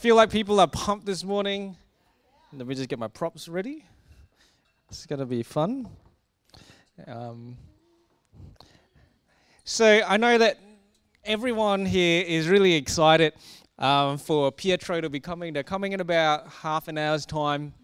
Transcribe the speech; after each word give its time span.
feel 0.00 0.16
like 0.16 0.30
people 0.30 0.58
are 0.58 0.66
pumped 0.66 1.04
this 1.04 1.22
morning. 1.22 1.76
Let 2.54 2.66
me 2.66 2.74
just 2.74 2.88
get 2.88 2.98
my 2.98 3.08
props 3.08 3.48
ready. 3.48 3.84
It's 4.88 5.04
going 5.04 5.18
to 5.18 5.26
be 5.26 5.42
fun. 5.42 5.90
Um, 7.06 7.58
so 9.62 10.00
I 10.08 10.16
know 10.16 10.38
that 10.38 10.58
everyone 11.22 11.84
here 11.84 12.24
is 12.26 12.48
really 12.48 12.72
excited 12.76 13.34
um, 13.78 14.16
for 14.16 14.50
Pietro 14.50 15.02
to 15.02 15.10
be 15.10 15.20
coming. 15.20 15.52
They're 15.52 15.62
coming 15.62 15.92
in 15.92 16.00
about 16.00 16.48
half 16.48 16.88
an 16.88 16.96
hour's 16.96 17.26
time. 17.26 17.74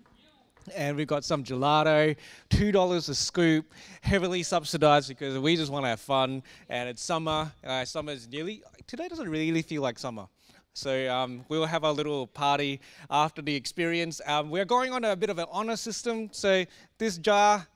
And 0.74 0.96
we've 0.96 1.06
got 1.06 1.22
some 1.22 1.44
gelato, 1.44 2.16
$2 2.48 3.08
a 3.10 3.14
scoop, 3.14 3.74
heavily 4.00 4.42
subsidized 4.42 5.08
because 5.08 5.38
we 5.38 5.54
just 5.54 5.70
want 5.70 5.84
to 5.84 5.90
have 5.90 6.00
fun. 6.00 6.42
And 6.70 6.88
it's 6.88 7.02
summer. 7.02 7.52
Uh, 7.62 7.84
is 8.08 8.26
nearly, 8.26 8.62
today 8.86 9.06
doesn't 9.06 9.28
really 9.28 9.60
feel 9.60 9.82
like 9.82 9.98
summer. 9.98 10.28
So 10.76 11.10
um, 11.10 11.42
we'll 11.48 11.64
have 11.64 11.84
a 11.84 11.90
little 11.90 12.26
party 12.26 12.82
after 13.08 13.40
the 13.40 13.54
experience. 13.54 14.20
Um, 14.26 14.50
we're 14.50 14.66
going 14.66 14.92
on 14.92 15.04
a 15.04 15.16
bit 15.16 15.30
of 15.30 15.38
an 15.38 15.46
honor 15.50 15.74
system. 15.74 16.28
So 16.32 16.66
this 16.98 17.16
jar, 17.16 17.66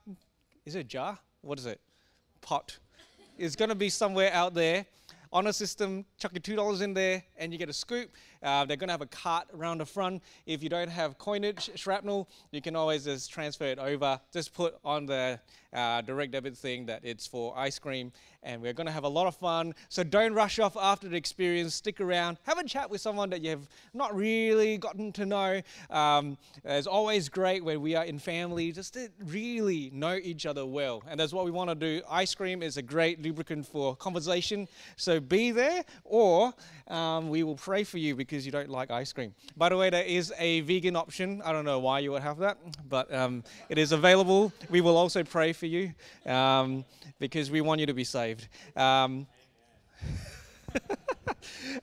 is 0.66 0.74
it 0.74 0.86
jar? 0.86 1.18
What 1.40 1.58
is 1.58 1.64
it? 1.64 1.80
Pot. 2.42 2.76
Is 3.38 3.56
going 3.56 3.70
to 3.70 3.74
be 3.74 3.88
somewhere 3.88 4.30
out 4.34 4.52
there. 4.52 4.84
Honor 5.32 5.52
system, 5.52 6.04
chuck 6.18 6.32
your 6.34 6.58
$2 6.58 6.82
in 6.82 6.92
there 6.92 7.24
and 7.38 7.54
you 7.54 7.58
get 7.58 7.70
a 7.70 7.72
scoop. 7.72 8.10
Uh, 8.42 8.64
they're 8.64 8.76
going 8.76 8.88
to 8.88 8.92
have 8.92 9.02
a 9.02 9.06
cart 9.06 9.46
around 9.54 9.78
the 9.78 9.86
front. 9.86 10.22
If 10.46 10.62
you 10.62 10.68
don't 10.68 10.88
have 10.88 11.18
coinage, 11.18 11.70
shrapnel, 11.74 12.28
you 12.50 12.62
can 12.62 12.76
always 12.76 13.04
just 13.04 13.30
transfer 13.30 13.64
it 13.64 13.78
over. 13.78 14.20
Just 14.32 14.54
put 14.54 14.78
on 14.84 15.06
the 15.06 15.38
uh, 15.72 16.00
direct 16.02 16.32
debit 16.32 16.56
thing 16.56 16.86
that 16.86 17.04
it's 17.04 17.26
for 17.26 17.56
ice 17.56 17.78
cream 17.78 18.12
and 18.42 18.62
we're 18.62 18.72
going 18.72 18.86
to 18.86 18.92
have 18.92 19.04
a 19.04 19.08
lot 19.08 19.26
of 19.26 19.36
fun. 19.36 19.74
So 19.88 20.02
don't 20.02 20.32
rush 20.32 20.58
off 20.58 20.76
after 20.76 21.08
the 21.08 21.16
experience. 21.16 21.74
Stick 21.74 22.00
around. 22.00 22.38
Have 22.44 22.58
a 22.58 22.64
chat 22.64 22.90
with 22.90 23.00
someone 23.00 23.30
that 23.30 23.42
you've 23.42 23.68
not 23.92 24.14
really 24.14 24.78
gotten 24.78 25.12
to 25.12 25.26
know. 25.26 25.60
Um, 25.90 26.38
it's 26.64 26.86
always 26.86 27.28
great 27.28 27.64
when 27.64 27.80
we 27.80 27.94
are 27.94 28.04
in 28.04 28.18
family 28.18 28.72
just 28.72 28.94
to 28.94 29.10
really 29.24 29.90
know 29.92 30.14
each 30.14 30.46
other 30.46 30.64
well. 30.64 31.02
And 31.08 31.20
that's 31.20 31.32
what 31.32 31.44
we 31.44 31.50
want 31.50 31.70
to 31.70 31.74
do. 31.74 32.02
Ice 32.08 32.34
cream 32.34 32.62
is 32.62 32.76
a 32.76 32.82
great 32.82 33.20
lubricant 33.20 33.66
for 33.66 33.94
conversation. 33.96 34.68
So 34.96 35.20
be 35.20 35.50
there, 35.50 35.84
or 36.04 36.54
um, 36.88 37.28
we 37.28 37.42
will 37.42 37.56
pray 37.56 37.84
for 37.84 37.98
you 37.98 38.16
because 38.16 38.29
you 38.46 38.52
don't 38.52 38.70
like 38.70 38.90
ice 38.90 39.12
cream. 39.12 39.34
By 39.56 39.68
the 39.68 39.76
way, 39.76 39.90
there 39.90 40.04
is 40.04 40.32
a 40.38 40.60
vegan 40.62 40.96
option. 40.96 41.42
I 41.44 41.52
don't 41.52 41.64
know 41.64 41.78
why 41.78 41.98
you 41.98 42.12
would 42.12 42.22
have 42.22 42.38
that, 42.38 42.58
but 42.88 43.12
um, 43.12 43.44
it 43.68 43.76
is 43.76 43.92
available. 43.92 44.52
We 44.70 44.80
will 44.80 44.96
also 44.96 45.24
pray 45.24 45.52
for 45.52 45.66
you 45.66 45.92
um, 46.26 46.84
because 47.18 47.50
we 47.50 47.60
want 47.60 47.80
you 47.80 47.86
to 47.86 47.94
be 47.94 48.04
saved 48.04 48.20
saved. 48.20 48.48
Um, 48.76 49.26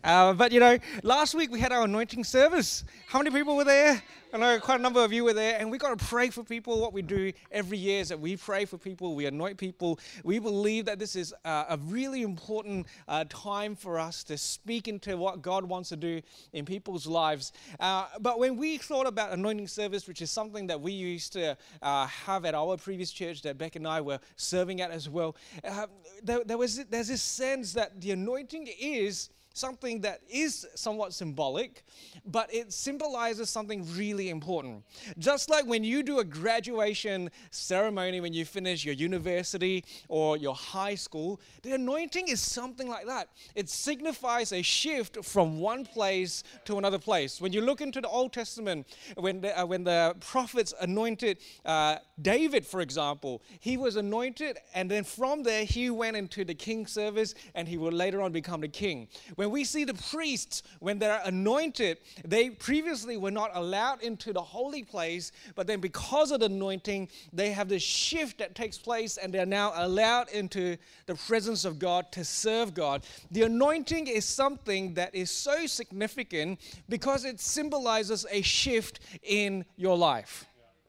uh, 0.03 0.33
but 0.33 0.51
you 0.51 0.59
know, 0.59 0.77
last 1.03 1.35
week 1.35 1.51
we 1.51 1.59
had 1.59 1.71
our 1.71 1.83
anointing 1.83 2.23
service. 2.23 2.83
How 3.07 3.19
many 3.19 3.31
people 3.31 3.55
were 3.55 3.63
there? 3.63 4.01
I 4.33 4.37
know 4.37 4.59
quite 4.59 4.81
a 4.81 4.83
number 4.83 5.01
of 5.01 5.13
you 5.13 5.23
were 5.23 5.33
there, 5.33 5.57
and 5.57 5.71
we 5.71 5.77
got 5.77 5.97
to 5.97 6.05
pray 6.05 6.29
for 6.29 6.43
people. 6.43 6.81
What 6.81 6.91
we 6.91 7.01
do 7.01 7.31
every 7.49 7.77
year 7.77 8.01
is 8.01 8.09
that 8.09 8.19
we 8.19 8.35
pray 8.35 8.65
for 8.65 8.77
people, 8.77 9.15
we 9.15 9.25
anoint 9.25 9.57
people. 9.57 9.99
We 10.25 10.37
believe 10.39 10.83
that 10.85 10.99
this 10.99 11.15
is 11.15 11.33
uh, 11.45 11.63
a 11.69 11.77
really 11.77 12.23
important 12.23 12.87
uh, 13.07 13.23
time 13.29 13.73
for 13.73 13.97
us 13.97 14.25
to 14.25 14.37
speak 14.37 14.89
into 14.89 15.15
what 15.15 15.41
God 15.41 15.63
wants 15.63 15.89
to 15.89 15.95
do 15.95 16.21
in 16.51 16.65
people's 16.65 17.07
lives. 17.07 17.53
Uh, 17.79 18.07
but 18.19 18.37
when 18.37 18.57
we 18.57 18.77
thought 18.77 19.07
about 19.07 19.31
anointing 19.31 19.69
service, 19.69 20.09
which 20.09 20.21
is 20.21 20.29
something 20.29 20.67
that 20.67 20.81
we 20.81 20.91
used 20.91 21.31
to 21.33 21.55
uh, 21.81 22.07
have 22.07 22.43
at 22.43 22.53
our 22.53 22.75
previous 22.75 23.11
church 23.11 23.41
that 23.43 23.57
Beck 23.57 23.77
and 23.77 23.87
I 23.87 24.01
were 24.01 24.19
serving 24.35 24.81
at 24.81 24.91
as 24.91 25.07
well, 25.07 25.37
uh, 25.63 25.87
there, 26.21 26.43
there 26.43 26.57
was 26.57 26.83
there's 26.87 27.07
this 27.07 27.21
sense 27.21 27.71
that 27.73 28.01
the 28.01 28.11
anointing 28.11 28.67
is 28.77 29.29
something 29.57 30.01
that 30.01 30.21
is 30.29 30.67
somewhat 30.75 31.13
symbolic, 31.13 31.83
but 32.25 32.53
it 32.53 32.71
symbolizes 32.71 33.49
something 33.49 33.85
really 33.95 34.29
important. 34.29 34.83
Just 35.17 35.49
like 35.49 35.65
when 35.65 35.83
you 35.83 36.03
do 36.03 36.19
a 36.19 36.23
graduation 36.23 37.29
ceremony 37.51 38.21
when 38.21 38.33
you 38.33 38.45
finish 38.45 38.85
your 38.85 38.93
university 38.93 39.83
or 40.07 40.37
your 40.37 40.55
high 40.55 40.95
school, 40.95 41.39
the 41.63 41.73
anointing 41.73 42.27
is 42.27 42.41
something 42.41 42.87
like 42.87 43.05
that. 43.05 43.29
It 43.55 43.69
signifies 43.69 44.51
a 44.53 44.61
shift 44.61 45.23
from 45.23 45.59
one 45.59 45.85
place 45.85 46.43
to 46.65 46.77
another 46.77 46.99
place. 46.99 47.41
When 47.41 47.53
you 47.53 47.61
look 47.61 47.81
into 47.81 48.01
the 48.01 48.07
Old 48.07 48.33
Testament, 48.33 48.87
when 49.15 49.41
the, 49.41 49.59
uh, 49.59 49.65
when 49.65 49.83
the 49.83 50.15
prophets 50.19 50.73
anointed 50.79 51.39
uh, 51.65 51.97
David, 52.21 52.65
for 52.65 52.81
example, 52.81 53.41
he 53.59 53.77
was 53.77 53.95
anointed, 53.95 54.57
and 54.73 54.89
then 54.89 55.03
from 55.03 55.43
there 55.43 55.65
he 55.65 55.89
went 55.89 56.15
into 56.15 56.43
the 56.43 56.55
king's 56.55 56.91
service, 56.91 57.35
and 57.55 57.67
he 57.67 57.77
would 57.77 57.93
later 57.93 58.21
on 58.21 58.31
become 58.31 58.61
the 58.61 58.67
king. 58.67 59.07
When 59.35 59.46
when 59.47 59.53
we 59.53 59.63
see 59.63 59.85
the 59.85 59.93
priests, 59.93 60.61
when 60.81 60.99
they're 60.99 61.21
anointed, 61.23 61.99
they 62.25 62.49
previously 62.49 63.15
were 63.15 63.31
not 63.31 63.51
allowed 63.53 64.03
into 64.03 64.33
the 64.33 64.41
holy 64.41 64.83
place, 64.83 65.31
but 65.55 65.67
then 65.67 65.79
because 65.79 66.31
of 66.31 66.41
the 66.41 66.47
anointing, 66.47 67.07
they 67.31 67.51
have 67.51 67.69
this 67.69 67.81
shift 67.81 68.39
that 68.39 68.55
takes 68.55 68.77
place 68.77 69.15
and 69.15 69.33
they're 69.33 69.45
now 69.45 69.71
allowed 69.73 70.27
into 70.31 70.75
the 71.05 71.15
presence 71.15 71.63
of 71.63 71.79
God 71.79 72.11
to 72.11 72.25
serve 72.25 72.73
God. 72.73 73.05
The 73.31 73.43
anointing 73.43 74.07
is 74.07 74.25
something 74.25 74.95
that 74.95 75.15
is 75.15 75.31
so 75.31 75.65
significant 75.65 76.59
because 76.89 77.23
it 77.23 77.39
symbolizes 77.39 78.25
a 78.29 78.41
shift 78.41 78.99
in 79.23 79.63
your 79.77 79.95
life 79.95 80.45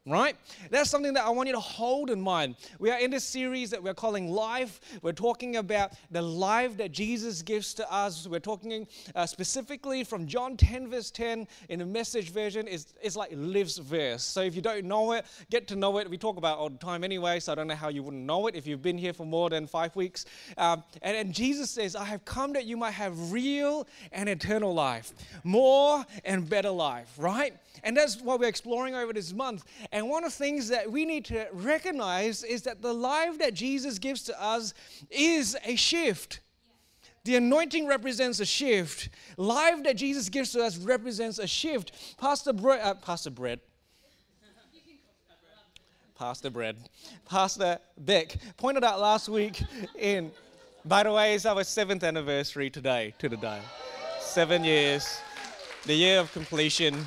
right? 0.08 0.36
That's 0.70 0.90
something 0.90 1.14
that 1.14 1.24
I 1.24 1.30
want 1.30 1.48
you 1.48 1.54
to 1.54 1.60
hold 1.60 2.10
in 2.10 2.20
mind. 2.20 2.56
We 2.78 2.90
are 2.90 2.98
in 2.98 3.10
this 3.10 3.24
series 3.24 3.70
that 3.70 3.82
we're 3.82 3.94
calling 3.94 4.28
Life. 4.28 4.80
We're 5.02 5.12
talking 5.12 5.56
about 5.56 5.92
the 6.10 6.22
life 6.22 6.76
that 6.78 6.92
Jesus 6.92 7.42
gives 7.42 7.74
to 7.74 7.92
us. 7.92 8.26
We're 8.26 8.40
talking 8.40 8.86
uh, 9.14 9.26
specifically 9.26 10.04
from 10.04 10.26
John 10.26 10.56
10, 10.56 10.88
verse 10.88 11.10
10 11.10 11.46
in 11.68 11.78
the 11.78 11.86
message 11.86 12.30
version. 12.30 12.66
It's, 12.68 12.94
it's 13.02 13.16
like 13.16 13.30
lives 13.34 13.78
verse. 13.78 14.22
So 14.22 14.42
if 14.42 14.54
you 14.54 14.62
don't 14.62 14.84
know 14.84 15.12
it, 15.12 15.24
get 15.50 15.66
to 15.68 15.76
know 15.76 15.98
it. 15.98 16.08
We 16.08 16.18
talk 16.18 16.36
about 16.36 16.58
all 16.58 16.70
the 16.70 16.78
time 16.78 17.04
anyway, 17.04 17.40
so 17.40 17.52
I 17.52 17.54
don't 17.54 17.66
know 17.66 17.74
how 17.74 17.88
you 17.88 18.02
wouldn't 18.02 18.24
know 18.24 18.46
it 18.46 18.54
if 18.54 18.66
you've 18.66 18.82
been 18.82 18.98
here 18.98 19.12
for 19.12 19.26
more 19.26 19.50
than 19.50 19.66
five 19.66 19.94
weeks. 19.96 20.24
Um, 20.56 20.82
and, 21.02 21.16
and 21.16 21.32
Jesus 21.32 21.70
says, 21.70 21.96
I 21.96 22.04
have 22.04 22.24
come 22.24 22.52
that 22.54 22.64
you 22.64 22.76
might 22.76 22.92
have 22.92 23.32
real 23.32 23.86
and 24.12 24.28
eternal 24.28 24.74
life, 24.74 25.12
more 25.44 26.04
and 26.24 26.48
better 26.48 26.70
life, 26.70 27.12
right? 27.18 27.54
And 27.84 27.96
that's 27.96 28.20
what 28.20 28.40
we're 28.40 28.48
exploring 28.48 28.94
over 28.94 29.12
this 29.12 29.32
month. 29.32 29.64
One 30.06 30.22
of 30.22 30.32
the 30.32 30.36
things 30.36 30.68
that 30.68 30.90
we 30.90 31.06
need 31.06 31.24
to 31.26 31.46
recognize 31.52 32.44
is 32.44 32.62
that 32.62 32.82
the 32.82 32.92
life 32.92 33.38
that 33.38 33.54
Jesus 33.54 33.98
gives 33.98 34.22
to 34.24 34.42
us 34.42 34.74
is 35.10 35.56
a 35.64 35.76
shift. 35.76 36.40
The 37.24 37.36
anointing 37.36 37.86
represents 37.86 38.40
a 38.40 38.46
shift. 38.46 39.08
Life 39.36 39.82
that 39.84 39.96
Jesus 39.96 40.28
gives 40.28 40.52
to 40.52 40.62
us 40.62 40.76
represents 40.76 41.38
a 41.38 41.46
shift. 41.46 42.16
Pastor, 42.18 42.52
Bre- 42.52 42.72
uh, 42.72 42.94
Pastor 42.94 43.30
Brett, 43.30 43.60
Pastor 46.18 46.50
Bread, 46.50 46.76
Pastor 47.28 47.78
Beck 47.96 48.36
pointed 48.56 48.82
out 48.82 49.00
last 49.00 49.28
week 49.28 49.62
in, 49.98 50.32
by 50.84 51.02
the 51.02 51.12
way, 51.12 51.34
it's 51.34 51.46
our 51.46 51.62
seventh 51.64 52.02
anniversary 52.02 52.70
today, 52.70 53.14
to 53.18 53.28
the 53.28 53.36
day. 53.36 53.60
Seven 54.20 54.64
years, 54.64 55.20
the 55.84 55.94
year 55.94 56.20
of 56.20 56.32
completion. 56.32 57.06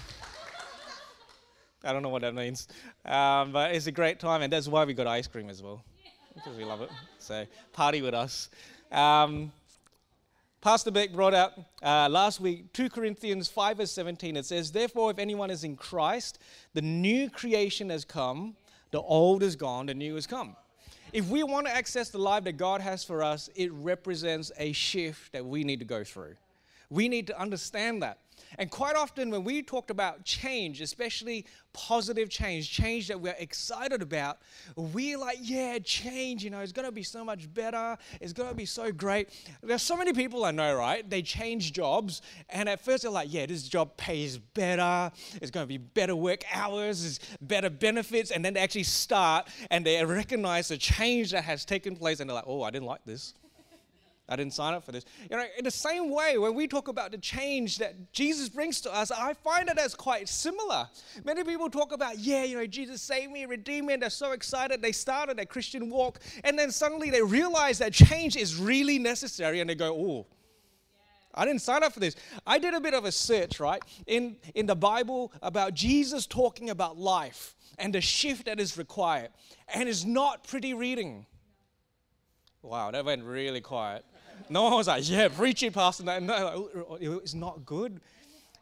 I 1.84 1.94
don't 1.94 2.04
know 2.04 2.10
what 2.10 2.22
that 2.22 2.36
means. 2.36 2.68
Um, 3.06 3.52
but 3.52 3.74
it's 3.74 3.88
a 3.88 3.92
great 3.92 4.20
time, 4.20 4.42
and 4.42 4.52
that's 4.52 4.68
why 4.68 4.86
we 4.86 4.94
got 4.94 5.08
ice 5.08 5.28
cream 5.28 5.50
as 5.50 5.64
well, 5.64 5.84
because 6.36 6.56
we 6.58 6.64
love 6.64 6.82
it. 6.82 6.90
So, 7.20 7.46
party 7.74 8.02
with 8.02 8.14
us. 8.14 8.50
Um, 8.92 9.52
Pastor 10.62 10.92
Beck 10.92 11.12
brought 11.12 11.34
out 11.34 11.54
uh, 11.82 12.08
last 12.08 12.40
week 12.40 12.72
2 12.74 12.90
Corinthians 12.90 13.48
5 13.48 13.78
verse 13.78 13.92
17. 13.92 14.38
It 14.38 14.46
says, 14.46 14.72
Therefore, 14.72 15.10
if 15.10 15.18
anyone 15.18 15.50
is 15.50 15.64
in 15.64 15.76
Christ, 15.76 16.38
the 16.76 16.84
new 16.84 17.32
creation 17.32 17.90
has 17.90 18.06
come, 18.06 18.56
the 18.92 19.02
old 19.02 19.42
is 19.42 19.56
gone, 19.56 19.88
the 19.88 19.96
new 19.96 20.14
has 20.14 20.28
come. 20.28 20.56
If 21.14 21.28
we 21.30 21.42
want 21.42 21.66
to 21.66 21.76
access 21.76 22.10
the 22.10 22.20
life 22.20 22.44
that 22.44 22.58
God 22.58 22.80
has 22.80 23.04
for 23.04 23.24
us, 23.24 23.50
it 23.56 23.72
represents 23.74 24.52
a 24.58 24.72
shift 24.72 25.32
that 25.34 25.44
we 25.44 25.64
need 25.64 25.80
to 25.80 25.86
go 25.86 26.04
through. 26.04 26.36
We 26.92 27.10
need 27.10 27.26
to 27.28 27.40
understand 27.40 28.04
that. 28.04 28.20
And 28.58 28.70
quite 28.70 28.96
often, 28.96 29.30
when 29.30 29.44
we 29.44 29.62
talked 29.62 29.92
about 29.92 30.24
change, 30.26 30.82
especially 30.82 31.46
positive 31.74 32.30
change, 32.30 32.70
change 32.70 33.08
that 33.08 33.20
we're 33.20 33.36
excited 33.40 34.02
about, 34.02 34.40
we're 34.76 35.18
like, 35.18 35.38
yeah, 35.42 35.80
change, 35.80 36.44
you 36.44 36.50
know, 36.50 36.60
it's 36.60 36.74
going 36.74 36.86
to 36.86 36.92
be 36.92 37.04
so 37.04 37.24
much 37.24 37.52
better. 37.54 37.98
It's 38.20 38.34
going 38.34 38.50
to 38.50 38.56
be 38.56 38.66
so 38.66 38.92
great. 38.92 39.30
There's 39.62 39.82
so 39.82 39.96
many 39.96 40.14
people 40.14 40.44
I 40.44 40.52
know, 40.52 40.76
right? 40.76 41.10
They 41.10 41.22
change 41.22 41.74
jobs, 41.74 42.22
and 42.50 42.68
at 42.68 42.82
first 42.82 43.04
they're 43.04 43.12
like, 43.12 43.32
yeah, 43.32 43.46
this 43.46 43.68
job 43.68 43.96
pays 43.96 44.38
better. 44.38 45.12
It's 45.42 45.52
going 45.52 45.64
to 45.64 45.68
be 45.68 45.78
better 45.78 46.16
work 46.16 46.44
hours, 46.54 47.06
it's 47.06 47.20
better 47.42 47.70
benefits. 47.70 48.32
And 48.32 48.44
then 48.44 48.54
they 48.54 48.60
actually 48.60 48.84
start 48.84 49.48
and 49.70 49.86
they 49.86 50.04
recognize 50.04 50.68
the 50.68 50.78
change 50.78 51.32
that 51.32 51.44
has 51.44 51.66
taken 51.66 51.96
place, 51.96 52.20
and 52.20 52.30
they're 52.30 52.36
like, 52.36 52.48
oh, 52.48 52.64
I 52.64 52.72
didn't 52.72 52.88
like 52.88 53.06
this. 53.06 53.34
I 54.30 54.38
didn't 54.38 54.54
sign 54.54 54.74
up 54.74 54.86
for 54.86 54.94
this. 54.94 55.04
You 55.30 55.36
know, 55.36 55.46
in 55.58 55.66
the 55.66 55.72
same 55.72 56.10
way, 56.10 56.38
when 56.38 56.56
we 56.56 56.66
talk 56.66 56.88
about 56.88 57.12
the 57.12 57.18
change 57.18 57.80
that 57.80 58.14
Jesus 58.14 58.48
brings 58.48 58.80
to 58.82 58.94
us, 58.94 59.12
I 59.12 59.34
find 59.34 59.68
it 59.68 59.78
as 59.78 59.94
quite 59.94 60.30
similar. 60.30 60.88
Many 61.26 61.44
people 61.44 61.70
talk 61.70 61.92
about, 61.92 62.18
yeah, 62.18 62.44
you 62.44 62.58
know, 62.58 62.66
Jesus 62.66 63.02
saved 63.02 63.32
me, 63.32 63.46
redeemed 63.46 63.88
me, 63.88 63.94
and 63.96 64.02
they're 64.02 64.10
so 64.10 64.32
excited. 64.32 64.82
They 64.82 64.94
started 64.94 65.38
their 65.38 65.46
Christian 65.46 65.90
walk, 65.90 66.20
and 66.46 66.58
then 66.58 66.72
suddenly 66.72 67.10
they 67.10 67.22
realize 67.22 67.80
that 67.80 67.92
change 67.92 68.38
is 68.38 68.56
really 68.56 68.98
necessary, 68.98 69.60
and 69.60 69.70
they 69.70 69.76
go, 69.76 69.94
oh, 69.94 70.28
I 71.34 71.46
didn't 71.46 71.62
sign 71.62 71.84
up 71.84 71.94
for 71.94 72.00
this. 72.00 72.16
I 72.46 72.58
did 72.58 72.74
a 72.74 72.80
bit 72.80 72.94
of 72.94 73.06
a 73.06 73.12
search, 73.12 73.60
right, 73.60 73.82
in, 74.08 74.38
in 74.56 74.66
the 74.66 74.76
Bible 74.76 75.34
about 75.42 75.74
Jesus 75.74 76.26
talking 76.26 76.70
about 76.70 76.98
life 76.98 77.56
and 77.78 77.94
the 77.94 78.02
shift 78.02 78.46
that 78.46 78.60
is 78.60 78.78
required. 78.78 79.30
And 79.74 79.90
it's 79.90 80.06
not 80.06 80.46
pretty 80.46 80.74
reading. 80.74 81.26
Wow, 82.62 82.92
that 82.92 83.06
went 83.06 83.24
really 83.24 83.62
quiet. 83.62 84.06
No 84.50 84.64
one 84.64 84.74
was 84.74 84.88
like, 84.88 85.10
yeah, 85.10 85.28
preach 85.28 85.64
it, 85.64 85.74
Pastor. 85.74 86.20
No, 86.20 86.70
it's 87.00 87.34
not 87.34 87.66
good. 87.66 88.02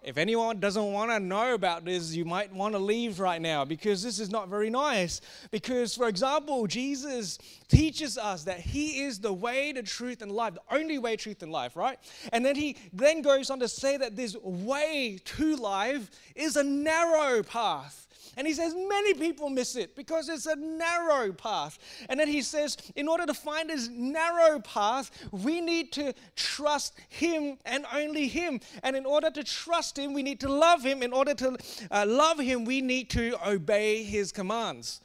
If 0.02 0.18
anyone 0.18 0.62
doesn't 0.62 0.94
want 0.94 1.12
to 1.12 1.20
know 1.20 1.54
about 1.54 1.84
this, 1.84 2.16
you 2.16 2.24
might 2.24 2.54
want 2.54 2.74
to 2.74 2.80
leave 2.80 3.20
right 3.20 3.42
now 3.42 3.66
because 3.66 4.02
this 4.02 4.18
is 4.18 4.30
not 4.30 4.48
very 4.48 4.70
nice. 4.70 5.20
Because, 5.52 5.94
for 5.94 6.08
example, 6.08 6.68
Jesus 6.68 7.38
teaches 7.68 8.18
us 8.18 8.46
that 8.46 8.62
He 8.62 9.02
is 9.02 9.20
the 9.20 9.34
way, 9.34 9.74
the 9.74 9.84
truth, 9.84 10.22
and 10.22 10.32
life, 10.32 10.54
the 10.54 10.62
only 10.74 11.00
way, 11.00 11.18
truth, 11.18 11.44
and 11.44 11.52
life, 11.52 11.76
right? 11.76 12.00
And 12.32 12.46
then 12.46 12.56
He 12.56 12.78
then 12.94 13.22
goes 13.22 13.50
on 13.50 13.60
to 13.60 13.68
say 13.68 13.98
that 13.98 14.16
this 14.16 14.38
way 14.42 15.20
to 15.26 15.56
life 15.58 16.10
is 16.34 16.56
a 16.56 16.64
narrow 16.64 17.44
path. 17.44 18.08
And 18.38 18.48
he 18.48 18.54
says 18.54 18.74
many 18.76 19.14
people 19.14 19.50
miss 19.50 19.76
it 19.76 19.96
because 19.96 20.30
it's 20.30 20.46
a 20.46 20.56
narrow 20.56 21.34
path. 21.34 21.78
And 22.08 22.20
then 22.20 22.28
he 22.28 22.42
says, 22.42 22.78
in 22.96 23.08
order 23.08 23.26
to 23.26 23.34
find 23.34 23.70
this 23.70 23.90
narrow 23.90 24.60
path, 24.60 25.12
we 25.32 25.62
need 25.62 25.92
to 25.94 26.14
trust 26.36 26.94
him 27.10 27.58
and 27.66 27.86
only 27.94 28.28
him. 28.28 28.60
And 28.84 28.96
in 28.96 29.06
order 29.06 29.30
to 29.32 29.44
trust 29.44 29.98
him, 29.98 30.14
we 30.14 30.24
need 30.24 30.40
to 30.42 30.50
love 30.50 30.84
him. 30.84 31.04
In 31.04 31.14
order 31.14 31.34
to 31.36 31.58
uh, 31.92 32.06
love 32.08 32.40
him, 32.40 32.66
we 32.66 32.82
need 32.82 33.10
to 33.12 33.36
obey 33.46 34.04
his 34.04 34.32
commands. 34.32 35.02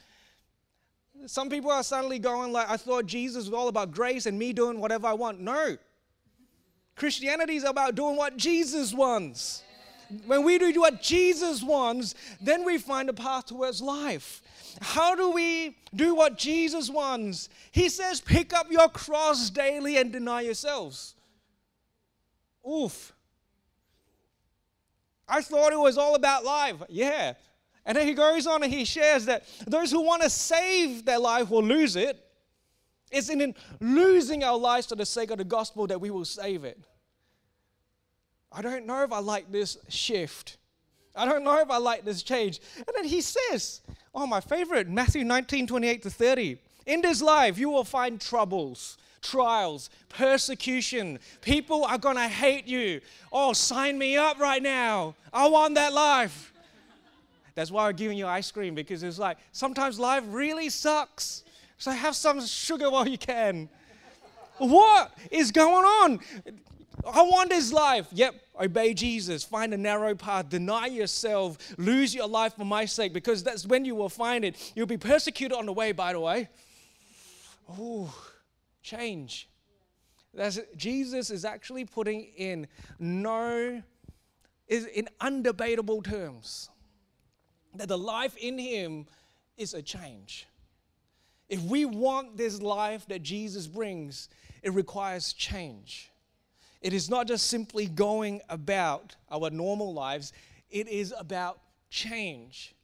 Some 1.26 1.48
people 1.48 1.70
are 1.70 1.82
suddenly 1.82 2.18
going 2.18 2.52
like, 2.52 2.68
I 2.68 2.76
thought 2.76 3.06
Jesus 3.06 3.46
was 3.46 3.54
all 3.54 3.68
about 3.68 3.90
grace 3.90 4.26
and 4.26 4.38
me 4.38 4.52
doing 4.52 4.78
whatever 4.78 5.06
I 5.06 5.14
want. 5.14 5.40
No. 5.40 5.76
Christianity 6.96 7.56
is 7.56 7.64
about 7.64 7.96
doing 7.96 8.16
what 8.16 8.36
Jesus 8.36 8.94
wants. 8.94 9.63
When 10.26 10.44
we 10.44 10.58
do 10.58 10.80
what 10.80 11.02
Jesus 11.02 11.62
wants, 11.62 12.14
then 12.40 12.64
we 12.64 12.78
find 12.78 13.08
a 13.08 13.12
path 13.12 13.46
towards 13.46 13.80
life. 13.80 14.42
How 14.80 15.14
do 15.14 15.30
we 15.30 15.76
do 15.94 16.14
what 16.14 16.36
Jesus 16.36 16.90
wants? 16.90 17.48
He 17.72 17.88
says, 17.88 18.20
pick 18.20 18.52
up 18.52 18.70
your 18.70 18.88
cross 18.88 19.50
daily 19.50 19.96
and 19.96 20.12
deny 20.12 20.42
yourselves. 20.42 21.14
Oof. 22.68 23.12
I 25.28 25.42
thought 25.42 25.72
it 25.72 25.78
was 25.78 25.96
all 25.96 26.14
about 26.14 26.44
life. 26.44 26.76
Yeah. 26.88 27.34
And 27.86 27.96
then 27.96 28.06
he 28.06 28.14
goes 28.14 28.46
on 28.46 28.62
and 28.62 28.72
he 28.72 28.84
shares 28.84 29.26
that 29.26 29.44
those 29.66 29.90
who 29.90 30.02
want 30.02 30.22
to 30.22 30.30
save 30.30 31.04
their 31.04 31.18
life 31.18 31.50
will 31.50 31.62
lose 31.62 31.96
it. 31.96 32.20
It's 33.12 33.28
in 33.28 33.54
losing 33.80 34.42
our 34.42 34.58
lives 34.58 34.86
for 34.86 34.96
the 34.96 35.06
sake 35.06 35.30
of 35.30 35.38
the 35.38 35.44
gospel 35.44 35.86
that 35.86 36.00
we 36.00 36.10
will 36.10 36.24
save 36.24 36.64
it. 36.64 36.78
I 38.54 38.62
don't 38.62 38.86
know 38.86 39.02
if 39.02 39.12
I 39.12 39.18
like 39.18 39.50
this 39.50 39.76
shift. 39.88 40.58
I 41.16 41.24
don't 41.24 41.44
know 41.44 41.58
if 41.58 41.70
I 41.70 41.78
like 41.78 42.04
this 42.04 42.22
change. 42.22 42.60
And 42.76 42.88
then 42.94 43.04
he 43.04 43.20
says, 43.20 43.80
Oh, 44.14 44.26
my 44.26 44.40
favorite, 44.40 44.88
Matthew 44.88 45.24
19, 45.24 45.66
28 45.66 46.02
to 46.02 46.10
30. 46.10 46.58
In 46.86 47.00
this 47.00 47.20
life, 47.20 47.58
you 47.58 47.68
will 47.68 47.84
find 47.84 48.20
troubles, 48.20 48.96
trials, 49.22 49.90
persecution. 50.08 51.18
People 51.40 51.84
are 51.84 51.98
going 51.98 52.16
to 52.16 52.28
hate 52.28 52.68
you. 52.68 53.00
Oh, 53.32 53.52
sign 53.52 53.98
me 53.98 54.16
up 54.16 54.38
right 54.38 54.62
now. 54.62 55.16
I 55.32 55.48
want 55.48 55.74
that 55.74 55.92
life. 55.92 56.52
That's 57.56 57.70
why 57.70 57.88
I'm 57.88 57.96
giving 57.96 58.18
you 58.18 58.26
ice 58.26 58.50
cream 58.50 58.74
because 58.74 59.02
it's 59.02 59.18
like 59.18 59.38
sometimes 59.52 59.98
life 59.98 60.24
really 60.28 60.68
sucks. 60.68 61.42
So 61.78 61.90
have 61.90 62.14
some 62.14 62.44
sugar 62.44 62.90
while 62.90 63.08
you 63.08 63.18
can. 63.18 63.68
What 64.58 65.12
is 65.30 65.50
going 65.50 65.84
on? 65.84 66.20
I 67.06 67.22
want 67.22 67.50
this 67.50 67.72
life. 67.72 68.06
Yep, 68.12 68.34
obey 68.60 68.94
Jesus. 68.94 69.44
Find 69.44 69.74
a 69.74 69.76
narrow 69.76 70.14
path. 70.14 70.48
Deny 70.48 70.86
yourself. 70.86 71.58
Lose 71.76 72.14
your 72.14 72.28
life 72.28 72.54
for 72.54 72.64
my 72.64 72.84
sake 72.84 73.12
because 73.12 73.42
that's 73.42 73.66
when 73.66 73.84
you 73.84 73.94
will 73.94 74.08
find 74.08 74.44
it. 74.44 74.72
You'll 74.74 74.86
be 74.86 74.96
persecuted 74.96 75.56
on 75.56 75.66
the 75.66 75.72
way, 75.72 75.92
by 75.92 76.12
the 76.12 76.20
way. 76.20 76.48
Oh, 77.78 78.14
change. 78.82 79.48
That's, 80.32 80.58
Jesus 80.76 81.30
is 81.30 81.44
actually 81.44 81.84
putting 81.84 82.24
in 82.36 82.66
no, 82.98 83.82
is 84.66 84.86
in 84.86 85.08
undebatable 85.20 86.04
terms 86.04 86.70
that 87.74 87.88
the 87.88 87.98
life 87.98 88.36
in 88.36 88.58
Him 88.58 89.06
is 89.56 89.74
a 89.74 89.82
change. 89.82 90.46
If 91.48 91.60
we 91.62 91.84
want 91.84 92.36
this 92.36 92.60
life 92.60 93.06
that 93.08 93.22
Jesus 93.22 93.66
brings, 93.66 94.28
it 94.62 94.72
requires 94.72 95.32
change. 95.32 96.10
It 96.84 96.92
is 96.92 97.08
not 97.08 97.26
just 97.26 97.46
simply 97.46 97.86
going 97.86 98.42
about 98.50 99.16
our 99.30 99.48
normal 99.48 99.94
lives, 99.94 100.34
it 100.70 100.86
is 100.86 101.14
about 101.18 101.58
change. 101.88 102.74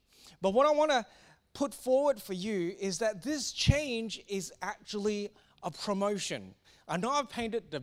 But 0.40 0.54
what 0.54 0.66
I 0.66 0.70
want 0.70 0.90
to 0.90 1.04
put 1.52 1.74
forward 1.74 2.20
for 2.20 2.32
you 2.32 2.74
is 2.80 2.98
that 3.00 3.22
this 3.22 3.52
change 3.52 4.24
is 4.26 4.54
actually 4.62 5.28
a 5.62 5.70
promotion. 5.70 6.54
I 6.88 6.96
know 6.96 7.10
I've 7.10 7.28
painted 7.28 7.70
the 7.70 7.82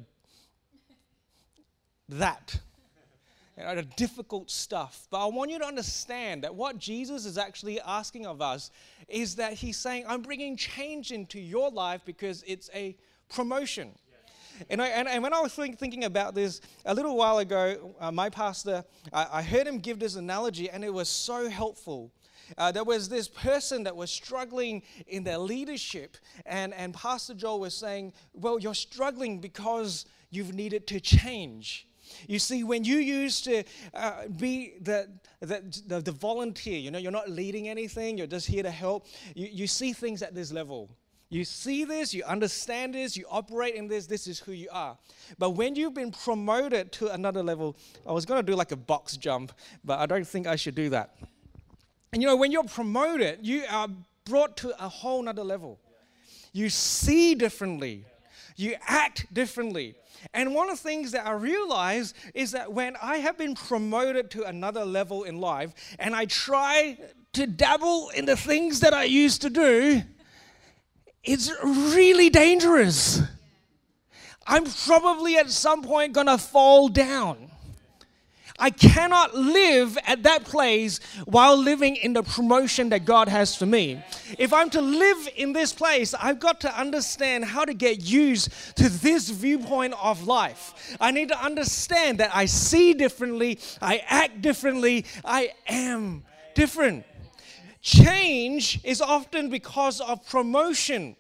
that 2.10 2.60
you 3.56 3.64
know, 3.64 3.76
the 3.76 3.84
difficult 3.84 4.50
stuff. 4.50 5.08
But 5.12 5.24
I 5.24 5.30
want 5.30 5.52
you 5.52 5.60
to 5.60 5.66
understand 5.66 6.44
that 6.46 6.56
what 6.56 6.80
Jesus 6.80 7.28
is 7.28 7.38
actually 7.38 7.80
asking 7.82 8.26
of 8.26 8.42
us 8.42 8.72
is 9.08 9.36
that 9.36 9.54
He's 9.54 9.78
saying, 9.78 10.06
I'm 10.08 10.24
bringing 10.24 10.58
change 10.58 11.12
into 11.12 11.40
your 11.40 11.70
life 11.70 12.02
because 12.06 12.44
it's 12.48 12.72
a 12.74 12.98
promotion. 13.30 13.94
And, 14.70 14.82
I, 14.82 14.88
and, 14.88 15.08
and, 15.08 15.24
when 15.24 15.34
I 15.34 15.42
was 15.42 15.54
think, 15.54 15.78
thinking 15.78 16.04
about 16.06 16.36
this 16.36 16.62
a 16.86 16.94
little 16.94 17.16
while 17.16 17.40
ago, 17.40 17.96
uh, 18.00 18.12
my 18.12 18.30
pastor, 18.30 18.84
I, 19.14 19.28
I, 19.34 19.42
heard 19.42 19.68
him 19.68 19.80
give 19.80 20.00
this 20.00 20.16
analogy, 20.16 20.70
and 20.70 20.84
it 20.84 20.94
was 20.94 21.10
so 21.10 21.50
helpful. 21.50 22.12
Uh, 22.58 22.72
there 22.72 22.84
was 22.84 23.10
this 23.10 23.28
person 23.28 23.84
that 23.84 23.96
was 23.96 24.10
struggling 24.10 24.84
in 25.08 25.24
their 25.24 25.38
leadership, 25.38 26.18
and, 26.46 26.74
and 26.74 26.94
Pastor 26.94 27.34
Joel 27.34 27.60
was 27.60 27.74
saying, 27.74 28.14
Well, 28.34 28.60
you're 28.60 28.74
struggling 28.74 29.40
because 29.40 30.06
you've 30.30 30.54
needed 30.54 30.88
to 30.88 31.00
change. 31.00 31.88
You 32.28 32.40
see, 32.40 32.64
when 32.64 32.84
you 32.84 32.98
used 32.98 33.44
to 33.46 33.64
uh, 33.94 34.28
be 34.38 34.76
the, 34.82 35.10
the, 35.42 35.62
the, 35.88 36.00
the, 36.00 36.12
volunteer, 36.12 36.80
you 36.80 36.90
know, 36.90 36.98
you're 36.98 37.12
not 37.12 37.30
leading 37.30 37.68
anything, 37.68 38.18
you're 38.18 38.28
just 38.28 38.48
here 38.48 38.64
to 38.64 38.72
help, 38.72 39.08
you, 39.36 39.48
you 39.52 39.68
see 39.68 39.92
things 39.92 40.22
at 40.22 40.34
this 40.34 40.54
level. 40.54 40.90
You 41.30 41.44
see 41.44 41.84
this, 41.84 42.14
you 42.14 42.24
understand 42.24 42.94
this, 42.94 43.18
you 43.18 43.26
operate 43.30 43.76
in 43.76 43.88
this, 43.88 44.06
this 44.08 44.28
is 44.28 44.40
who 44.40 44.54
you 44.54 44.70
are. 44.72 44.98
But 45.38 45.52
when 45.52 45.76
you've 45.76 45.94
been 45.94 46.12
promoted 46.12 46.94
to 46.94 47.12
another 47.14 47.44
level, 47.44 47.76
I 48.08 48.14
was 48.14 48.26
going 48.26 48.44
to 48.44 48.50
do 48.50 48.56
like 48.56 48.72
a 48.72 48.78
box 48.78 49.18
jump, 49.18 49.52
but 49.84 50.00
I 50.00 50.06
don't 50.06 50.26
think 50.26 50.48
I 50.48 50.56
should 50.56 50.76
do 50.76 50.90
that. 50.90 51.16
And 52.14 52.22
you 52.22 52.28
know, 52.28 52.38
when 52.38 52.54
you're 52.54 52.64
promoted, 52.64 53.40
you 53.42 53.64
are 53.70 53.90
brought 54.24 54.56
to 54.58 54.84
a 54.84 54.88
whole 54.88 55.22
nother 55.22 55.44
level. 55.44 55.80
You 56.54 56.70
see 56.70 57.36
differently, 57.36 58.06
you 58.56 58.76
act 58.88 59.32
differently. 59.34 59.96
And 60.34 60.56
one 60.56 60.70
of 60.70 60.78
the 60.78 60.84
things 60.84 61.12
that 61.12 61.28
I 61.28 61.32
realize 61.32 62.14
is 62.34 62.52
that 62.52 62.72
when 62.72 62.96
I 63.02 63.18
have 63.18 63.38
been 63.38 63.54
promoted 63.54 64.32
to 64.32 64.44
another 64.44 64.86
level 64.86 65.26
in 65.26 65.40
life 65.40 65.74
and 66.00 66.16
I 66.16 66.26
try 66.26 66.98
to 67.34 67.46
dabble 67.46 68.10
in 68.16 68.26
the 68.26 68.38
things 68.38 68.80
that 68.80 68.94
I 68.94 69.04
used 69.04 69.42
to 69.44 69.50
do, 69.50 70.02
it's 71.28 71.52
really 71.64 72.30
dangerous. 72.30 73.22
I'm 74.48 74.64
probably 74.86 75.38
at 75.38 75.50
some 75.50 75.84
point 75.84 76.14
gonna 76.14 76.38
fall 76.38 76.88
down. 76.88 77.52
I 78.60 78.72
cannot 78.72 79.36
live 79.36 80.00
at 80.08 80.24
that 80.24 80.44
place 80.44 81.00
while 81.26 81.56
living 81.56 81.96
in 81.96 82.14
the 82.14 82.24
promotion 82.24 82.90
that 82.90 83.06
God 83.06 83.28
has 83.28 83.56
for 83.56 83.68
me. 83.68 84.02
If 84.40 84.52
I'm 84.52 84.72
to 84.72 84.82
live 84.82 85.30
in 85.36 85.54
this 85.54 85.72
place, 85.74 86.16
I've 86.16 86.40
got 86.40 86.62
to 86.62 86.80
understand 86.80 87.46
how 87.46 87.66
to 87.66 87.76
get 87.76 88.02
used 88.02 88.50
to 88.78 88.90
this 88.90 89.30
viewpoint 89.30 89.94
of 90.02 90.26
life. 90.26 90.98
I 91.00 91.12
need 91.12 91.28
to 91.28 91.40
understand 91.40 92.20
that 92.20 92.36
I 92.36 92.46
see 92.46 92.96
differently, 92.96 93.60
I 93.80 94.02
act 94.08 94.42
differently, 94.42 95.06
I 95.24 95.52
am 95.68 96.24
different. 96.56 97.06
Change 97.88 98.82
is 98.84 99.00
often 99.00 99.50
because 99.50 100.02
of 100.02 100.28
promotion. 100.28 101.16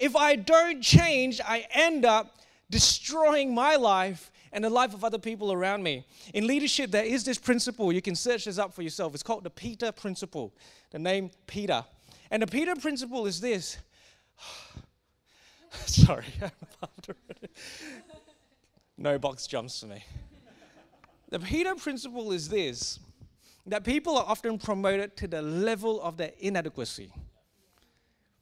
If 0.00 0.16
I 0.16 0.34
don't 0.34 0.82
change, 0.82 1.40
I 1.46 1.64
end 1.70 2.04
up 2.04 2.40
destroying 2.70 3.54
my 3.54 3.76
life 3.76 4.32
and 4.50 4.64
the 4.64 4.68
life 4.70 4.94
of 4.94 5.04
other 5.04 5.20
people 5.20 5.52
around 5.52 5.84
me. 5.84 6.04
In 6.34 6.48
leadership, 6.48 6.90
there 6.90 7.04
is 7.04 7.22
this 7.22 7.38
principle. 7.38 7.92
You 7.92 8.02
can 8.02 8.16
search 8.16 8.46
this 8.46 8.58
up 8.58 8.74
for 8.74 8.82
yourself. 8.82 9.14
It's 9.14 9.22
called 9.22 9.44
the 9.44 9.50
Peter 9.50 9.92
Principle, 9.92 10.52
the 10.90 10.98
name 10.98 11.30
Peter. 11.46 11.84
And 12.32 12.42
the 12.42 12.48
Peter 12.48 12.74
Principle 12.74 13.26
is 13.26 13.40
this. 13.40 13.78
Sorry, 15.86 16.24
no 18.98 19.20
box 19.20 19.46
jumps 19.46 19.78
for 19.78 19.86
me. 19.86 20.02
The 21.28 21.38
Peter 21.38 21.76
Principle 21.76 22.32
is 22.32 22.48
this 22.48 22.98
that 23.66 23.84
people 23.84 24.16
are 24.16 24.24
often 24.26 24.58
promoted 24.58 25.16
to 25.16 25.28
the 25.28 25.42
level 25.42 26.00
of 26.02 26.16
their 26.16 26.32
inadequacy. 26.38 27.12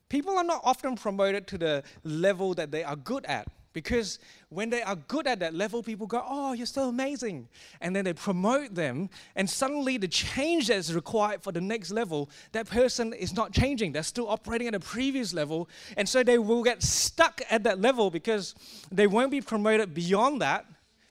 People 0.08 0.36
are 0.38 0.44
not 0.44 0.62
often 0.64 0.96
promoted 0.96 1.46
to 1.48 1.58
the 1.58 1.82
level 2.02 2.54
that 2.54 2.70
they 2.70 2.82
are 2.82 2.96
good 2.96 3.26
at. 3.26 3.48
Because 3.74 4.18
when 4.48 4.70
they 4.70 4.82
are 4.82 4.96
good 4.96 5.26
at 5.26 5.40
that 5.40 5.54
level, 5.54 5.82
people 5.82 6.06
go, 6.06 6.24
Oh, 6.26 6.52
you're 6.52 6.66
so 6.66 6.88
amazing. 6.88 7.48
And 7.80 7.94
then 7.94 8.06
they 8.06 8.14
promote 8.14 8.74
them, 8.74 9.10
and 9.36 9.48
suddenly 9.48 9.98
the 9.98 10.08
change 10.08 10.68
that 10.68 10.78
is 10.78 10.94
required 10.94 11.42
for 11.42 11.52
the 11.52 11.60
next 11.60 11.90
level, 11.90 12.30
that 12.52 12.66
person 12.66 13.12
is 13.12 13.36
not 13.36 13.52
changing. 13.52 13.92
They're 13.92 14.02
still 14.02 14.28
operating 14.28 14.68
at 14.68 14.74
a 14.74 14.80
previous 14.80 15.34
level. 15.34 15.68
And 15.96 16.08
so 16.08 16.22
they 16.22 16.38
will 16.38 16.64
get 16.64 16.82
stuck 16.82 17.42
at 17.50 17.62
that 17.64 17.80
level 17.80 18.10
because 18.10 18.54
they 18.90 19.06
won't 19.06 19.30
be 19.30 19.42
promoted 19.42 19.94
beyond 19.94 20.40
that 20.40 20.64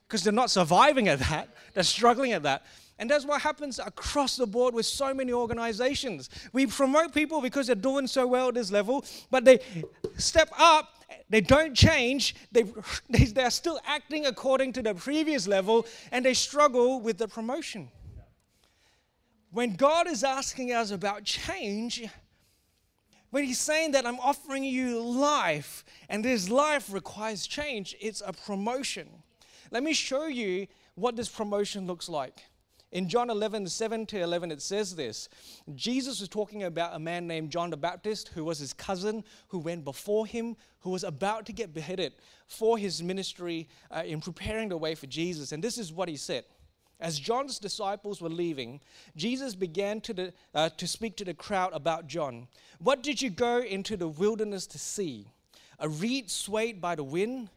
because 0.06 0.24
they're 0.24 0.32
not 0.32 0.50
surviving 0.50 1.08
at 1.08 1.20
that, 1.20 1.50
they're 1.74 1.82
struggling 1.84 2.32
at 2.32 2.42
that. 2.42 2.64
And 2.98 3.08
that's 3.08 3.24
what 3.24 3.40
happens 3.40 3.78
across 3.78 4.36
the 4.36 4.46
board 4.46 4.74
with 4.74 4.86
so 4.86 5.14
many 5.14 5.32
organizations. 5.32 6.30
We 6.52 6.66
promote 6.66 7.14
people 7.14 7.40
because 7.40 7.68
they're 7.68 7.76
doing 7.76 8.08
so 8.08 8.26
well 8.26 8.48
at 8.48 8.54
this 8.54 8.72
level, 8.72 9.04
but 9.30 9.44
they 9.44 9.60
step 10.16 10.50
up, 10.58 11.04
they 11.30 11.40
don't 11.40 11.74
change, 11.74 12.34
they, 12.50 12.64
they're 13.08 13.50
still 13.50 13.78
acting 13.86 14.26
according 14.26 14.72
to 14.74 14.82
the 14.82 14.94
previous 14.94 15.46
level, 15.46 15.86
and 16.10 16.24
they 16.24 16.34
struggle 16.34 17.00
with 17.00 17.18
the 17.18 17.28
promotion. 17.28 17.88
When 19.52 19.74
God 19.76 20.08
is 20.08 20.24
asking 20.24 20.72
us 20.72 20.90
about 20.90 21.22
change, 21.22 22.04
when 23.30 23.44
He's 23.44 23.60
saying 23.60 23.92
that 23.92 24.06
I'm 24.06 24.18
offering 24.18 24.64
you 24.64 25.00
life, 25.00 25.84
and 26.08 26.24
this 26.24 26.48
life 26.50 26.92
requires 26.92 27.46
change, 27.46 27.94
it's 28.00 28.22
a 28.26 28.32
promotion. 28.32 29.08
Let 29.70 29.82
me 29.82 29.92
show 29.92 30.26
you 30.26 30.66
what 30.96 31.14
this 31.14 31.28
promotion 31.28 31.86
looks 31.86 32.08
like. 32.08 32.42
In 32.90 33.08
John 33.08 33.28
11, 33.28 33.66
7 33.66 34.06
to 34.06 34.20
11, 34.20 34.50
it 34.50 34.62
says 34.62 34.96
this 34.96 35.28
Jesus 35.74 36.20
was 36.20 36.28
talking 36.28 36.62
about 36.62 36.96
a 36.96 36.98
man 36.98 37.26
named 37.26 37.50
John 37.50 37.70
the 37.70 37.76
Baptist, 37.76 38.28
who 38.28 38.44
was 38.44 38.58
his 38.58 38.72
cousin, 38.72 39.24
who 39.48 39.58
went 39.58 39.84
before 39.84 40.26
him, 40.26 40.56
who 40.80 40.90
was 40.90 41.04
about 41.04 41.44
to 41.46 41.52
get 41.52 41.74
beheaded 41.74 42.14
for 42.46 42.78
his 42.78 43.02
ministry 43.02 43.68
uh, 43.90 44.02
in 44.06 44.20
preparing 44.20 44.70
the 44.70 44.76
way 44.78 44.94
for 44.94 45.06
Jesus. 45.06 45.52
And 45.52 45.62
this 45.62 45.76
is 45.76 45.92
what 45.92 46.08
he 46.08 46.16
said. 46.16 46.44
As 47.00 47.18
John's 47.18 47.58
disciples 47.58 48.20
were 48.20 48.28
leaving, 48.28 48.80
Jesus 49.14 49.54
began 49.54 50.00
to, 50.00 50.14
the, 50.14 50.32
uh, 50.54 50.70
to 50.70 50.88
speak 50.88 51.16
to 51.18 51.24
the 51.24 51.34
crowd 51.34 51.72
about 51.72 52.08
John. 52.08 52.48
What 52.80 53.02
did 53.02 53.22
you 53.22 53.30
go 53.30 53.58
into 53.58 53.96
the 53.96 54.08
wilderness 54.08 54.66
to 54.68 54.78
see? 54.78 55.26
A 55.78 55.88
reed 55.88 56.28
swayed 56.28 56.80
by 56.80 56.96
the 56.96 57.04
wind? 57.04 57.50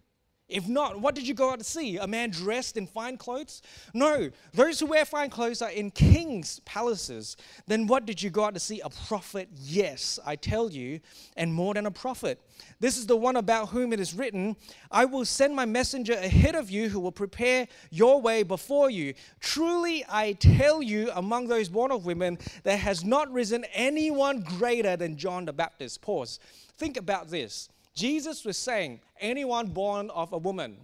If 0.52 0.68
not, 0.68 1.00
what 1.00 1.16
did 1.16 1.28
you 1.28 1.34
go 1.34 1.52
out 1.52 1.60
to 1.60 1.66
see? 1.66 1.98
A 1.98 2.06
man 2.06 2.30
dressed 2.30 2.76
in 2.76 2.86
fine 2.86 3.18
clothes? 3.18 3.62
No, 3.94 4.30
those 4.54 4.80
who 4.80 4.88
wear 4.88 5.06
fine 5.06 5.30
clothes 5.30 5.62
are 5.62 5.70
in 5.70 5.92
kings' 5.92 6.60
palaces. 6.66 7.38
Then 7.68 7.88
what 7.88 8.06
did 8.06 8.22
you 8.22 8.30
go 8.30 8.44
out 8.44 8.54
to 8.54 8.60
see? 8.60 8.82
A 8.82 8.90
prophet? 8.90 9.50
Yes, 9.56 10.20
I 10.26 10.36
tell 10.36 10.70
you, 10.70 11.00
and 11.38 11.54
more 11.54 11.74
than 11.74 11.86
a 11.86 11.92
prophet. 11.92 12.42
This 12.80 12.98
is 12.98 13.08
the 13.08 13.16
one 13.16 13.38
about 13.38 13.70
whom 13.70 13.94
it 13.94 14.00
is 14.00 14.14
written 14.14 14.56
I 14.92 15.06
will 15.06 15.26
send 15.26 15.56
my 15.56 15.66
messenger 15.66 16.14
ahead 16.14 16.56
of 16.56 16.70
you 16.70 16.90
who 16.90 17.00
will 17.00 17.12
prepare 17.12 17.68
your 17.90 18.22
way 18.22 18.44
before 18.44 18.90
you. 18.90 19.14
Truly, 19.40 20.06
I 20.10 20.34
tell 20.34 20.82
you, 20.82 21.12
among 21.16 21.48
those 21.48 21.70
born 21.70 21.92
of 21.92 22.06
women, 22.06 22.38
there 22.64 22.78
has 22.78 23.04
not 23.06 23.32
risen 23.32 23.66
anyone 23.74 24.42
greater 24.42 24.98
than 24.98 25.16
John 25.16 25.46
the 25.46 25.54
Baptist. 25.54 26.02
Pause. 26.02 26.40
Think 26.78 26.98
about 26.98 27.30
this. 27.30 27.70
Jesus 27.94 28.46
was 28.46 28.58
saying, 28.58 29.00
anyone 29.20 29.68
born 29.68 30.10
of 30.12 30.34
a 30.34 30.38
woman, 30.38 30.78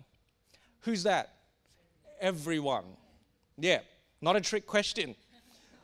who's 0.81 1.03
that? 1.03 1.33
Everyone. 2.19 2.85
Yeah, 3.57 3.79
not 4.21 4.35
a 4.35 4.41
trick 4.41 4.65
question. 4.65 5.15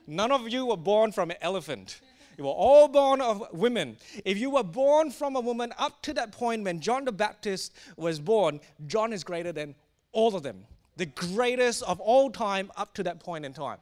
None 0.06 0.32
of 0.32 0.50
you 0.50 0.66
were 0.66 0.78
born 0.78 1.12
from 1.12 1.32
an 1.32 1.38
elephant. 1.42 2.02
You 2.38 2.46
were 2.46 2.52
all 2.52 2.88
born 2.88 3.22
of 3.22 3.48
women. 3.54 3.98
If 4.26 4.38
you 4.38 4.50
were 4.50 4.64
born 4.64 5.12
from 5.12 5.36
a 5.36 5.40
woman 5.40 5.72
up 5.78 6.02
to 6.04 6.14
that 6.14 6.32
point 6.32 6.64
when 6.64 6.80
John 6.80 7.06
the 7.06 7.12
Baptist 7.12 7.74
was 7.96 8.20
born, 8.20 8.60
John 8.88 9.14
is 9.14 9.24
greater 9.24 9.52
than 9.52 9.76
all 10.12 10.36
of 10.36 10.44
them. 10.44 10.66
The 10.98 11.06
greatest 11.06 11.84
of 11.84 12.00
all 12.00 12.30
time 12.32 12.72
up 12.76 12.94
to 12.96 13.04
that 13.04 13.20
point 13.20 13.46
in 13.46 13.54
time. 13.54 13.78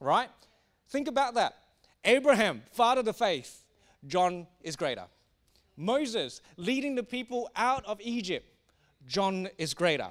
Right? 0.00 0.28
Think 0.90 1.08
about 1.08 1.34
that. 1.34 1.56
Abraham, 2.04 2.62
father 2.72 3.00
of 3.00 3.04
the 3.06 3.12
faith, 3.12 3.64
John 4.06 4.46
is 4.62 4.76
greater. 4.76 5.04
Moses 5.78 6.42
leading 6.56 6.96
the 6.96 7.02
people 7.02 7.50
out 7.56 7.86
of 7.86 8.00
Egypt, 8.00 8.44
John 9.06 9.48
is 9.56 9.72
greater. 9.72 10.08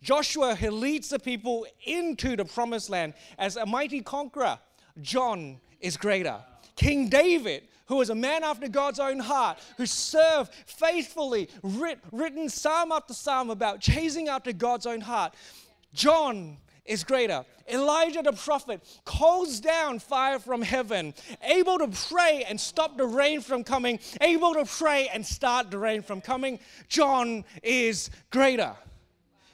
Joshua, 0.00 0.54
who 0.54 0.70
leads 0.70 1.08
the 1.08 1.18
people 1.18 1.66
into 1.84 2.36
the 2.36 2.44
promised 2.44 2.88
land 2.88 3.14
as 3.38 3.56
a 3.56 3.66
mighty 3.66 4.00
conqueror, 4.00 4.58
John 5.02 5.60
is 5.80 5.96
greater. 5.96 6.38
King 6.76 7.08
David, 7.08 7.64
who 7.86 7.96
was 7.96 8.10
a 8.10 8.14
man 8.14 8.44
after 8.44 8.68
God's 8.68 9.00
own 9.00 9.18
heart, 9.18 9.58
who 9.76 9.86
served 9.86 10.52
faithfully, 10.66 11.48
writ, 11.62 11.98
written 12.12 12.48
psalm 12.48 12.92
after 12.92 13.14
psalm 13.14 13.50
about 13.50 13.80
chasing 13.80 14.28
after 14.28 14.52
God's 14.52 14.86
own 14.86 15.00
heart, 15.00 15.34
John 15.92 16.58
is 16.86 17.04
greater. 17.04 17.44
Elijah 17.68 18.22
the 18.22 18.32
prophet 18.32 18.82
calls 19.04 19.60
down 19.60 19.98
fire 19.98 20.38
from 20.38 20.62
heaven, 20.62 21.14
able 21.42 21.78
to 21.78 21.88
pray 22.08 22.44
and 22.48 22.60
stop 22.60 22.96
the 22.96 23.06
rain 23.06 23.40
from 23.40 23.64
coming, 23.64 23.98
able 24.20 24.54
to 24.54 24.64
pray 24.64 25.08
and 25.08 25.24
start 25.24 25.70
the 25.70 25.78
rain 25.78 26.02
from 26.02 26.20
coming. 26.20 26.58
John 26.88 27.44
is 27.62 28.10
greater. 28.30 28.74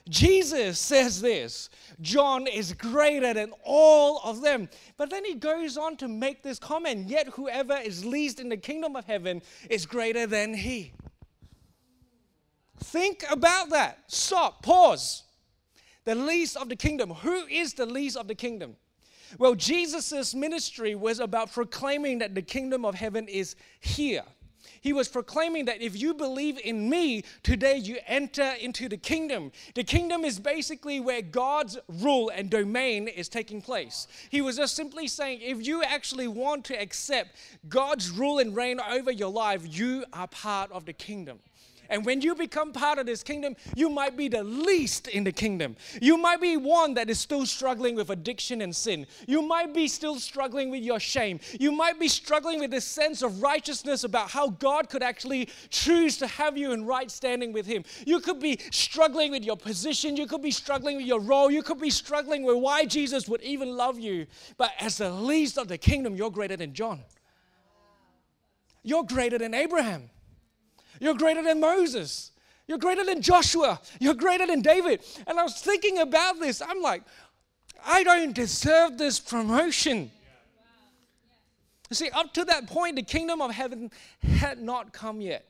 Jesus 0.09 0.79
says 0.79 1.21
this 1.21 1.69
John 2.01 2.47
is 2.47 2.73
greater 2.73 3.33
than 3.33 3.53
all 3.63 4.19
of 4.23 4.41
them. 4.41 4.69
But 4.97 5.09
then 5.09 5.23
he 5.23 5.35
goes 5.35 5.77
on 5.77 5.95
to 5.97 6.07
make 6.07 6.43
this 6.43 6.59
comment 6.59 7.07
yet 7.07 7.27
whoever 7.29 7.77
is 7.77 8.05
least 8.05 8.39
in 8.39 8.49
the 8.49 8.57
kingdom 8.57 8.95
of 8.95 9.05
heaven 9.05 9.41
is 9.69 9.85
greater 9.85 10.27
than 10.27 10.53
he. 10.53 10.93
Think 12.79 13.23
about 13.31 13.69
that. 13.69 13.99
Stop, 14.07 14.61
pause. 14.61 15.23
The 16.05 16.15
least 16.15 16.57
of 16.57 16.69
the 16.69 16.75
kingdom. 16.75 17.11
Who 17.11 17.45
is 17.45 17.73
the 17.73 17.85
least 17.85 18.17
of 18.17 18.27
the 18.27 18.35
kingdom? 18.35 18.75
Well, 19.37 19.55
Jesus' 19.55 20.35
ministry 20.35 20.95
was 20.95 21.19
about 21.19 21.51
proclaiming 21.51 22.19
that 22.19 22.35
the 22.35 22.41
kingdom 22.41 22.85
of 22.85 22.95
heaven 22.95 23.27
is 23.27 23.55
here. 23.79 24.23
He 24.81 24.93
was 24.93 25.07
proclaiming 25.07 25.65
that 25.65 25.81
if 25.81 25.99
you 25.99 26.13
believe 26.13 26.59
in 26.63 26.89
me, 26.89 27.23
today 27.41 27.77
you 27.77 27.99
enter 28.05 28.53
into 28.59 28.89
the 28.89 28.97
kingdom. 28.97 29.51
The 29.75 29.83
kingdom 29.83 30.25
is 30.25 30.39
basically 30.39 30.99
where 30.99 31.21
God's 31.21 31.77
rule 31.87 32.29
and 32.35 32.49
domain 32.49 33.07
is 33.07 33.29
taking 33.29 33.61
place. 33.61 34.07
He 34.29 34.41
was 34.41 34.57
just 34.57 34.75
simply 34.75 35.07
saying 35.07 35.39
if 35.41 35.65
you 35.65 35.83
actually 35.83 36.27
want 36.27 36.65
to 36.65 36.79
accept 36.81 37.37
God's 37.69 38.09
rule 38.09 38.39
and 38.39 38.53
reign 38.53 38.79
over 38.81 39.11
your 39.11 39.31
life, 39.31 39.61
you 39.65 40.03
are 40.11 40.27
part 40.27 40.69
of 40.71 40.85
the 40.85 40.93
kingdom. 40.93 41.39
And 41.93 42.03
when 42.03 42.21
you 42.21 42.33
become 42.33 42.73
part 42.73 42.97
of 42.97 43.05
this 43.05 43.21
kingdom, 43.21 43.55
you 43.75 43.87
might 43.87 44.17
be 44.17 44.27
the 44.27 44.43
least 44.43 45.07
in 45.09 45.23
the 45.23 45.31
kingdom. 45.31 45.75
You 46.01 46.17
might 46.17 46.41
be 46.41 46.57
one 46.57 46.95
that 46.95 47.07
is 47.07 47.19
still 47.19 47.45
struggling 47.45 47.93
with 47.93 48.09
addiction 48.09 48.61
and 48.61 48.75
sin. 48.75 49.05
You 49.27 49.43
might 49.43 49.75
be 49.75 49.87
still 49.87 50.15
struggling 50.15 50.71
with 50.71 50.81
your 50.81 50.99
shame. 50.99 51.39
You 51.59 51.71
might 51.71 51.99
be 51.99 52.07
struggling 52.07 52.59
with 52.59 52.71
this 52.71 52.83
sense 52.83 53.21
of 53.21 53.43
righteousness 53.43 54.05
about 54.05 54.31
how 54.31 54.49
God 54.49 54.89
could 54.89 55.03
actually 55.03 55.49
choose 55.69 56.17
to 56.17 56.25
have 56.25 56.57
you 56.57 56.71
in 56.71 56.83
right 56.83 57.11
standing 57.11 57.53
with 57.53 57.67
Him. 57.67 57.83
You 58.07 58.21
could 58.21 58.39
be 58.39 58.59
struggling 58.71 59.29
with 59.29 59.43
your 59.43 59.55
position. 59.55 60.17
You 60.17 60.25
could 60.25 60.41
be 60.41 60.49
struggling 60.49 60.97
with 60.97 61.05
your 61.05 61.19
role. 61.21 61.51
You 61.51 61.61
could 61.61 61.79
be 61.79 61.91
struggling 61.91 62.41
with 62.41 62.57
why 62.57 62.85
Jesus 62.85 63.29
would 63.29 63.43
even 63.43 63.77
love 63.77 63.99
you. 63.99 64.25
But 64.57 64.71
as 64.79 64.97
the 64.97 65.11
least 65.11 65.59
of 65.59 65.67
the 65.67 65.77
kingdom, 65.77 66.15
you're 66.15 66.31
greater 66.31 66.57
than 66.57 66.73
John. 66.73 67.01
You're 68.81 69.03
greater 69.03 69.37
than 69.37 69.53
Abraham. 69.53 70.09
You're 71.03 71.15
greater 71.15 71.43
than 71.43 71.59
Moses. 71.59 72.31
You're 72.65 72.77
greater 72.77 73.03
than 73.03 73.21
Joshua. 73.21 73.81
You're 73.99 74.13
greater 74.13 74.47
than 74.47 74.61
David. 74.61 75.01
And 75.27 75.37
I 75.37 75.43
was 75.43 75.59
thinking 75.59 75.99
about 75.99 76.39
this. 76.39 76.61
I'm 76.61 76.81
like, 76.81 77.03
I 77.85 78.05
don't 78.05 78.33
deserve 78.33 78.97
this 78.97 79.19
promotion. 79.19 80.09
You 81.89 81.95
see, 81.95 82.09
up 82.11 82.33
to 82.35 82.45
that 82.45 82.67
point, 82.67 82.95
the 82.95 83.03
kingdom 83.03 83.41
of 83.41 83.51
heaven 83.51 83.91
had 84.21 84.61
not 84.61 84.93
come 84.93 85.19
yet. 85.19 85.45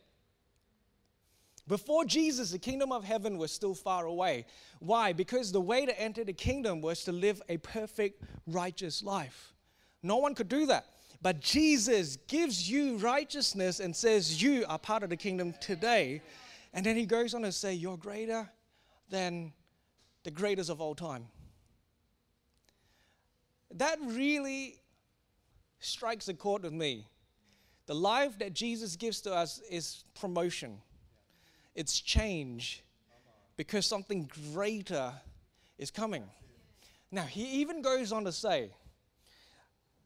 Before 1.68 2.04
Jesus, 2.04 2.50
the 2.50 2.58
kingdom 2.58 2.92
of 2.92 3.04
heaven 3.04 3.38
was 3.38 3.52
still 3.52 3.76
far 3.76 4.08
away. 4.08 4.48
Why? 4.80 5.14
Because 5.14 5.52
the 5.52 5.62
way 5.62 5.86
to 5.86 6.02
enter 6.02 6.24
the 6.24 6.34
kingdom 6.34 6.82
was 6.82 7.04
to 7.04 7.12
live 7.12 7.44
a 7.48 7.58
perfect, 7.58 8.24
righteous 8.48 9.04
life. 9.04 9.54
No 10.02 10.18
one 10.18 10.34
could 10.34 10.50
do 10.50 10.66
that. 10.66 10.88
But 11.24 11.40
Jesus 11.40 12.18
gives 12.28 12.70
you 12.70 12.98
righteousness 12.98 13.80
and 13.80 13.96
says, 13.96 14.44
You 14.44 14.66
are 14.68 14.78
part 14.78 15.04
of 15.04 15.10
the 15.10 15.16
kingdom 15.16 15.56
today. 15.62 16.22
And 16.74 16.86
then 16.86 16.98
he 16.98 17.06
goes 17.06 17.34
on 17.34 17.44
to 17.44 17.52
say, 17.54 17.74
You're 17.74 17.98
greater 17.98 18.50
than 19.10 19.54
the 20.24 20.32
greatest 20.32 20.70
of 20.70 20.82
all 20.82 20.94
time. 20.94 21.28
That 23.76 24.00
really 24.02 24.82
strikes 25.80 26.28
a 26.28 26.34
chord 26.34 26.64
with 26.64 26.74
me. 26.74 27.08
The 27.86 27.96
life 27.96 28.38
that 28.40 28.54
Jesus 28.54 28.98
gives 28.98 29.22
to 29.22 29.34
us 29.34 29.62
is 29.70 30.04
promotion, 30.20 30.82
it's 31.74 32.02
change, 32.02 32.84
because 33.56 33.86
something 33.86 34.30
greater 34.54 35.14
is 35.78 35.90
coming. 35.90 36.26
Now, 37.12 37.24
he 37.24 37.62
even 37.62 37.82
goes 37.82 38.12
on 38.12 38.26
to 38.26 38.32
say, 38.34 38.72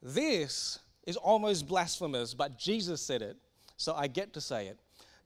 This 0.04 0.78
is 1.08 1.16
almost 1.18 1.68
blasphemous, 1.68 2.36
but 2.36 2.60
Jesus 2.60 3.02
said 3.02 3.24
it, 3.24 3.38
so 3.78 3.96
I 3.96 4.06
get 4.06 4.34
to 4.34 4.42
say 4.42 4.68
it. 4.68 4.78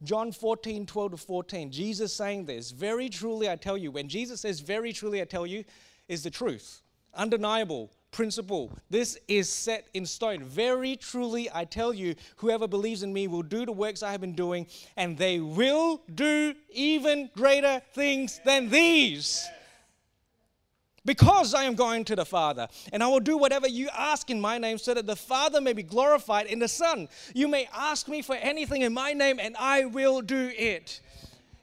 John 0.03 0.31
14, 0.31 0.85
12 0.85 1.11
to 1.11 1.17
14. 1.17 1.71
Jesus 1.71 2.13
saying 2.13 2.45
this, 2.45 2.71
very 2.71 3.09
truly 3.09 3.49
I 3.49 3.55
tell 3.55 3.77
you. 3.77 3.91
When 3.91 4.07
Jesus 4.07 4.41
says, 4.41 4.61
very 4.61 4.93
truly 4.93 5.21
I 5.21 5.25
tell 5.25 5.45
you, 5.45 5.63
is 6.07 6.23
the 6.23 6.29
truth. 6.29 6.81
Undeniable, 7.13 7.91
principle. 8.11 8.71
This 8.89 9.17
is 9.27 9.49
set 9.49 9.87
in 9.93 10.05
stone. 10.05 10.43
Very 10.43 10.95
truly, 10.95 11.49
I 11.53 11.65
tell 11.65 11.93
you, 11.93 12.15
whoever 12.37 12.67
believes 12.67 13.03
in 13.03 13.11
me 13.11 13.27
will 13.27 13.43
do 13.43 13.65
the 13.65 13.71
works 13.71 14.01
I 14.01 14.11
have 14.11 14.21
been 14.21 14.33
doing, 14.33 14.67
and 14.97 15.17
they 15.17 15.39
will 15.39 16.01
do 16.13 16.53
even 16.69 17.29
greater 17.35 17.81
things 17.93 18.39
than 18.45 18.69
these. 18.69 19.47
Because 21.03 21.53
I 21.53 21.63
am 21.63 21.75
going 21.75 22.05
to 22.05 22.15
the 22.15 22.25
Father, 22.25 22.67
and 22.93 23.01
I 23.01 23.07
will 23.07 23.19
do 23.19 23.37
whatever 23.37 23.67
you 23.67 23.89
ask 23.97 24.29
in 24.29 24.39
my 24.39 24.57
name, 24.57 24.77
so 24.77 24.93
that 24.93 25.07
the 25.07 25.15
Father 25.15 25.59
may 25.59 25.73
be 25.73 25.83
glorified 25.83 26.45
in 26.45 26.59
the 26.59 26.67
Son. 26.67 27.09
You 27.33 27.47
may 27.47 27.67
ask 27.73 28.07
me 28.07 28.21
for 28.21 28.35
anything 28.35 28.83
in 28.83 28.93
my 28.93 29.13
name, 29.13 29.39
and 29.39 29.55
I 29.57 29.85
will 29.85 30.21
do 30.21 30.51
it. 30.55 31.01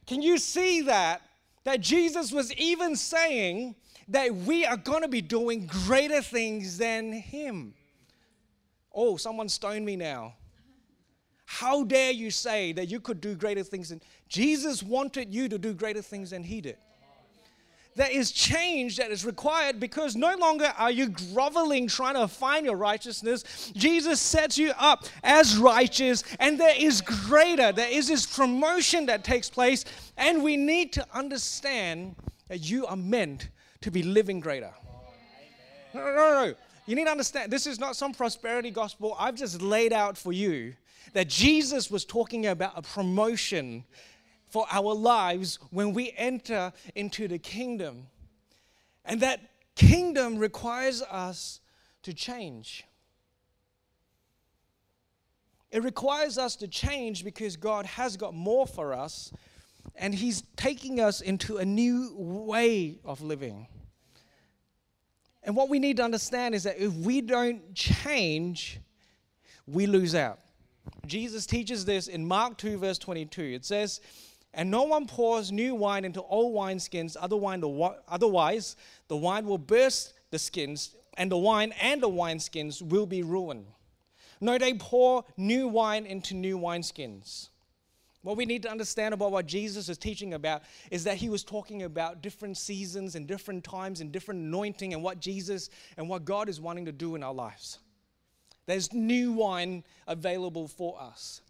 Can 0.07 0.23
you 0.23 0.39
see 0.39 0.83
that? 0.83 1.23
That 1.65 1.81
Jesus 1.81 2.33
was 2.33 2.53
even 2.55 2.97
saying, 2.97 3.77
that 4.09 4.35
we 4.35 4.65
are 4.65 4.77
going 4.77 5.03
to 5.03 5.09
be 5.09 5.21
doing 5.21 5.67
greater 5.67 6.23
things 6.23 6.79
than 6.79 7.13
him. 7.13 7.75
Oh, 8.93 9.17
someone 9.17 9.49
stoned 9.49 9.85
me 9.85 9.97
now. 9.97 10.35
How 11.45 11.85
dare 11.85 12.11
you 12.11 12.31
say 12.31 12.73
that 12.73 12.87
you 12.87 13.01
could 13.01 13.21
do 13.21 13.35
greater 13.35 13.63
things 13.63 13.91
than 13.91 14.01
Jesus 14.29 14.83
wanted 14.83 15.33
you 15.33 15.49
to 15.49 15.59
do 15.59 15.75
greater 15.75 16.03
things 16.03 16.31
than 16.31 16.43
he 16.43 16.61
did? 16.61 16.79
There 17.99 18.09
is 18.09 18.31
change 18.31 18.97
that 18.99 19.11
is 19.11 19.25
required 19.25 19.81
because 19.81 20.15
no 20.15 20.37
longer 20.37 20.73
are 20.79 20.93
you 20.93 21.09
groveling 21.09 21.89
trying 21.89 22.15
to 22.15 22.29
find 22.29 22.65
your 22.65 22.77
righteousness. 22.77 23.73
Jesus 23.75 24.21
sets 24.21 24.57
you 24.57 24.71
up 24.79 25.07
as 25.25 25.59
righteous, 25.59 26.23
and 26.39 26.61
there 26.61 26.77
is 26.79 27.01
greater, 27.01 27.73
there 27.73 27.91
is 27.91 28.07
this 28.07 28.25
promotion 28.25 29.07
that 29.07 29.25
takes 29.25 29.51
place, 29.51 29.85
and 30.17 30.45
we 30.45 30.57
need 30.57 30.93
to 30.93 31.05
understand 31.13 32.15
that 32.47 32.59
you 32.59 32.87
are 32.87 32.95
meant 32.95 33.49
to 33.81 33.91
be 33.91 34.05
living 34.05 34.39
greater. 34.39 34.73
No, 35.93 36.05
no, 36.05 36.15
no, 36.15 36.47
no. 36.47 36.55
You 36.87 36.95
need 36.95 37.07
to 37.07 37.11
understand 37.11 37.51
this 37.51 37.67
is 37.67 37.81
not 37.81 37.97
some 37.97 38.15
prosperity 38.15 38.71
gospel 38.71 39.17
I've 39.19 39.35
just 39.35 39.61
laid 39.61 39.93
out 39.93 40.17
for 40.17 40.33
you. 40.33 40.75
That 41.15 41.27
Jesus 41.27 41.91
was 41.91 42.05
talking 42.05 42.47
about 42.47 42.75
a 42.77 42.83
promotion 42.83 43.83
for 44.49 44.67
our 44.71 44.95
lives 44.95 45.59
when 45.71 45.93
we 45.93 46.13
enter 46.17 46.73
into 46.95 47.29
the 47.29 47.39
kingdom. 47.39 48.07
And 49.05 49.21
that 49.21 49.41
kingdom 49.75 50.39
requires 50.39 51.03
us 51.03 51.61
to 52.03 52.13
change. 52.13 52.85
It 55.71 55.83
requires 55.83 56.39
us 56.39 56.57
to 56.57 56.69
change 56.69 57.25
because 57.25 57.57
God 57.57 57.85
has 57.87 58.17
got 58.17 58.35
more 58.35 58.67
for 58.67 58.95
us 58.95 59.33
and 59.97 60.15
He's 60.15 60.43
taking 60.57 61.01
us 61.01 61.21
into 61.21 61.59
a 61.59 61.65
new 61.65 62.15
way 62.17 62.99
of 63.05 63.21
living. 63.21 63.67
And 65.43 65.57
what 65.57 65.69
we 65.69 65.79
need 65.79 65.99
to 65.99 66.05
understand 66.05 66.55
is 66.55 66.65
that 66.65 66.79
if 66.79 66.93
we 66.93 67.21
don't 67.21 67.75
change, 67.75 68.81
we 69.67 69.87
lose 69.87 70.15
out. 70.15 70.41
Jesus 71.07 71.47
teaches 71.47 71.85
this 71.85 72.07
in 72.07 72.27
Mark 72.27 72.59
2, 72.59 72.79
verse 72.79 72.99
22. 72.99 73.43
It 73.43 73.65
says, 73.65 74.01
And 74.55 74.71
no 74.71 74.85
one 74.85 75.07
pours 75.07 75.53
new 75.53 75.75
wine 75.75 76.05
into 76.05 76.23
old 76.23 76.55
wineskins, 76.55 77.17
otherwise, 77.21 78.77
the 79.09 79.17
wine 79.17 79.45
will 79.47 79.59
burst 79.59 80.15
the 80.31 80.39
skins, 80.39 80.95
and 81.17 81.31
the 81.31 81.37
wine 81.37 81.73
and 81.81 82.03
the 82.03 82.09
wineskins 82.09 82.81
will 82.83 83.07
be 83.07 83.23
ruined. 83.23 83.67
No, 84.41 84.57
they 84.57 84.75
pour 84.75 85.25
new 85.37 85.69
wine 85.69 86.07
into 86.07 86.35
new 86.35 86.59
wineskins. 86.59 87.49
What 88.23 88.37
we 88.37 88.47
need 88.47 88.63
to 88.63 88.71
understand 88.71 89.15
about 89.15 89.33
what 89.33 89.47
Jesus 89.47 89.89
is 89.89 89.97
teaching 89.97 90.35
about 90.35 90.63
is 90.91 91.05
that 91.05 91.17
he 91.17 91.29
was 91.29 91.45
talking 91.45 91.85
about 91.85 92.21
different 92.21 92.57
seasons 92.57 93.15
and 93.15 93.27
different 93.27 93.65
times 93.65 94.01
and 94.01 94.11
different 94.11 94.41
anointing 94.41 94.93
and 94.93 95.03
what 95.03 95.21
Jesus 95.21 95.71
and 95.97 96.09
what 96.09 96.25
God 96.25 96.49
is 96.49 96.61
wanting 96.61 96.85
to 96.87 96.93
do 96.93 97.15
in 97.15 97.23
our 97.23 97.33
lives. 97.33 97.79
There's 98.67 98.93
new 98.93 99.33
wine 99.33 99.85
available 100.07 100.69
for 100.69 101.01
us. 101.01 101.43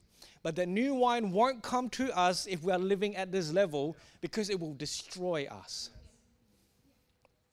But 0.49 0.57
the 0.57 0.65
new 0.65 0.95
wine 0.95 1.31
won't 1.31 1.63
come 1.63 1.91
to 1.91 2.11
us 2.17 2.47
if 2.47 2.63
we 2.63 2.73
are 2.73 2.79
living 2.79 3.15
at 3.17 3.31
this 3.31 3.53
level 3.53 3.99
because 4.23 4.49
it 4.49 4.59
will 4.59 4.73
destroy 4.73 5.47
us. 5.47 5.91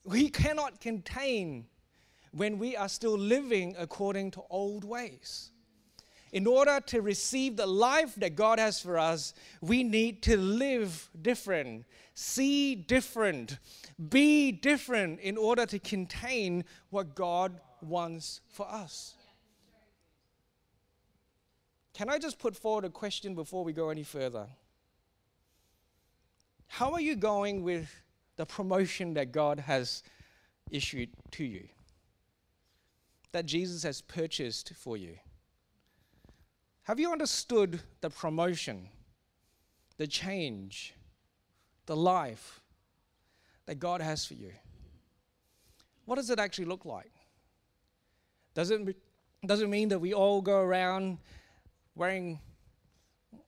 We 0.05 0.29
cannot 0.29 0.79
contain 0.79 1.65
when 2.31 2.57
we 2.57 2.77
are 2.77 2.87
still 2.87 3.17
living 3.17 3.75
according 3.77 4.31
to 4.31 4.43
old 4.49 4.85
ways 4.85 5.49
in 6.31 6.47
order 6.47 6.79
to 6.85 7.01
receive 7.01 7.57
the 7.57 7.67
life 7.67 8.15
that 8.15 8.37
God 8.37 8.59
has 8.59 8.79
for 8.79 8.97
us, 8.97 9.33
we 9.59 9.83
need 9.83 10.23
to 10.23 10.37
live 10.37 11.09
different, 11.21 11.83
see 12.13 12.75
different, 12.75 13.59
be 14.07 14.53
different 14.53 15.19
in 15.19 15.37
order 15.37 15.65
to 15.65 15.79
contain 15.79 16.63
what 16.91 17.13
God 17.13 17.59
wants 17.81 18.39
for 18.47 18.65
us. 18.71 19.15
Can 21.95 22.09
I 22.09 22.17
just 22.17 22.39
put 22.39 22.57
forward 22.57 22.83
a 22.83 22.89
question 22.89 23.35
before 23.35 23.63
we 23.63 23.71
go 23.71 23.89
any 23.89 24.03
further? 24.03 24.47
How 26.67 26.91
are 26.91 26.99
you 26.99 27.15
going 27.15 27.63
with 27.63 27.89
the 28.35 28.45
promotion 28.45 29.13
that 29.13 29.31
God 29.31 29.61
has 29.61 30.03
issued 30.69 31.09
to 31.31 31.45
you? 31.45 31.69
That 33.31 33.45
Jesus 33.45 33.83
has 33.83 34.01
purchased 34.01 34.73
for 34.75 34.97
you? 34.97 35.15
Have 36.83 36.99
you 36.99 37.13
understood 37.13 37.79
the 38.01 38.09
promotion, 38.09 38.89
the 39.95 40.05
change, 40.05 40.93
the 41.85 41.95
life 41.95 42.59
that 43.67 43.79
God 43.79 44.01
has 44.01 44.25
for 44.25 44.33
you? 44.33 44.51
What 46.03 46.15
does 46.15 46.29
it 46.29 46.39
actually 46.39 46.65
look 46.65 46.83
like? 46.83 47.11
Does 48.53 48.69
it, 48.69 48.97
does 49.45 49.61
it 49.61 49.69
mean 49.69 49.87
that 49.89 49.99
we 49.99 50.13
all 50.13 50.41
go 50.41 50.59
around 50.59 51.19
wearing 51.95 52.39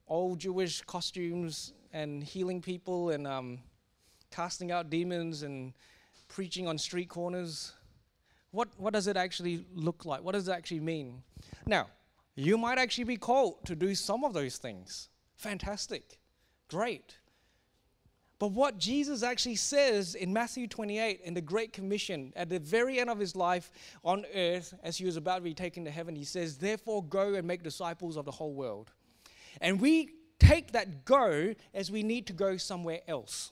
old 0.07 0.39
Jewish 0.39 0.81
costumes 0.81 1.73
and 1.93 2.23
healing 2.23 2.61
people 2.61 3.09
and 3.09 3.27
um, 3.27 3.59
casting 4.31 4.71
out 4.71 4.89
demons 4.89 5.43
and 5.43 5.73
preaching 6.27 6.67
on 6.67 6.77
street 6.77 7.09
corners? 7.09 7.73
What, 8.51 8.69
what 8.77 8.93
does 8.93 9.07
it 9.07 9.17
actually 9.17 9.65
look 9.73 10.05
like? 10.05 10.23
What 10.23 10.33
does 10.33 10.47
it 10.47 10.51
actually 10.51 10.79
mean? 10.79 11.21
Now, 11.65 11.87
you 12.35 12.57
might 12.57 12.77
actually 12.77 13.03
be 13.03 13.17
called 13.17 13.65
to 13.65 13.75
do 13.75 13.93
some 13.95 14.23
of 14.23 14.33
those 14.33 14.57
things. 14.57 15.09
Fantastic. 15.35 16.19
Great. 16.69 17.17
But 18.39 18.51
what 18.51 18.77
Jesus 18.77 19.23
actually 19.23 19.55
says 19.55 20.13
in 20.13 20.31
Matthew 20.31 20.67
28 20.67 21.21
in 21.23 21.33
the 21.33 21.41
Great 21.41 21.73
Commission, 21.73 22.31
at 22.35 22.49
the 22.49 22.59
very 22.59 22.99
end 22.99 23.09
of 23.09 23.17
his 23.17 23.35
life 23.35 23.71
on 24.03 24.25
earth, 24.35 24.75
as 24.83 24.97
he 24.97 25.05
was 25.05 25.17
about 25.17 25.37
to 25.37 25.41
be 25.41 25.55
taken 25.55 25.83
to 25.85 25.91
heaven, 25.91 26.15
he 26.15 26.23
says, 26.23 26.57
Therefore, 26.57 27.03
go 27.03 27.33
and 27.33 27.47
make 27.47 27.63
disciples 27.63 28.15
of 28.15 28.25
the 28.25 28.31
whole 28.31 28.53
world. 28.53 28.91
And 29.59 29.81
we 29.81 30.09
take 30.39 30.71
that 30.73 31.03
go 31.03 31.55
as 31.73 31.89
we 31.89 32.03
need 32.03 32.27
to 32.27 32.33
go 32.33 32.57
somewhere 32.57 32.99
else, 33.07 33.51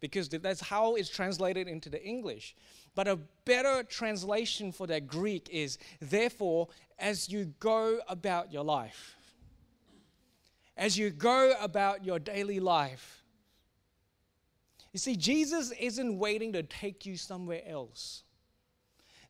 because 0.00 0.28
that's 0.28 0.62
how 0.62 0.96
it's 0.96 1.08
translated 1.08 1.68
into 1.68 1.88
the 1.88 2.04
English. 2.04 2.56
But 2.96 3.06
a 3.06 3.20
better 3.44 3.84
translation 3.84 4.72
for 4.72 4.88
that 4.88 5.06
Greek 5.06 5.48
is, 5.52 5.78
therefore, 6.00 6.68
as 6.98 7.28
you 7.28 7.54
go 7.60 8.00
about 8.08 8.52
your 8.52 8.64
life, 8.64 9.14
as 10.76 10.98
you 10.98 11.10
go 11.10 11.54
about 11.60 12.04
your 12.04 12.18
daily 12.18 12.58
life. 12.58 13.22
You 14.98 15.00
see, 15.00 15.16
Jesus 15.16 15.70
isn't 15.78 16.18
waiting 16.18 16.54
to 16.54 16.64
take 16.64 17.06
you 17.06 17.16
somewhere 17.16 17.62
else. 17.64 18.24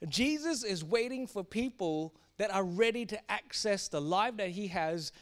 Jesus 0.08 0.64
is 0.64 0.82
waiting 0.82 1.26
for 1.26 1.44
people 1.44 2.14
that 2.38 2.50
are 2.50 2.64
ready 2.64 3.04
to 3.04 3.30
access 3.30 3.86
the 3.86 4.00
life 4.00 4.38
that 4.38 4.48
He 4.48 4.68
has 4.68 5.12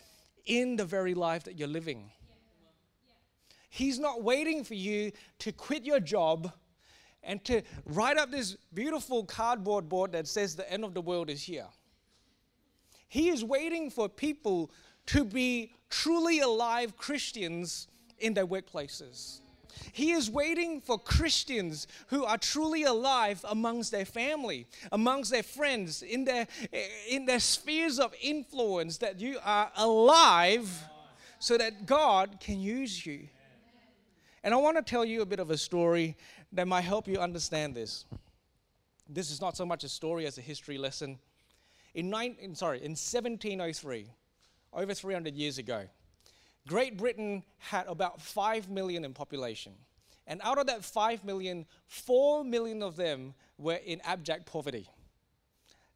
in 0.44 0.76
the 0.76 0.84
very 0.84 1.14
life 1.14 1.42
that 1.42 1.58
you're 1.58 1.66
living. 1.66 2.12
He's 3.70 3.98
not 3.98 4.22
waiting 4.22 4.62
for 4.62 4.74
you 4.74 5.10
to 5.40 5.50
quit 5.50 5.84
your 5.84 5.98
job 5.98 6.52
and 7.24 7.44
to 7.46 7.62
write 7.84 8.16
up 8.16 8.30
this 8.30 8.56
beautiful 8.72 9.24
cardboard 9.24 9.88
board 9.88 10.12
that 10.12 10.28
says 10.28 10.54
the 10.54 10.72
end 10.72 10.84
of 10.84 10.94
the 10.94 11.02
world 11.02 11.28
is 11.28 11.42
here. 11.42 11.66
He 13.08 13.30
is 13.30 13.42
waiting 13.42 13.90
for 13.90 14.08
people 14.08 14.70
to 15.06 15.24
be 15.24 15.72
truly 15.90 16.38
alive 16.38 16.96
Christians 16.96 17.88
in 18.20 18.32
their 18.32 18.46
workplaces. 18.46 19.40
He 19.92 20.12
is 20.12 20.30
waiting 20.30 20.80
for 20.80 20.98
Christians 20.98 21.86
who 22.08 22.24
are 22.24 22.38
truly 22.38 22.84
alive 22.84 23.44
amongst 23.48 23.90
their 23.90 24.04
family, 24.04 24.66
amongst 24.92 25.30
their 25.30 25.42
friends, 25.42 26.02
in 26.02 26.24
their, 26.24 26.46
in 27.08 27.26
their 27.26 27.40
spheres 27.40 27.98
of 27.98 28.14
influence, 28.20 28.98
that 28.98 29.20
you 29.20 29.38
are 29.44 29.70
alive 29.76 30.68
so 31.38 31.56
that 31.58 31.86
God 31.86 32.38
can 32.40 32.60
use 32.60 33.04
you. 33.04 33.28
And 34.42 34.54
I 34.54 34.58
want 34.58 34.76
to 34.76 34.82
tell 34.82 35.04
you 35.04 35.22
a 35.22 35.26
bit 35.26 35.40
of 35.40 35.50
a 35.50 35.58
story 35.58 36.16
that 36.52 36.68
might 36.68 36.82
help 36.82 37.08
you 37.08 37.18
understand 37.18 37.74
this. 37.74 38.04
This 39.08 39.30
is 39.30 39.40
not 39.40 39.56
so 39.56 39.66
much 39.66 39.84
a 39.84 39.88
story 39.88 40.26
as 40.26 40.38
a 40.38 40.40
history 40.40 40.78
lesson. 40.78 41.18
In, 41.94 42.10
nine, 42.10 42.36
in, 42.40 42.54
sorry, 42.54 42.78
in 42.78 42.92
1703, 42.92 44.06
over 44.72 44.94
300 44.94 45.34
years 45.34 45.58
ago, 45.58 45.86
Great 46.66 46.96
Britain 46.96 47.42
had 47.58 47.86
about 47.86 48.20
5 48.20 48.68
million 48.70 49.04
in 49.04 49.12
population. 49.14 49.72
And 50.26 50.40
out 50.42 50.58
of 50.58 50.66
that 50.66 50.84
5 50.84 51.24
million, 51.24 51.66
4 51.86 52.44
million 52.44 52.82
of 52.82 52.96
them 52.96 53.34
were 53.58 53.74
in 53.76 54.00
abject 54.02 54.46
poverty. 54.46 54.88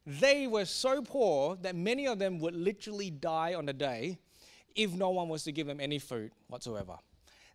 They 0.07 0.47
were 0.47 0.65
so 0.65 1.03
poor 1.03 1.57
that 1.63 1.75
many 1.75 2.07
of 2.07 2.19
them 2.19 2.39
would 2.39 2.55
literally 2.55 3.11
die 3.11 3.55
on 3.55 3.69
a 3.69 3.73
day 3.73 4.19
if 4.75 4.93
no 4.93 5.11
one 5.11 5.29
was 5.29 5.45
to 5.45 5.53
give 5.53 5.67
them 5.67 5.81
any 5.81 5.99
food 5.99 6.31
whatsoever. 6.47 6.97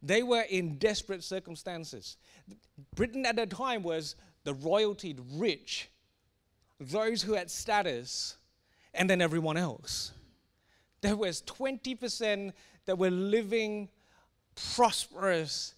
They 0.04 0.21
were 0.21 0.41
in 0.41 0.78
desperate 0.78 1.23
circumstances. 1.23 2.17
Britain 2.95 3.25
at 3.25 3.38
that 3.38 3.49
time 3.49 3.82
was 3.82 4.15
the 4.43 4.54
royalty, 4.54 5.13
the 5.13 5.23
rich, 5.34 5.89
those 6.80 7.21
who 7.21 7.34
had 7.34 7.49
status, 7.49 8.38
and 8.93 9.10
then 9.10 9.21
everyone 9.21 9.58
else. 9.58 10.12
There 11.01 11.15
was 11.15 11.41
20% 11.43 12.54
that 12.86 12.98
were 12.98 13.12
living 13.12 13.89
prosperous, 14.76 15.76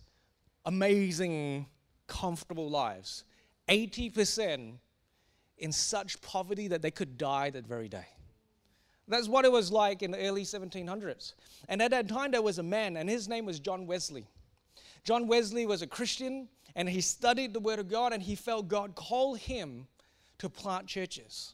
amazing, 0.65 1.65
comfortable 2.07 2.69
lives. 2.69 3.23
80% 3.69 4.73
in 5.57 5.71
such 5.71 6.21
poverty 6.21 6.67
that 6.67 6.81
they 6.81 6.91
could 6.91 7.17
die 7.17 7.49
that 7.49 7.65
very 7.65 7.89
day. 7.89 8.05
That's 9.07 9.29
what 9.29 9.45
it 9.45 9.51
was 9.51 9.71
like 9.71 10.03
in 10.03 10.11
the 10.11 10.19
early 10.19 10.43
1700s. 10.43 11.33
And 11.69 11.81
at 11.81 11.91
that 11.91 12.09
time, 12.09 12.31
there 12.31 12.41
was 12.41 12.59
a 12.59 12.63
man, 12.63 12.97
and 12.97 13.09
his 13.09 13.29
name 13.29 13.45
was 13.45 13.59
John 13.59 13.87
Wesley. 13.87 14.27
John 15.03 15.27
Wesley 15.27 15.65
was 15.65 15.81
a 15.81 15.87
Christian, 15.87 16.49
and 16.75 16.89
he 16.89 16.99
studied 16.99 17.53
the 17.53 17.59
Word 17.61 17.79
of 17.79 17.87
God, 17.87 18.11
and 18.11 18.21
he 18.21 18.35
felt 18.35 18.67
God 18.67 18.95
call 18.95 19.35
him 19.35 19.87
to 20.39 20.49
plant 20.49 20.87
churches. 20.87 21.53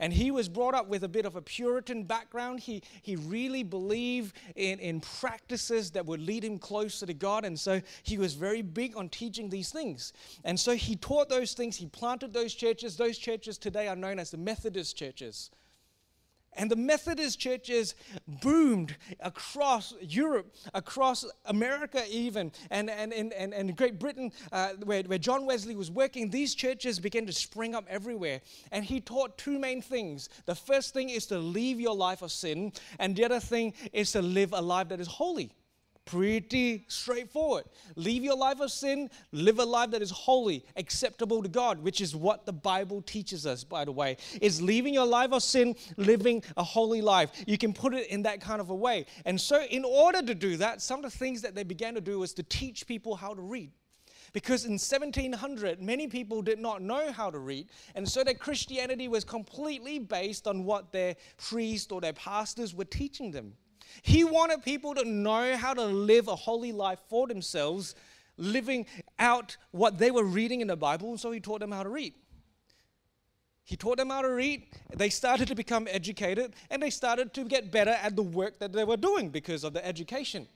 And 0.00 0.12
he 0.12 0.30
was 0.30 0.48
brought 0.48 0.74
up 0.74 0.88
with 0.88 1.04
a 1.04 1.08
bit 1.08 1.24
of 1.24 1.36
a 1.36 1.42
Puritan 1.42 2.04
background. 2.04 2.60
He, 2.60 2.82
he 3.02 3.16
really 3.16 3.62
believed 3.62 4.36
in, 4.56 4.78
in 4.80 5.00
practices 5.00 5.90
that 5.92 6.04
would 6.06 6.20
lead 6.20 6.44
him 6.44 6.58
closer 6.58 7.06
to 7.06 7.14
God. 7.14 7.44
And 7.44 7.58
so 7.58 7.80
he 8.02 8.18
was 8.18 8.34
very 8.34 8.62
big 8.62 8.96
on 8.96 9.08
teaching 9.08 9.48
these 9.48 9.70
things. 9.70 10.12
And 10.44 10.58
so 10.58 10.74
he 10.74 10.96
taught 10.96 11.28
those 11.28 11.54
things. 11.54 11.76
He 11.76 11.86
planted 11.86 12.32
those 12.32 12.54
churches. 12.54 12.96
Those 12.96 13.18
churches 13.18 13.58
today 13.58 13.88
are 13.88 13.96
known 13.96 14.18
as 14.18 14.30
the 14.30 14.38
Methodist 14.38 14.96
churches. 14.96 15.50
And 16.56 16.70
the 16.70 16.76
Methodist 16.76 17.38
churches 17.38 17.94
boomed 18.26 18.96
across 19.20 19.94
Europe, 20.00 20.54
across 20.72 21.24
America, 21.46 22.02
even, 22.08 22.52
and, 22.70 22.88
and, 22.90 23.12
and, 23.12 23.32
and, 23.32 23.52
and 23.52 23.76
Great 23.76 23.98
Britain, 23.98 24.32
uh, 24.52 24.70
where, 24.84 25.02
where 25.02 25.18
John 25.18 25.46
Wesley 25.46 25.76
was 25.76 25.90
working. 25.90 26.30
These 26.30 26.54
churches 26.54 27.00
began 27.00 27.26
to 27.26 27.32
spring 27.32 27.74
up 27.74 27.84
everywhere. 27.88 28.40
And 28.72 28.84
he 28.84 29.00
taught 29.00 29.36
two 29.38 29.58
main 29.58 29.82
things. 29.82 30.28
The 30.46 30.54
first 30.54 30.94
thing 30.94 31.10
is 31.10 31.26
to 31.26 31.38
leave 31.38 31.80
your 31.80 31.94
life 31.94 32.22
of 32.22 32.32
sin, 32.32 32.72
and 32.98 33.16
the 33.16 33.24
other 33.24 33.40
thing 33.40 33.74
is 33.92 34.12
to 34.12 34.22
live 34.22 34.52
a 34.52 34.60
life 34.60 34.88
that 34.88 35.00
is 35.00 35.08
holy. 35.08 35.50
Pretty 36.04 36.84
straightforward. 36.88 37.64
Leave 37.96 38.24
your 38.24 38.36
life 38.36 38.60
of 38.60 38.70
sin, 38.70 39.08
live 39.32 39.58
a 39.58 39.64
life 39.64 39.90
that 39.92 40.02
is 40.02 40.10
holy, 40.10 40.64
acceptable 40.76 41.42
to 41.42 41.48
God, 41.48 41.82
which 41.82 42.02
is 42.02 42.14
what 42.14 42.44
the 42.44 42.52
Bible 42.52 43.00
teaches 43.00 43.46
us, 43.46 43.64
by 43.64 43.86
the 43.86 43.92
way. 43.92 44.18
Is 44.42 44.60
leaving 44.60 44.92
your 44.92 45.06
life 45.06 45.32
of 45.32 45.42
sin, 45.42 45.74
living 45.96 46.42
a 46.58 46.62
holy 46.62 47.00
life. 47.00 47.30
You 47.46 47.56
can 47.56 47.72
put 47.72 47.94
it 47.94 48.08
in 48.08 48.22
that 48.24 48.42
kind 48.42 48.60
of 48.60 48.68
a 48.68 48.74
way. 48.74 49.06
And 49.24 49.40
so, 49.40 49.62
in 49.62 49.82
order 49.82 50.20
to 50.20 50.34
do 50.34 50.58
that, 50.58 50.82
some 50.82 51.02
of 51.02 51.10
the 51.10 51.18
things 51.18 51.40
that 51.40 51.54
they 51.54 51.64
began 51.64 51.94
to 51.94 52.02
do 52.02 52.18
was 52.18 52.34
to 52.34 52.42
teach 52.42 52.86
people 52.86 53.16
how 53.16 53.32
to 53.32 53.40
read. 53.40 53.70
Because 54.34 54.64
in 54.64 54.72
1700, 54.72 55.80
many 55.80 56.08
people 56.08 56.42
did 56.42 56.58
not 56.58 56.82
know 56.82 57.12
how 57.12 57.30
to 57.30 57.38
read, 57.38 57.68
and 57.94 58.06
so 58.06 58.24
their 58.24 58.34
Christianity 58.34 59.06
was 59.06 59.22
completely 59.22 60.00
based 60.00 60.48
on 60.48 60.64
what 60.64 60.90
their 60.90 61.14
priest 61.38 61.92
or 61.92 62.00
their 62.00 62.12
pastors 62.14 62.74
were 62.74 62.84
teaching 62.84 63.30
them. 63.30 63.54
He 64.02 64.24
wanted 64.24 64.62
people 64.62 64.94
to 64.94 65.04
know 65.04 65.56
how 65.56 65.74
to 65.74 65.84
live 65.84 66.28
a 66.28 66.36
holy 66.36 66.72
life 66.72 67.00
for 67.08 67.26
themselves, 67.26 67.94
living 68.36 68.86
out 69.18 69.56
what 69.70 69.98
they 69.98 70.10
were 70.10 70.24
reading 70.24 70.60
in 70.60 70.68
the 70.68 70.76
Bible, 70.76 71.10
and 71.10 71.20
so 71.20 71.30
he 71.30 71.40
taught 71.40 71.60
them 71.60 71.72
how 71.72 71.82
to 71.82 71.88
read. 71.88 72.14
He 73.64 73.76
taught 73.76 73.96
them 73.96 74.10
how 74.10 74.22
to 74.22 74.28
read. 74.28 74.64
They 74.94 75.08
started 75.08 75.48
to 75.48 75.54
become 75.54 75.88
educated 75.90 76.54
and 76.68 76.82
they 76.82 76.90
started 76.90 77.32
to 77.32 77.44
get 77.44 77.72
better 77.72 77.92
at 77.92 78.14
the 78.14 78.22
work 78.22 78.58
that 78.58 78.72
they 78.72 78.84
were 78.84 78.98
doing 78.98 79.30
because 79.30 79.64
of 79.64 79.72
the 79.72 79.84
education 79.84 80.46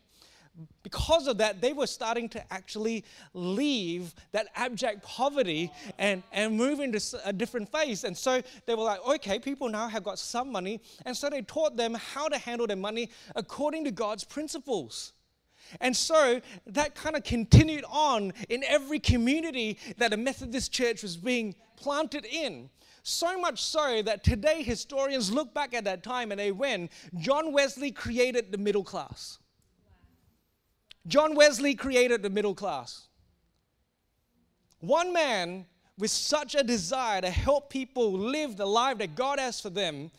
because 0.82 1.26
of 1.26 1.38
that, 1.38 1.60
they 1.60 1.72
were 1.72 1.86
starting 1.86 2.28
to 2.30 2.52
actually 2.52 3.04
leave 3.34 4.14
that 4.32 4.48
abject 4.54 5.02
poverty 5.02 5.70
and, 5.98 6.22
and 6.32 6.56
move 6.56 6.80
into 6.80 7.00
a 7.24 7.32
different 7.32 7.70
phase. 7.70 8.04
And 8.04 8.16
so 8.16 8.42
they 8.66 8.74
were 8.74 8.84
like, 8.84 9.06
okay, 9.06 9.38
people 9.38 9.68
now 9.68 9.88
have 9.88 10.02
got 10.02 10.18
some 10.18 10.50
money. 10.50 10.80
And 11.04 11.16
so 11.16 11.30
they 11.30 11.42
taught 11.42 11.76
them 11.76 11.94
how 11.94 12.28
to 12.28 12.38
handle 12.38 12.66
their 12.66 12.76
money 12.76 13.10
according 13.36 13.84
to 13.84 13.90
God's 13.90 14.24
principles. 14.24 15.12
And 15.80 15.96
so 15.96 16.40
that 16.66 16.94
kind 16.94 17.14
of 17.14 17.24
continued 17.24 17.84
on 17.90 18.32
in 18.48 18.64
every 18.64 18.98
community 18.98 19.78
that 19.98 20.12
a 20.12 20.16
Methodist 20.16 20.72
church 20.72 21.02
was 21.02 21.16
being 21.16 21.54
planted 21.76 22.24
in. 22.24 22.70
So 23.02 23.38
much 23.38 23.62
so 23.62 24.02
that 24.02 24.24
today 24.24 24.62
historians 24.62 25.32
look 25.32 25.54
back 25.54 25.74
at 25.74 25.84
that 25.84 26.02
time 26.02 26.30
and 26.30 26.40
they 26.40 26.52
went, 26.52 26.90
John 27.18 27.52
Wesley 27.52 27.90
created 27.90 28.50
the 28.52 28.58
middle 28.58 28.84
class. 28.84 29.38
John 31.06 31.34
Wesley 31.34 31.74
created 31.74 32.22
the 32.22 32.30
middle 32.30 32.54
class. 32.54 33.08
One 34.80 35.12
man 35.12 35.66
with 35.98 36.11
such 36.11 36.54
a 36.54 36.62
desire 36.62 37.20
to 37.20 37.30
help 37.30 37.70
people 37.70 38.12
live 38.12 38.56
the 38.56 38.66
life 38.66 38.98
that 38.98 39.16
God 39.16 39.38
has 39.38 39.61
for 39.61 39.70
them 39.70 40.11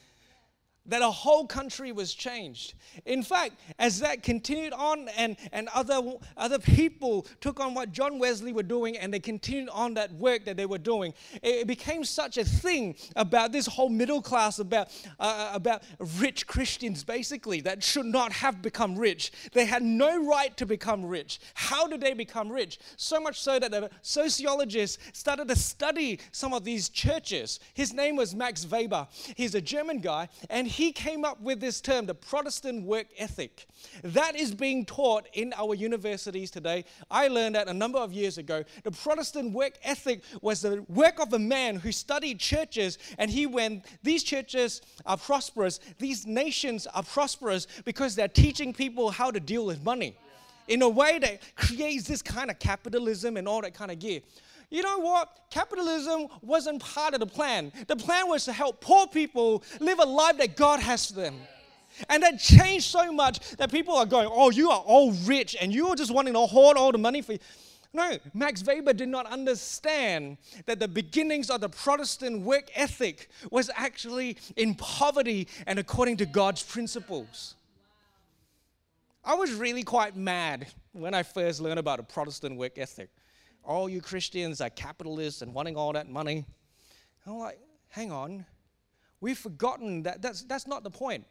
that 0.89 1.01
a 1.01 1.09
whole 1.09 1.45
country 1.45 1.91
was 1.91 2.13
changed. 2.13 2.73
In 3.05 3.23
fact, 3.23 3.59
as 3.77 3.99
that 3.99 4.23
continued 4.23 4.73
on 4.73 5.07
and, 5.17 5.37
and 5.51 5.69
other, 5.73 6.01
other 6.35 6.59
people 6.59 7.25
took 7.41 7.59
on 7.59 7.73
what 7.73 7.91
John 7.91 8.19
Wesley 8.19 8.51
were 8.51 8.63
doing 8.63 8.97
and 8.97 9.13
they 9.13 9.19
continued 9.19 9.69
on 9.69 9.93
that 9.95 10.11
work 10.13 10.45
that 10.45 10.57
they 10.57 10.65
were 10.65 10.77
doing, 10.77 11.13
it, 11.41 11.67
became 11.67 12.03
such 12.03 12.37
a 12.37 12.43
thing 12.43 12.95
about 13.15 13.51
this 13.51 13.67
whole 13.67 13.89
middle 13.89 14.21
class, 14.21 14.59
about, 14.59 14.89
uh, 15.19 15.51
about 15.53 15.83
rich 16.17 16.47
Christians 16.47 17.03
basically 17.03 17.61
that 17.61 17.83
should 17.83 18.07
not 18.07 18.31
have 18.31 18.61
become 18.61 18.97
rich. 18.97 19.31
They 19.53 19.65
had 19.65 19.83
no 19.83 20.25
right 20.25 20.55
to 20.57 20.65
become 20.65 21.05
rich. 21.05 21.39
How 21.53 21.87
did 21.87 22.01
they 22.01 22.13
become 22.13 22.51
rich? 22.51 22.79
So 22.97 23.19
much 23.19 23.39
so 23.39 23.59
that 23.59 23.71
the 23.71 23.89
sociologist 24.01 24.99
started 25.13 25.47
to 25.47 25.55
study 25.55 26.19
some 26.31 26.53
of 26.53 26.63
these 26.63 26.89
churches. 26.89 27.59
His 27.73 27.93
name 27.93 28.15
was 28.15 28.33
Max 28.33 28.65
Weber. 28.65 29.07
He's 29.35 29.55
a 29.55 29.61
German 29.61 29.99
guy 29.99 30.29
and 30.49 30.67
he 30.79 30.93
came 30.93 31.25
up 31.25 31.41
with 31.41 31.59
this 31.59 31.81
term, 31.81 32.05
the 32.05 32.15
Protestant 32.15 32.85
work 32.85 33.07
ethic. 33.17 33.67
That 34.01 34.37
is 34.37 34.55
being 34.55 34.85
taught 34.85 35.27
in 35.33 35.53
our 35.57 35.75
universities 35.75 36.49
today. 36.49 36.85
I 37.11 37.27
learned 37.27 37.55
that 37.55 37.67
a 37.67 37.73
number 37.73 37.99
of 37.99 38.13
years 38.13 38.37
ago. 38.37 38.63
The 38.85 38.91
Protestant 38.91 39.51
work 39.51 39.73
ethic 39.83 40.21
was 40.41 40.61
the 40.61 40.85
work 40.87 41.19
of 41.19 41.33
a 41.33 41.39
man 41.39 41.75
who 41.75 41.91
studied 41.91 42.39
churches, 42.39 42.97
and 43.17 43.29
he 43.29 43.45
went, 43.45 43.83
These 44.03 44.23
churches 44.23 44.81
are 45.05 45.17
prosperous, 45.17 45.81
these 45.97 46.25
nations 46.25 46.87
are 46.87 47.03
prosperous 47.03 47.67
because 47.83 48.15
they're 48.15 48.29
teaching 48.29 48.73
people 48.73 49.11
how 49.11 49.31
to 49.31 49.39
deal 49.41 49.65
with 49.65 49.83
money 49.83 50.15
in 50.69 50.81
a 50.81 50.87
way 50.87 51.19
that 51.19 51.41
creates 51.57 52.05
this 52.07 52.21
kind 52.21 52.49
of 52.49 52.57
capitalism 52.57 53.35
and 53.35 53.49
all 53.49 53.61
that 53.61 53.73
kind 53.73 53.91
of 53.91 53.99
gear. 53.99 54.21
You 54.69 54.83
know 54.83 54.99
what? 54.99 55.29
Capitalism 55.49 56.27
wasn't 56.41 56.81
part 56.81 57.13
of 57.15 57.19
the 57.19 57.25
plan. 57.25 57.71
The 57.87 57.95
plan 57.95 58.27
was 58.27 58.45
to 58.45 58.53
help 58.53 58.81
poor 58.81 59.07
people 59.07 59.63
live 59.79 59.99
a 59.99 60.05
life 60.05 60.37
that 60.37 60.55
God 60.55 60.79
has 60.79 61.07
for 61.07 61.13
them. 61.13 61.35
And 62.07 62.21
that 62.21 62.39
changed 62.39 62.85
so 62.85 63.11
much 63.11 63.39
that 63.57 63.71
people 63.71 63.95
are 63.95 64.05
going, 64.05 64.29
Oh, 64.31 64.51
you 64.51 64.69
are 64.69 64.79
all 64.79 65.11
rich 65.25 65.55
and 65.59 65.73
you're 65.73 65.95
just 65.95 66.11
wanting 66.11 66.33
to 66.33 66.41
hoard 66.41 66.77
all 66.77 66.91
the 66.91 66.99
money 66.99 67.21
for 67.21 67.33
you. 67.33 67.39
No, 67.91 68.17
Max 68.35 68.63
Weber 68.63 68.93
did 68.93 69.09
not 69.09 69.25
understand 69.25 70.37
that 70.67 70.79
the 70.79 70.87
beginnings 70.87 71.49
of 71.49 71.61
the 71.61 71.69
Protestant 71.69 72.43
work 72.43 72.69
ethic 72.75 73.29
was 73.49 73.71
actually 73.75 74.37
in 74.55 74.75
poverty 74.75 75.47
and 75.65 75.79
according 75.79 76.17
to 76.17 76.27
God's 76.27 76.61
principles. 76.61 77.55
I 79.25 79.33
was 79.33 79.51
really 79.53 79.81
quite 79.81 80.15
mad 80.15 80.67
when 80.91 81.15
I 81.15 81.23
first 81.23 81.61
learned 81.61 81.79
about 81.79 81.99
a 81.99 82.03
Protestant 82.03 82.57
work 82.57 82.77
ethic 82.77 83.09
all 83.63 83.89
you 83.89 84.01
Christians 84.01 84.61
are 84.61 84.69
capitalists 84.69 85.41
and 85.41 85.53
wanting 85.53 85.75
all 85.75 85.93
that 85.93 86.09
money. 86.09 86.45
And 87.25 87.33
I'm 87.33 87.39
like, 87.39 87.59
hang 87.89 88.11
on. 88.11 88.45
We've 89.21 89.37
forgotten 89.37 90.03
that 90.03 90.21
that's, 90.21 90.43
that's 90.43 90.67
not 90.67 90.83
the 90.83 90.89
point. 90.89 91.25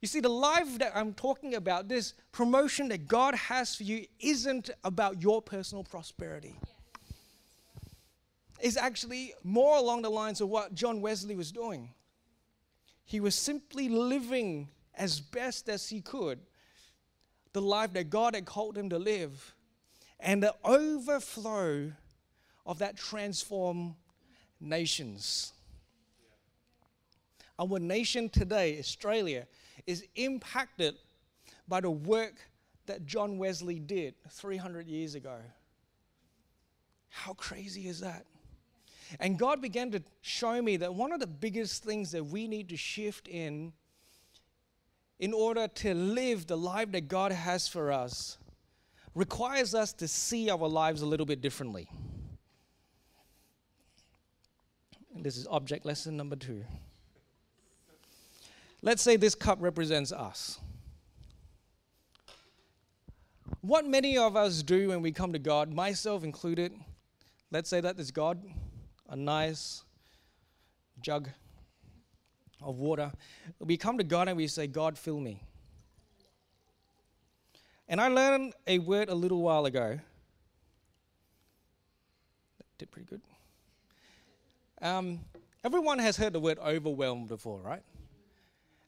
You 0.00 0.08
see, 0.08 0.20
the 0.20 0.28
life 0.28 0.78
that 0.78 0.92
I'm 0.94 1.12
talking 1.12 1.54
about, 1.54 1.88
this 1.88 2.14
promotion 2.30 2.88
that 2.88 3.08
God 3.08 3.34
has 3.34 3.74
for 3.74 3.82
you, 3.82 4.06
isn't 4.20 4.70
about 4.84 5.20
your 5.20 5.42
personal 5.42 5.82
prosperity. 5.82 6.54
It's 8.60 8.76
actually 8.76 9.34
more 9.42 9.76
along 9.76 10.02
the 10.02 10.10
lines 10.10 10.40
of 10.40 10.48
what 10.48 10.74
John 10.74 11.00
Wesley 11.00 11.36
was 11.36 11.52
doing. 11.52 11.94
He 13.04 13.20
was 13.20 13.34
simply 13.34 13.88
living 13.88 14.68
as 14.94 15.20
best 15.20 15.68
as 15.68 15.88
he 15.88 16.00
could 16.00 16.40
the 17.52 17.62
life 17.62 17.92
that 17.94 18.10
God 18.10 18.34
had 18.34 18.44
called 18.44 18.76
him 18.76 18.90
to 18.90 18.98
live 18.98 19.54
and 20.20 20.42
the 20.42 20.54
overflow 20.64 21.92
of 22.66 22.78
that 22.78 22.96
transform 22.96 23.96
nations. 24.60 25.52
Our 27.58 27.78
nation 27.78 28.28
today, 28.28 28.78
Australia, 28.78 29.46
is 29.86 30.04
impacted 30.16 30.96
by 31.66 31.80
the 31.80 31.90
work 31.90 32.34
that 32.86 33.06
John 33.06 33.38
Wesley 33.38 33.78
did 33.78 34.14
300 34.30 34.86
years 34.86 35.14
ago. 35.14 35.38
How 37.10 37.34
crazy 37.34 37.88
is 37.88 38.00
that? 38.00 38.24
And 39.20 39.38
God 39.38 39.60
began 39.60 39.90
to 39.92 40.02
show 40.20 40.60
me 40.60 40.76
that 40.78 40.94
one 40.94 41.12
of 41.12 41.20
the 41.20 41.26
biggest 41.26 41.82
things 41.82 42.12
that 42.12 42.24
we 42.26 42.46
need 42.46 42.68
to 42.68 42.76
shift 42.76 43.28
in 43.28 43.72
in 45.18 45.32
order 45.32 45.66
to 45.66 45.94
live 45.94 46.46
the 46.46 46.56
life 46.56 46.92
that 46.92 47.08
God 47.08 47.32
has 47.32 47.66
for 47.66 47.90
us 47.90 48.38
requires 49.18 49.74
us 49.74 49.92
to 49.92 50.06
see 50.06 50.48
our 50.48 50.68
lives 50.68 51.02
a 51.02 51.06
little 51.06 51.26
bit 51.26 51.40
differently. 51.40 51.90
And 55.12 55.24
this 55.24 55.36
is 55.36 55.44
object 55.48 55.84
lesson 55.84 56.16
number 56.16 56.36
two. 56.36 56.64
Let's 58.80 59.02
say 59.02 59.16
this 59.16 59.34
cup 59.34 59.58
represents 59.60 60.12
us. 60.12 60.60
What 63.60 63.86
many 63.86 64.16
of 64.16 64.36
us 64.36 64.62
do 64.62 64.90
when 64.90 65.02
we 65.02 65.10
come 65.10 65.32
to 65.32 65.40
God, 65.40 65.74
myself 65.74 66.22
included, 66.22 66.72
let's 67.50 67.68
say 67.68 67.80
that 67.80 67.96
that 67.96 68.00
is 68.00 68.12
God, 68.12 68.40
a 69.08 69.16
nice 69.16 69.82
jug 71.00 71.28
of 72.62 72.76
water. 72.76 73.10
We 73.58 73.76
come 73.76 73.98
to 73.98 74.04
God 74.04 74.28
and 74.28 74.36
we 74.36 74.46
say, 74.46 74.68
God, 74.68 74.96
fill 74.96 75.18
me. 75.18 75.42
And 77.88 78.02
I 78.02 78.08
learned 78.08 78.52
a 78.66 78.78
word 78.78 79.08
a 79.08 79.14
little 79.14 79.40
while 79.40 79.64
ago. 79.64 79.98
That 82.58 82.66
did 82.76 82.90
pretty 82.90 83.06
good. 83.08 83.22
Um, 84.82 85.20
everyone 85.64 85.98
has 85.98 86.16
heard 86.16 86.34
the 86.34 86.40
word 86.40 86.58
overwhelmed 86.58 87.28
before, 87.28 87.60
right? 87.60 87.82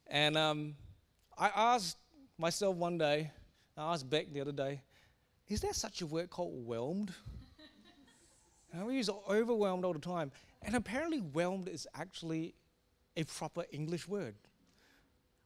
And 0.06 0.36
um, 0.36 0.74
I 1.38 1.50
asked 1.54 1.96
myself 2.36 2.76
one 2.76 2.98
day, 2.98 3.30
I 3.74 3.94
asked 3.94 4.10
Beck 4.10 4.32
the 4.34 4.42
other 4.42 4.52
day, 4.52 4.82
is 5.48 5.62
there 5.62 5.72
such 5.72 6.02
a 6.02 6.06
word 6.06 6.28
called 6.28 6.52
whelmed? 6.66 7.12
and 8.72 8.86
we 8.86 8.96
use 8.96 9.08
overwhelmed 9.28 9.86
all 9.86 9.94
the 9.94 9.98
time. 9.98 10.30
And 10.62 10.76
apparently, 10.76 11.18
whelmed 11.18 11.68
is 11.68 11.88
actually 11.94 12.54
a 13.16 13.24
proper 13.24 13.64
English 13.72 14.06
word. 14.06 14.34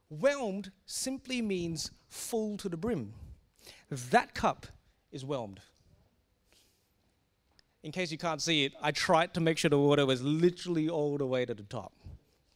Whelmed 0.09 0.71
simply 0.85 1.41
means 1.41 1.91
full 2.09 2.57
to 2.57 2.67
the 2.67 2.77
brim. 2.77 3.13
That 3.89 4.33
cup 4.33 4.67
is 5.11 5.23
whelmed. 5.23 5.59
In 7.83 7.91
case 7.91 8.11
you 8.11 8.17
can't 8.17 8.41
see 8.41 8.65
it, 8.65 8.73
I 8.81 8.91
tried 8.91 9.33
to 9.35 9.39
make 9.39 9.57
sure 9.57 9.69
the 9.69 9.77
water 9.77 10.05
was 10.05 10.21
literally 10.23 10.89
all 10.89 11.17
the 11.17 11.25
way 11.25 11.45
to 11.45 11.53
the 11.53 11.63
top. 11.63 11.93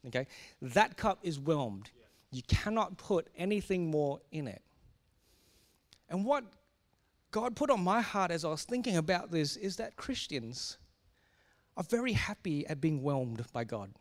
Okay? 0.07 0.25
That 0.61 0.97
cup 0.97 1.19
is 1.21 1.37
whelmed. 1.37 1.91
You 2.31 2.41
cannot 2.47 2.97
put 2.97 3.27
anything 3.37 3.91
more 3.91 4.19
in 4.31 4.47
it. 4.47 4.61
And 6.09 6.25
what 6.25 6.43
God 7.31 7.55
put 7.55 7.69
on 7.69 7.81
my 7.81 8.01
heart 8.01 8.31
as 8.31 8.43
I 8.43 8.49
was 8.49 8.63
thinking 8.63 8.97
about 8.97 9.29
this 9.31 9.55
is 9.55 9.75
that 9.77 9.95
Christians 9.95 10.77
are 11.77 11.83
very 11.83 12.13
happy 12.13 12.65
at 12.67 12.81
being 12.81 13.03
whelmed 13.03 13.45
by 13.53 13.63
God. 13.63 13.91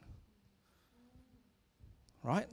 Right? 2.23 2.49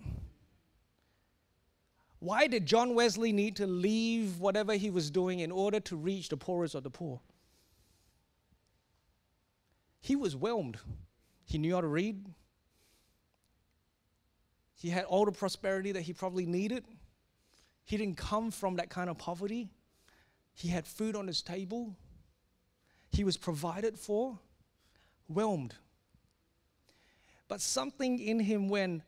Why 2.19 2.47
did 2.47 2.65
John 2.65 2.95
Wesley 2.95 3.31
need 3.31 3.55
to 3.57 3.67
leave 3.67 4.39
whatever 4.39 4.73
he 4.73 4.89
was 4.89 5.11
doing 5.11 5.39
in 5.39 5.51
order 5.51 5.79
to 5.81 5.95
reach 5.95 6.29
the 6.29 6.37
poorest 6.37 6.75
of 6.75 6.83
the 6.83 6.89
poor? 6.89 7.19
He 10.01 10.15
was 10.15 10.35
whelmed. 10.35 10.77
He 11.45 11.57
knew 11.57 11.75
how 11.75 11.81
to 11.81 11.87
read. 11.87 12.25
He 14.75 14.89
had 14.89 15.05
all 15.05 15.25
the 15.25 15.31
prosperity 15.31 15.91
that 15.93 16.01
he 16.01 16.13
probably 16.13 16.45
needed. 16.45 16.85
He 17.85 17.97
didn't 17.97 18.17
come 18.17 18.51
from 18.51 18.75
that 18.75 18.89
kind 18.89 19.09
of 19.09 19.17
poverty. 19.17 19.69
He 20.53 20.69
had 20.69 20.85
food 20.85 21.15
on 21.15 21.27
his 21.27 21.41
table. 21.41 21.95
He 23.11 23.23
was 23.23 23.37
provided 23.37 23.97
for, 23.97 24.39
whelmed. 25.27 25.75
But 27.47 27.61
something 27.61 28.19
in 28.19 28.39
him 28.39 28.69
went, 28.69 29.03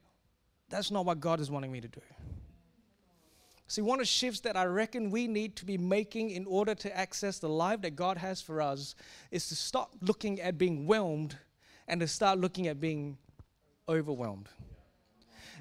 that's 0.70 0.91
not 0.91 1.06
what 1.06 1.20
God 1.20 1.39
is 1.39 1.50
wanting 1.50 1.72
me 1.72 1.82
to 1.82 1.88
do. 1.88 2.02
See, 3.69 3.82
one 3.82 3.99
of 3.99 4.03
the 4.03 4.06
shifts 4.06 4.39
that 4.41 4.56
I 4.56 4.63
reckon 4.63 5.12
we 5.12 5.27
need 5.27 5.58
to 5.58 5.65
be 5.65 5.77
making 5.77 6.30
in 6.30 6.45
order 6.45 6.73
to 6.75 6.97
access 6.97 7.38
the 7.38 7.49
life 7.49 7.82
that 7.82 7.97
God 7.97 8.17
has 8.17 8.41
for 8.41 8.62
us 8.62 8.95
is 9.30 9.49
to 9.49 9.56
stop 9.56 9.91
looking 10.01 10.39
at 10.39 10.58
being 10.58 10.88
whelmed 10.88 11.38
and 11.88 11.99
to 11.99 12.08
start 12.08 12.39
looking 12.39 12.67
at 12.67 12.80
being 12.80 13.17
overwhelmed. 13.89 14.47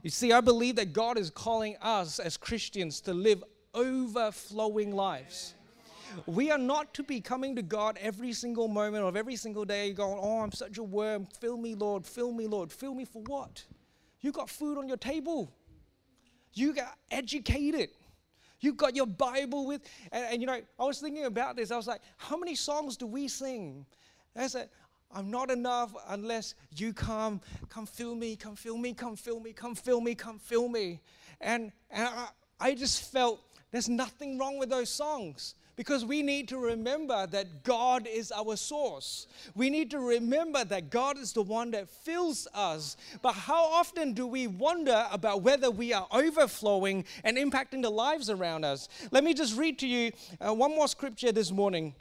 You 0.05 0.11
see, 0.11 0.33
I 0.33 0.41
believe 0.41 0.77
that 0.77 0.93
God 0.93 1.19
is 1.19 1.31
calling 1.31 1.77
us 1.83 2.21
as 2.21 2.37
Christians 2.37 3.01
to 3.03 3.13
live 3.13 3.43
overflowing 3.75 4.95
lives. 4.95 5.55
We 6.27 6.53
are 6.53 6.59
not 6.59 6.95
to 6.95 7.03
be 7.03 7.21
coming 7.21 7.57
to 7.57 7.63
God 7.63 7.99
every 8.01 8.33
single 8.33 8.69
moment 8.69 9.05
of 9.05 9.17
every 9.17 9.35
single 9.35 9.65
day 9.65 9.93
going, 9.93 10.19
Oh, 10.21 10.41
I'm 10.41 10.53
such 10.53 10.79
a 10.79 10.83
worm. 10.83 11.27
Fill 11.41 11.57
me, 11.57 11.75
Lord. 11.75 12.07
Fill 12.07 12.33
me, 12.33 12.47
Lord. 12.47 12.71
Fill 12.71 12.95
me 12.95 13.05
for 13.05 13.23
what? 13.23 13.65
You 14.21 14.31
got 14.31 14.49
food 14.49 14.79
on 14.79 14.87
your 14.87 14.97
table. 14.97 15.53
You 16.57 16.73
got 16.73 16.97
educated. 17.11 17.91
You 18.61 18.73
got 18.73 18.97
your 18.97 19.07
Bible 19.07 19.67
with, 19.67 19.83
and, 20.11 20.25
and, 20.33 20.41
you 20.41 20.47
know, 20.47 20.59
I 20.81 20.85
was 20.85 20.99
thinking 20.99 21.27
about 21.27 21.55
this. 21.55 21.71
I 21.71 21.77
was 21.77 21.87
like, 21.87 22.01
how 22.17 22.39
many 22.39 22.55
songs 22.55 22.97
do 22.97 23.07
we 23.07 23.29
sing? 23.29 23.85
And 24.35 24.43
I 24.45 24.47
said, 24.47 24.71
I'm 25.13 25.31
not 25.31 25.51
enough 25.51 25.95
unless 26.09 26.55
you 26.75 26.95
come, 26.95 27.43
come 27.69 27.85
fill 27.85 28.15
me, 28.15 28.35
come 28.35 28.57
fill 28.57 28.79
me, 28.79 28.95
come 28.95 29.17
fill 29.17 29.39
me, 29.39 29.53
come 29.53 29.75
fill 29.75 30.01
me, 30.01 30.15
come 30.15 30.39
fill 30.39 30.69
me. 30.69 31.01
And, 31.43 31.71
and 31.91 32.09
I, 32.09 32.29
I 32.59 32.75
just 32.75 33.13
felt 33.13 33.41
there's 33.71 33.91
nothing 33.91 34.39
wrong 34.39 34.59
with 34.59 34.71
those 34.71 34.89
songs 34.89 35.55
because 35.77 36.05
we 36.05 36.23
need 36.23 36.49
to 36.49 36.59
remember 36.59 37.27
that 37.27 37.63
God 37.63 38.07
is 38.07 38.33
our 38.33 38.57
source. 38.57 39.27
We 39.55 39.71
need 39.71 39.91
to 39.91 40.01
remember 40.01 40.65
that 40.65 40.91
God 40.91 41.19
is 41.19 41.33
the 41.33 41.43
one 41.43 41.71
that 41.73 41.89
fills 41.89 42.49
us. 42.55 42.97
But 43.23 43.33
how 43.33 43.65
often 43.65 44.15
do 44.15 44.27
we 44.27 44.47
wonder 44.47 45.07
about 45.13 45.43
whether 45.43 45.71
we 45.71 45.93
are 45.93 46.09
overflowing 46.11 47.05
and 47.25 47.37
impacting 47.37 47.83
the 47.83 47.91
lives 47.91 48.31
around 48.31 48.65
us? 48.65 48.89
Let 49.11 49.23
me 49.23 49.35
just 49.35 49.57
read 49.57 49.79
to 49.81 49.87
you 49.87 50.13
uh, 50.41 50.55
one 50.55 50.71
more 50.71 50.89
scripture 50.89 51.31
this 51.31 51.51
morning. 51.51 51.95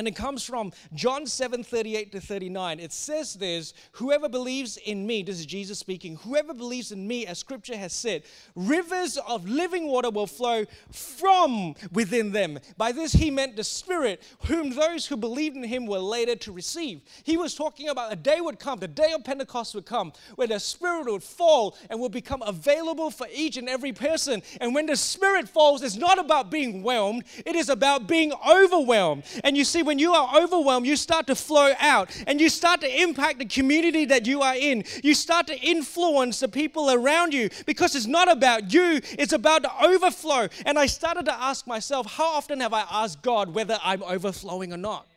And 0.00 0.08
it 0.08 0.16
comes 0.16 0.42
from 0.42 0.72
John 0.94 1.26
7 1.26 1.62
38 1.62 2.12
to 2.12 2.22
39. 2.22 2.80
It 2.80 2.90
says 2.90 3.34
this 3.34 3.74
Whoever 3.92 4.30
believes 4.30 4.78
in 4.78 5.06
me, 5.06 5.22
this 5.22 5.38
is 5.38 5.44
Jesus 5.44 5.78
speaking, 5.78 6.16
whoever 6.16 6.54
believes 6.54 6.90
in 6.90 7.06
me, 7.06 7.26
as 7.26 7.38
scripture 7.38 7.76
has 7.76 7.92
said, 7.92 8.22
rivers 8.54 9.18
of 9.28 9.46
living 9.46 9.88
water 9.88 10.08
will 10.08 10.26
flow 10.26 10.64
from 10.90 11.74
within 11.92 12.32
them. 12.32 12.58
By 12.78 12.92
this 12.92 13.12
he 13.12 13.30
meant 13.30 13.56
the 13.56 13.62
Spirit, 13.62 14.22
whom 14.46 14.70
those 14.70 15.04
who 15.04 15.18
believed 15.18 15.58
in 15.58 15.64
him 15.64 15.84
were 15.84 15.98
later 15.98 16.34
to 16.34 16.50
receive. 16.50 17.02
He 17.24 17.36
was 17.36 17.54
talking 17.54 17.90
about 17.90 18.10
a 18.10 18.16
day 18.16 18.40
would 18.40 18.58
come, 18.58 18.78
the 18.78 18.88
day 18.88 19.12
of 19.12 19.22
Pentecost 19.22 19.74
would 19.74 19.84
come, 19.84 20.14
where 20.36 20.48
the 20.48 20.60
Spirit 20.60 21.12
would 21.12 21.22
fall 21.22 21.76
and 21.90 22.00
would 22.00 22.12
become 22.12 22.40
available 22.40 23.10
for 23.10 23.26
each 23.30 23.58
and 23.58 23.68
every 23.68 23.92
person. 23.92 24.40
And 24.62 24.74
when 24.74 24.86
the 24.86 24.96
Spirit 24.96 25.46
falls, 25.46 25.82
it's 25.82 25.96
not 25.96 26.18
about 26.18 26.50
being 26.50 26.82
whelmed, 26.82 27.24
it 27.44 27.54
is 27.54 27.68
about 27.68 28.06
being 28.06 28.32
overwhelmed. 28.50 29.24
And 29.44 29.58
you 29.58 29.64
see, 29.64 29.89
when 29.90 29.98
you 29.98 30.12
are 30.12 30.40
overwhelmed, 30.40 30.86
you 30.86 30.94
start 30.94 31.26
to 31.26 31.34
flow 31.34 31.72
out 31.80 32.16
and 32.28 32.40
you 32.40 32.48
start 32.48 32.80
to 32.80 33.02
impact 33.02 33.40
the 33.40 33.44
community 33.44 34.04
that 34.04 34.24
you 34.24 34.40
are 34.40 34.54
in. 34.54 34.84
You 35.02 35.14
start 35.14 35.48
to 35.48 35.58
influence 35.58 36.38
the 36.38 36.46
people 36.46 36.92
around 36.92 37.34
you 37.34 37.50
because 37.66 37.96
it's 37.96 38.06
not 38.06 38.30
about 38.30 38.72
you, 38.72 39.00
it's 39.18 39.32
about 39.32 39.62
the 39.62 39.84
overflow. 39.84 40.46
And 40.64 40.78
I 40.78 40.86
started 40.86 41.24
to 41.24 41.34
ask 41.34 41.66
myself, 41.66 42.06
how 42.06 42.28
often 42.28 42.60
have 42.60 42.72
I 42.72 42.86
asked 42.88 43.20
God 43.20 43.52
whether 43.52 43.80
I'm 43.82 44.04
overflowing 44.04 44.72
or 44.72 44.76
not? 44.76 45.08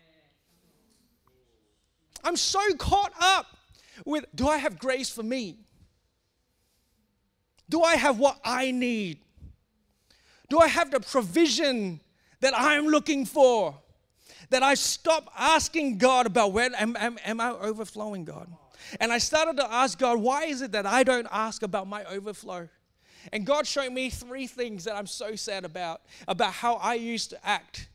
I'm 2.23 2.35
so 2.35 2.59
caught 2.79 3.13
up 3.21 3.45
with 4.07 4.25
do 4.33 4.47
I 4.47 4.57
have 4.57 4.79
grace 4.79 5.11
for 5.11 5.21
me? 5.21 5.59
Do 7.69 7.83
I 7.83 7.95
have 7.95 8.17
what 8.17 8.39
I 8.43 8.71
need? 8.71 9.19
Do 10.49 10.57
I 10.57 10.67
have 10.67 10.89
the 10.89 10.99
provision 10.99 11.99
that 12.39 12.55
I'm 12.57 12.87
looking 12.87 13.27
for? 13.27 13.82
That 14.53 14.63
I 14.63 14.75
stopped 14.75 15.29
asking 15.35 15.97
God 15.97 16.27
about 16.27 16.53
where 16.53 16.69
am, 16.77 16.95
am, 16.95 17.17
am 17.25 17.41
I 17.41 17.51
overflowing, 17.51 18.23
God? 18.23 18.47
And 18.99 19.11
I 19.11 19.17
started 19.17 19.57
to 19.57 19.71
ask 19.71 19.97
God, 19.97 20.19
why 20.19 20.45
is 20.45 20.61
it 20.61 20.71
that 20.73 20.85
I 20.85 21.03
don't 21.03 21.27
ask 21.31 21.63
about 21.63 21.87
my 21.87 22.03
overflow? 22.05 22.69
And 23.31 23.47
God 23.47 23.65
showed 23.65 23.91
me 23.91 24.11
three 24.11 24.45
things 24.45 24.83
that 24.83 24.95
I'm 24.95 25.07
so 25.07 25.35
sad 25.35 25.65
about, 25.65 26.01
about 26.27 26.53
how 26.53 26.75
I 26.75 26.93
used 26.93 27.31
to 27.31 27.47
act, 27.47 27.87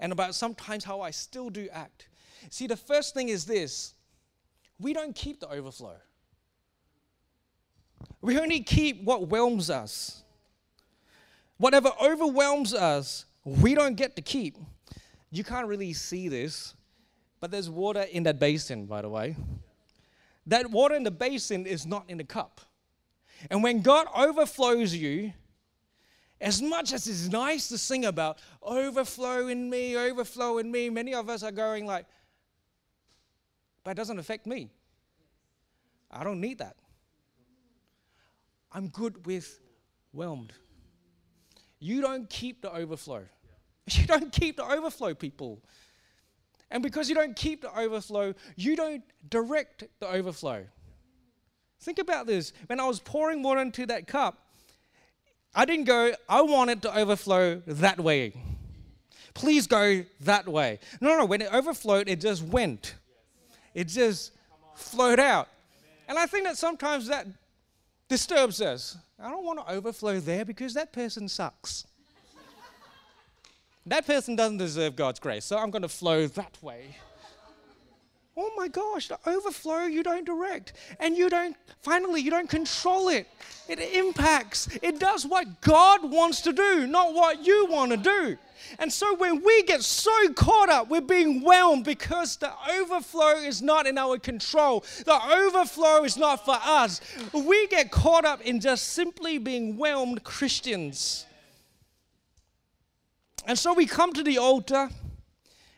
and 0.00 0.12
about 0.12 0.34
sometimes 0.34 0.82
how 0.82 1.02
I 1.02 1.10
still 1.10 1.50
do 1.50 1.68
act. 1.70 2.08
See, 2.48 2.66
the 2.66 2.76
first 2.76 3.12
thing 3.12 3.28
is 3.28 3.44
this 3.44 3.92
we 4.78 4.94
don't 4.94 5.14
keep 5.14 5.40
the 5.40 5.48
overflow, 5.50 5.96
we 8.22 8.38
only 8.38 8.60
keep 8.60 9.02
what 9.02 9.28
whelms 9.28 9.68
us. 9.68 10.22
Whatever 11.58 11.90
overwhelms 12.02 12.74
us, 12.74 13.24
we 13.44 13.74
don't 13.74 13.94
get 13.94 14.14
to 14.16 14.22
keep. 14.22 14.58
You 15.36 15.44
can't 15.44 15.66
really 15.66 15.92
see 15.92 16.28
this, 16.28 16.74
but 17.40 17.50
there's 17.50 17.68
water 17.68 18.00
in 18.00 18.22
that 18.22 18.38
basin, 18.38 18.86
by 18.86 19.02
the 19.02 19.10
way. 19.10 19.36
That 20.46 20.70
water 20.70 20.94
in 20.94 21.02
the 21.02 21.10
basin 21.10 21.66
is 21.66 21.84
not 21.84 22.04
in 22.08 22.16
the 22.16 22.24
cup. 22.24 22.62
And 23.50 23.62
when 23.62 23.82
God 23.82 24.06
overflows 24.16 24.94
you, 24.94 25.34
As 26.40 26.60
much 26.60 26.92
as 26.92 27.06
it's 27.06 27.28
nice 27.28 27.68
to 27.68 27.78
sing 27.78 28.04
about 28.04 28.40
overflow 28.62 29.48
in 29.48 29.70
me, 29.70 29.96
overflow 29.96 30.58
in 30.58 30.70
me, 30.70 30.90
many 30.90 31.14
of 31.14 31.30
us 31.30 31.42
are 31.42 31.52
going 31.52 31.86
like, 31.86 32.06
but 33.84 33.92
it 33.92 33.94
doesn't 33.94 34.18
affect 34.18 34.46
me. 34.46 34.68
I 36.10 36.24
don't 36.24 36.40
need 36.40 36.58
that. 36.58 36.76
I'm 38.70 38.88
good 38.88 39.24
with 39.24 39.60
whelmed. 40.12 40.52
You 41.78 42.02
don't 42.02 42.28
keep 42.28 42.60
the 42.60 42.72
overflow. 42.72 43.24
You 43.92 44.06
don't 44.06 44.32
keep 44.32 44.56
the 44.56 44.64
overflow, 44.64 45.14
people. 45.14 45.62
And 46.70 46.82
because 46.82 47.08
you 47.08 47.14
don't 47.14 47.36
keep 47.36 47.62
the 47.62 47.78
overflow, 47.78 48.34
you 48.56 48.74
don't 48.74 49.04
direct 49.30 49.84
the 50.00 50.08
overflow. 50.08 50.64
Think 51.80 51.98
about 51.98 52.26
this. 52.26 52.52
When 52.66 52.80
I 52.80 52.86
was 52.86 52.98
pouring 52.98 53.42
water 53.42 53.60
into 53.60 53.86
that 53.86 54.06
cup, 54.06 54.38
I 55.54 55.64
didn't 55.64 55.84
go, 55.84 56.12
I 56.28 56.42
want 56.42 56.70
it 56.70 56.82
to 56.82 56.98
overflow 56.98 57.62
that 57.66 58.00
way. 58.00 58.32
Please 59.34 59.66
go 59.66 60.04
that 60.20 60.48
way. 60.48 60.80
No, 61.00 61.16
no, 61.16 61.24
when 61.24 61.42
it 61.42 61.52
overflowed, 61.52 62.08
it 62.08 62.20
just 62.20 62.42
went. 62.42 62.94
It 63.74 63.88
just 63.88 64.32
flowed 64.74 65.20
out. 65.20 65.48
And 66.08 66.18
I 66.18 66.26
think 66.26 66.44
that 66.44 66.56
sometimes 66.56 67.06
that 67.08 67.26
disturbs 68.08 68.60
us. 68.60 68.96
I 69.18 69.30
don't 69.30 69.44
want 69.44 69.64
to 69.66 69.72
overflow 69.72 70.20
there 70.20 70.44
because 70.44 70.74
that 70.74 70.92
person 70.92 71.28
sucks. 71.28 71.86
That 73.86 74.06
person 74.06 74.36
doesn't 74.36 74.58
deserve 74.58 74.96
God's 74.96 75.20
grace, 75.20 75.44
so 75.44 75.56
I'm 75.56 75.70
going 75.70 75.82
to 75.82 75.88
flow 75.88 76.26
that 76.26 76.58
way. 76.62 76.96
Oh 78.38 78.50
my 78.54 78.68
gosh, 78.68 79.08
the 79.08 79.18
overflow 79.26 79.84
you 79.84 80.02
don't 80.02 80.26
direct. 80.26 80.74
And 81.00 81.16
you 81.16 81.30
don't, 81.30 81.56
finally, 81.80 82.20
you 82.20 82.30
don't 82.30 82.50
control 82.50 83.08
it. 83.08 83.26
It 83.66 83.80
impacts, 83.80 84.68
it 84.82 85.00
does 85.00 85.24
what 85.26 85.62
God 85.62 86.10
wants 86.10 86.42
to 86.42 86.52
do, 86.52 86.86
not 86.86 87.14
what 87.14 87.46
you 87.46 87.66
want 87.70 87.92
to 87.92 87.96
do. 87.96 88.36
And 88.78 88.92
so 88.92 89.14
when 89.14 89.42
we 89.42 89.62
get 89.62 89.82
so 89.82 90.32
caught 90.34 90.68
up, 90.68 90.88
we're 90.88 91.00
being 91.00 91.42
whelmed 91.42 91.84
because 91.84 92.36
the 92.36 92.52
overflow 92.78 93.36
is 93.36 93.62
not 93.62 93.86
in 93.86 93.96
our 93.96 94.18
control. 94.18 94.84
The 95.04 95.18
overflow 95.32 96.04
is 96.04 96.16
not 96.16 96.44
for 96.44 96.58
us. 96.62 97.00
We 97.32 97.66
get 97.68 97.90
caught 97.90 98.24
up 98.24 98.40
in 98.42 98.60
just 98.60 98.88
simply 98.88 99.38
being 99.38 99.76
whelmed 99.76 100.24
Christians. 100.24 101.25
And 103.46 103.56
so 103.56 103.72
we 103.72 103.86
come 103.86 104.12
to 104.12 104.24
the 104.24 104.38
altar 104.38 104.90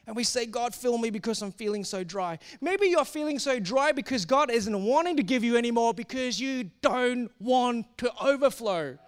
and 0.06 0.16
we 0.16 0.24
say, 0.24 0.46
God, 0.46 0.74
fill 0.74 0.96
me 0.96 1.10
because 1.10 1.42
I'm 1.42 1.52
feeling 1.52 1.84
so 1.84 2.02
dry. 2.02 2.38
Maybe 2.62 2.86
you're 2.86 3.04
feeling 3.04 3.38
so 3.38 3.60
dry 3.60 3.92
because 3.92 4.24
God 4.24 4.50
isn't 4.50 4.84
wanting 4.84 5.18
to 5.18 5.22
give 5.22 5.44
you 5.44 5.58
anymore 5.58 5.92
because 5.92 6.40
you 6.40 6.70
don't 6.80 7.30
want 7.38 7.86
to 7.98 8.10
overflow. 8.18 8.98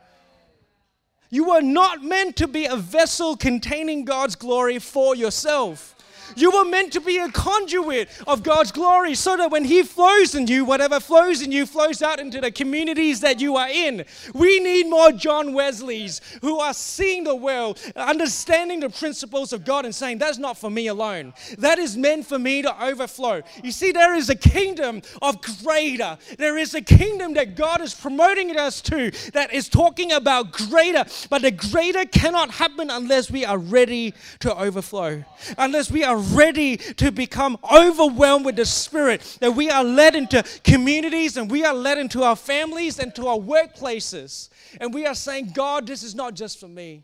You 1.31 1.49
were 1.49 1.63
not 1.63 2.03
meant 2.03 2.37
to 2.37 2.47
be 2.47 2.67
a 2.67 2.77
vessel 2.77 3.35
containing 3.35 4.05
God's 4.05 4.37
glory 4.37 4.79
for 4.79 5.17
yourself. 5.17 5.95
You 6.37 6.51
were 6.51 6.65
meant 6.65 6.93
to 6.93 7.01
be 7.01 7.19
a 7.19 7.31
conduit 7.31 8.09
of 8.27 8.43
God's 8.43 8.73
glory 8.73 9.15
so 9.15 9.37
that 9.37 9.51
when 9.51 9.65
He 9.65 9.83
flows 9.83 10.35
in 10.35 10.47
you, 10.47 10.65
whatever 10.65 11.01
flows 11.01 11.43
in 11.43 11.53
you 11.53 11.67
flows 11.67 12.03
out 12.03 12.21
into 12.21 12.41
the 12.41 12.51
communities 12.51 13.21
that 13.21 13.41
you 13.41 13.57
are 13.57 13.69
in. 13.69 14.05
We 14.35 14.61
need 14.61 14.89
more 14.89 15.13
John 15.13 15.53
Wesleys 15.53 16.21
who 16.41 16.59
are 16.61 16.75
seeing 16.75 17.25
the 17.25 17.35
world, 17.35 17.81
understanding 17.97 18.81
the 18.81 18.91
principles 18.91 19.53
of 19.53 19.65
God, 19.65 19.85
and 19.85 19.95
saying, 19.95 20.19
That's 20.19 20.39
not 20.39 20.59
for 20.59 20.71
me 20.71 20.89
alone. 20.89 21.33
That 21.59 21.79
is 21.79 21.97
meant 21.97 22.27
for 22.27 22.39
me 22.39 22.63
to 22.63 22.85
overflow. 22.85 23.43
You 23.63 23.73
see, 23.73 23.93
there 23.93 24.15
is 24.15 24.31
a 24.31 24.35
kingdom 24.35 25.03
of 25.23 25.41
greater. 25.63 26.19
There 26.39 26.59
is 26.59 26.75
a 26.75 26.81
kingdom 26.83 27.35
that 27.35 27.57
God 27.57 27.81
is 27.81 27.95
promoting 27.95 28.57
us 28.57 28.81
to 28.83 29.11
that 29.33 29.53
is 29.53 29.69
talking 29.69 30.13
about 30.13 30.53
greater. 30.53 31.05
But 31.29 31.43
the 31.43 31.51
greater 31.51 32.05
cannot 32.05 32.51
happen 32.51 32.91
unless 32.91 33.31
we 33.31 33.45
are 33.45 33.59
ready 33.59 34.15
to 34.41 34.57
overflow, 34.57 35.25
unless 35.59 35.91
we 35.91 36.05
are 36.05 36.17
ready 36.21 36.77
to 36.77 37.11
become 37.11 37.59
overwhelmed 37.71 38.45
with 38.45 38.57
the 38.57 38.67
Spirit, 38.67 39.39
that 39.41 39.53
we 39.53 39.71
are 39.71 39.85
led 39.85 40.15
into 40.15 40.45
communities 40.65 41.37
and 41.37 41.51
we 41.51 41.65
are 41.65 41.75
led 41.75 41.99
into 41.99 42.23
our 42.23 42.37
families 42.37 42.99
and 42.99 43.15
to 43.15 43.27
our 43.27 43.39
workplaces. 43.39 44.49
And 44.81 44.95
we 44.95 45.07
are 45.07 45.15
saying, 45.15 45.53
God, 45.55 45.87
this 45.87 46.03
is 46.03 46.15
not 46.15 46.35
just 46.35 46.61
for 46.61 46.69
me. 46.69 47.03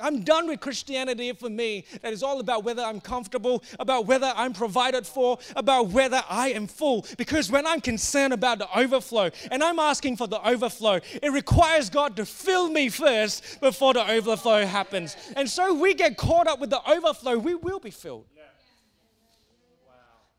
I'm 0.00 0.22
done 0.22 0.46
with 0.46 0.60
Christianity 0.60 1.32
for 1.32 1.50
me 1.50 1.84
that 2.02 2.12
is 2.12 2.22
all 2.22 2.40
about 2.40 2.64
whether 2.64 2.82
I'm 2.82 3.00
comfortable, 3.00 3.62
about 3.78 4.06
whether 4.06 4.32
I'm 4.36 4.52
provided 4.52 5.06
for, 5.06 5.38
about 5.56 5.88
whether 5.88 6.22
I 6.28 6.50
am 6.50 6.66
full. 6.66 7.06
Because 7.16 7.50
when 7.50 7.66
I'm 7.66 7.80
concerned 7.80 8.32
about 8.32 8.58
the 8.58 8.78
overflow 8.78 9.30
and 9.50 9.62
I'm 9.62 9.78
asking 9.78 10.16
for 10.16 10.26
the 10.26 10.46
overflow, 10.46 11.00
it 11.22 11.32
requires 11.32 11.90
God 11.90 12.16
to 12.16 12.24
fill 12.24 12.68
me 12.68 12.88
first 12.88 13.60
before 13.60 13.94
the 13.94 14.08
overflow 14.08 14.64
happens. 14.64 15.16
And 15.36 15.48
so 15.48 15.74
we 15.74 15.94
get 15.94 16.16
caught 16.16 16.46
up 16.46 16.60
with 16.60 16.70
the 16.70 16.88
overflow, 16.88 17.38
we 17.38 17.54
will 17.54 17.80
be 17.80 17.90
filled. 17.90 18.26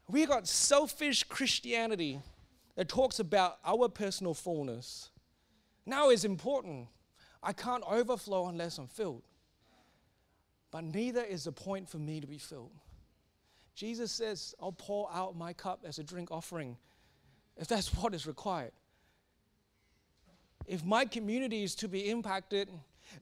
We 0.08 0.26
got 0.26 0.48
selfish 0.48 1.24
Christianity 1.24 2.20
that 2.76 2.90
talks 2.90 3.20
about 3.20 3.60
our 3.64 3.88
personal 3.90 4.34
fullness. 4.34 5.10
Now 5.86 6.10
is 6.10 6.26
important. 6.26 6.88
I 7.44 7.54
can't 7.54 7.84
overflow 7.88 8.48
unless 8.48 8.80
I'm 8.80 8.88
filled 8.88 9.22
but 10.72 10.84
neither 10.84 11.24
is 11.24 11.46
the 11.46 11.52
point 11.52 11.90
for 11.90 11.98
me 11.98 12.20
to 12.20 12.28
be 12.28 12.38
filled. 12.38 12.72
Jesus 13.76 14.12
says, 14.12 14.54
I'll 14.62 14.72
pour 14.72 15.10
out 15.14 15.38
my 15.38 15.54
cup 15.54 15.86
as 15.86 16.00
a 16.00 16.04
drink 16.04 16.32
offering, 16.32 16.78
if 17.58 17.68
that's 17.68 17.94
what 18.02 18.14
is 18.14 18.28
required. 18.28 18.72
If 20.68 20.86
my 20.86 21.06
community 21.06 21.64
is 21.64 21.74
to 21.76 21.88
be 21.88 22.10
impacted, 22.10 22.70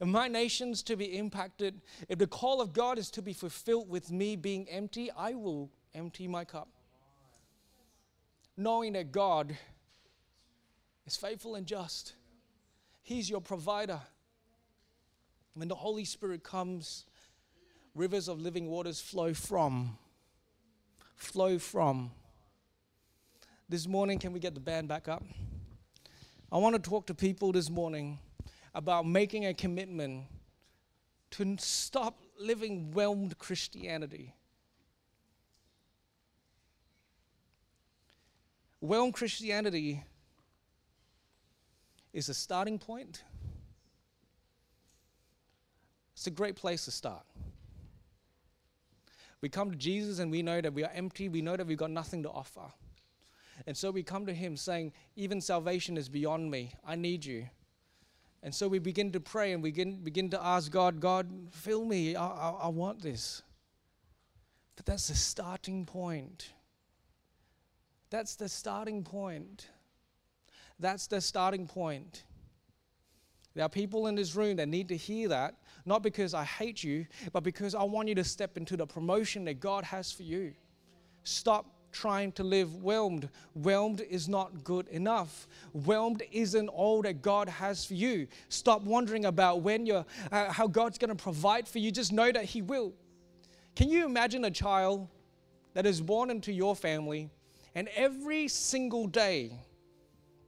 if 0.00 0.06
my 0.06 0.28
nation's 0.28 0.82
to 0.82 0.96
be 0.96 1.16
impacted, 1.16 1.80
if 2.08 2.18
the 2.18 2.26
call 2.26 2.60
of 2.60 2.72
God 2.72 2.98
is 2.98 3.10
to 3.12 3.22
be 3.22 3.32
fulfilled 3.32 3.88
with 3.88 4.10
me 4.10 4.36
being 4.36 4.68
empty, 4.68 5.10
I 5.16 5.34
will 5.34 5.70
empty 5.94 6.28
my 6.28 6.44
cup. 6.44 6.68
Knowing 8.56 8.92
that 8.94 9.12
God 9.12 9.56
is 11.06 11.16
faithful 11.16 11.54
and 11.54 11.66
just, 11.66 12.14
He's 13.02 13.30
your 13.30 13.40
provider. 13.40 14.00
When 15.54 15.68
the 15.68 15.74
Holy 15.74 16.04
Spirit 16.04 16.42
comes, 16.42 17.06
rivers 17.98 18.28
of 18.28 18.40
living 18.40 18.68
waters 18.68 19.00
flow 19.00 19.34
from. 19.34 19.98
Flow 21.16 21.58
from. 21.58 22.12
This 23.68 23.88
morning, 23.88 24.20
can 24.20 24.32
we 24.32 24.38
get 24.38 24.54
the 24.54 24.60
band 24.60 24.86
back 24.86 25.08
up? 25.08 25.24
I 26.50 26.58
want 26.58 26.76
to 26.76 26.90
talk 26.90 27.06
to 27.06 27.14
people 27.14 27.50
this 27.50 27.68
morning 27.68 28.20
about 28.72 29.04
making 29.04 29.46
a 29.46 29.52
commitment 29.52 30.26
to 31.32 31.56
stop 31.58 32.20
living 32.38 32.92
whelmed 32.92 33.36
Christianity. 33.36 34.32
Whelmed 38.80 39.12
Christianity 39.12 40.04
is 42.12 42.28
a 42.28 42.34
starting 42.34 42.78
point. 42.78 43.24
It's 46.14 46.28
a 46.28 46.30
great 46.30 46.54
place 46.54 46.84
to 46.84 46.92
start. 46.92 47.24
We 49.40 49.48
come 49.48 49.70
to 49.70 49.76
Jesus 49.76 50.18
and 50.18 50.30
we 50.30 50.42
know 50.42 50.60
that 50.60 50.74
we 50.74 50.84
are 50.84 50.90
empty, 50.94 51.28
we 51.28 51.42
know 51.42 51.56
that 51.56 51.66
we've 51.66 51.78
got 51.78 51.90
nothing 51.90 52.22
to 52.24 52.30
offer. 52.30 52.72
And 53.66 53.76
so 53.76 53.90
we 53.90 54.02
come 54.02 54.26
to 54.26 54.34
Him 54.34 54.56
saying, 54.56 54.92
Even 55.16 55.40
salvation 55.40 55.96
is 55.96 56.08
beyond 56.08 56.50
me. 56.50 56.72
I 56.86 56.96
need 56.96 57.24
you. 57.24 57.48
And 58.42 58.54
so 58.54 58.68
we 58.68 58.78
begin 58.78 59.10
to 59.12 59.20
pray 59.20 59.52
and 59.52 59.62
we 59.62 59.70
begin, 59.70 60.02
begin 60.02 60.30
to 60.30 60.44
ask 60.44 60.70
God, 60.70 61.00
God, 61.00 61.28
fill 61.50 61.84
me. 61.84 62.14
I, 62.14 62.26
I, 62.26 62.50
I 62.62 62.68
want 62.68 63.02
this. 63.02 63.42
But 64.76 64.86
that's 64.86 65.08
the 65.08 65.16
starting 65.16 65.84
point. 65.84 66.52
That's 68.10 68.36
the 68.36 68.48
starting 68.48 69.02
point. 69.02 69.68
That's 70.78 71.08
the 71.08 71.20
starting 71.20 71.66
point. 71.66 72.22
There 73.54 73.64
are 73.64 73.68
people 73.68 74.06
in 74.06 74.14
this 74.14 74.36
room 74.36 74.56
that 74.56 74.68
need 74.68 74.88
to 74.88 74.96
hear 74.96 75.28
that 75.28 75.56
not 75.88 76.02
because 76.02 76.34
I 76.34 76.44
hate 76.44 76.84
you, 76.84 77.06
but 77.32 77.42
because 77.42 77.74
I 77.74 77.82
want 77.82 78.08
you 78.08 78.14
to 78.16 78.24
step 78.24 78.56
into 78.56 78.76
the 78.76 78.86
promotion 78.86 79.44
that 79.46 79.58
God 79.58 79.84
has 79.84 80.12
for 80.12 80.22
you. 80.22 80.52
Stop 81.24 81.66
trying 81.90 82.32
to 82.32 82.44
live 82.44 82.76
whelmed. 82.76 83.28
Whelmed 83.54 84.02
is 84.02 84.28
not 84.28 84.62
good 84.62 84.88
enough. 84.88 85.48
Whelmed 85.72 86.22
isn't 86.30 86.68
all 86.68 87.02
that 87.02 87.22
God 87.22 87.48
has 87.48 87.84
for 87.84 87.94
you. 87.94 88.28
Stop 88.48 88.82
wondering 88.82 89.24
about 89.24 89.62
when 89.62 89.86
you're, 89.86 90.04
uh, 90.30 90.52
how 90.52 90.66
God's 90.66 90.98
going 90.98 91.08
to 91.08 91.22
provide 91.22 91.66
for 91.66 91.78
you. 91.78 91.90
Just 91.90 92.12
know 92.12 92.30
that 92.30 92.44
He 92.44 92.62
will. 92.62 92.92
Can 93.74 93.88
you 93.88 94.04
imagine 94.04 94.44
a 94.44 94.50
child 94.50 95.08
that 95.74 95.86
is 95.86 96.00
born 96.00 96.30
into 96.30 96.52
your 96.52 96.74
family, 96.74 97.30
and 97.74 97.88
every 97.94 98.48
single 98.48 99.06
day, 99.06 99.52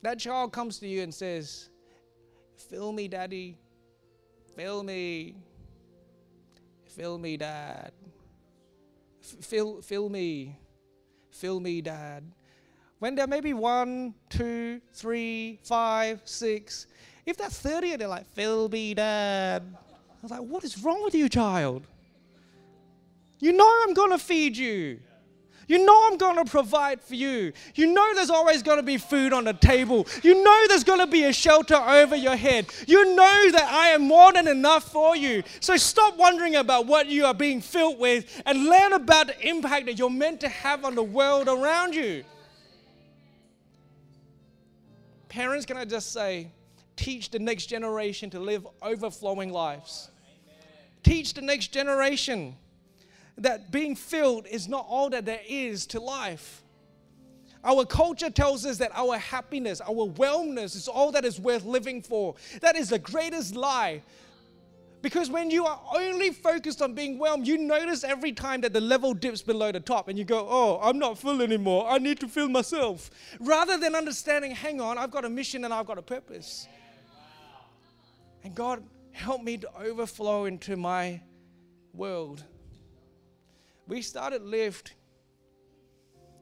that 0.02 0.18
child 0.18 0.52
comes 0.52 0.78
to 0.80 0.88
you 0.88 1.02
and 1.02 1.14
says, 1.14 1.68
Fill 2.68 2.92
me, 2.92 3.08
Daddy. 3.08 3.56
Fill 4.60 4.82
me. 4.82 5.36
Fill 6.84 7.16
me, 7.16 7.38
Dad. 7.38 7.92
Fill, 9.22 9.80
fill 9.80 10.10
me. 10.10 10.58
Fill 11.30 11.60
me, 11.60 11.80
Dad. 11.80 12.22
When 12.98 13.14
there 13.14 13.26
may 13.26 13.40
be 13.40 13.54
one, 13.54 14.12
two, 14.28 14.82
three, 14.92 15.60
five, 15.62 16.20
six, 16.26 16.88
if 17.24 17.38
they're 17.38 17.48
30 17.48 17.92
and 17.92 18.00
they're 18.02 18.08
like, 18.08 18.26
fill 18.34 18.68
me, 18.68 18.92
dad. 18.92 19.62
I 19.74 20.18
was 20.20 20.30
like, 20.30 20.42
what 20.42 20.62
is 20.62 20.84
wrong 20.84 21.02
with 21.02 21.14
you, 21.14 21.30
child? 21.30 21.86
You 23.38 23.54
know 23.54 23.66
I'm 23.84 23.94
going 23.94 24.10
to 24.10 24.18
feed 24.18 24.58
you. 24.58 25.00
You 25.70 25.86
know 25.86 26.08
I'm 26.10 26.16
going 26.16 26.34
to 26.34 26.44
provide 26.44 27.00
for 27.00 27.14
you. 27.14 27.52
You 27.76 27.92
know 27.92 28.12
there's 28.16 28.28
always 28.28 28.60
going 28.60 28.78
to 28.78 28.82
be 28.82 28.96
food 28.96 29.32
on 29.32 29.44
the 29.44 29.52
table. 29.52 30.04
You 30.20 30.42
know 30.42 30.64
there's 30.66 30.82
going 30.82 30.98
to 30.98 31.06
be 31.06 31.22
a 31.22 31.32
shelter 31.32 31.76
over 31.76 32.16
your 32.16 32.34
head. 32.34 32.66
You 32.88 33.14
know 33.14 33.50
that 33.52 33.68
I 33.70 33.90
am 33.90 34.02
more 34.02 34.32
than 34.32 34.48
enough 34.48 34.90
for 34.90 35.14
you. 35.14 35.44
So 35.60 35.76
stop 35.76 36.16
wondering 36.16 36.56
about 36.56 36.86
what 36.86 37.06
you 37.06 37.24
are 37.24 37.34
being 37.34 37.60
filled 37.60 38.00
with 38.00 38.42
and 38.46 38.64
learn 38.64 38.94
about 38.94 39.28
the 39.28 39.48
impact 39.48 39.86
that 39.86 39.96
you're 39.96 40.10
meant 40.10 40.40
to 40.40 40.48
have 40.48 40.84
on 40.84 40.96
the 40.96 41.04
world 41.04 41.46
around 41.46 41.94
you. 41.94 42.24
Parents, 45.28 45.64
can 45.64 45.76
I 45.76 45.84
just 45.84 46.12
say, 46.12 46.48
teach 46.96 47.30
the 47.30 47.38
next 47.38 47.66
generation 47.66 48.28
to 48.30 48.40
live 48.40 48.66
overflowing 48.82 49.52
lives. 49.52 50.10
Teach 51.04 51.32
the 51.32 51.42
next 51.42 51.68
generation 51.68 52.56
that 53.40 53.70
being 53.70 53.96
filled 53.96 54.46
is 54.46 54.68
not 54.68 54.86
all 54.88 55.10
that 55.10 55.24
there 55.24 55.40
is 55.48 55.86
to 55.86 56.00
life. 56.00 56.62
Our 57.62 57.84
culture 57.84 58.30
tells 58.30 58.64
us 58.64 58.78
that 58.78 58.90
our 58.94 59.18
happiness, 59.18 59.80
our 59.82 60.08
wellness 60.08 60.76
is 60.76 60.88
all 60.88 61.12
that 61.12 61.24
is 61.24 61.38
worth 61.38 61.64
living 61.64 62.00
for. 62.00 62.34
That 62.60 62.76
is 62.76 62.90
the 62.90 62.98
greatest 62.98 63.54
lie. 63.54 64.02
Because 65.02 65.30
when 65.30 65.50
you 65.50 65.64
are 65.64 65.80
only 65.94 66.30
focused 66.30 66.82
on 66.82 66.94
being 66.94 67.18
well, 67.18 67.38
you 67.38 67.56
notice 67.56 68.04
every 68.04 68.32
time 68.32 68.60
that 68.62 68.74
the 68.74 68.80
level 68.80 69.14
dips 69.14 69.40
below 69.40 69.72
the 69.72 69.80
top 69.80 70.08
and 70.08 70.18
you 70.18 70.24
go, 70.24 70.46
Oh, 70.48 70.78
I'm 70.82 70.98
not 70.98 71.18
full 71.18 71.40
anymore. 71.40 71.86
I 71.88 71.98
need 71.98 72.20
to 72.20 72.28
fill 72.28 72.48
myself. 72.48 73.10
Rather 73.40 73.78
than 73.78 73.94
understanding, 73.94 74.50
hang 74.50 74.80
on, 74.80 74.98
I've 74.98 75.10
got 75.10 75.24
a 75.24 75.30
mission 75.30 75.64
and 75.64 75.72
I've 75.72 75.86
got 75.86 75.96
a 75.96 76.02
purpose. 76.02 76.68
And 78.44 78.54
God, 78.54 78.82
help 79.12 79.42
me 79.42 79.56
to 79.58 79.70
overflow 79.78 80.44
into 80.44 80.76
my 80.76 81.20
world 81.94 82.44
we 83.90 84.00
started 84.02 84.44
Lift 84.44 84.94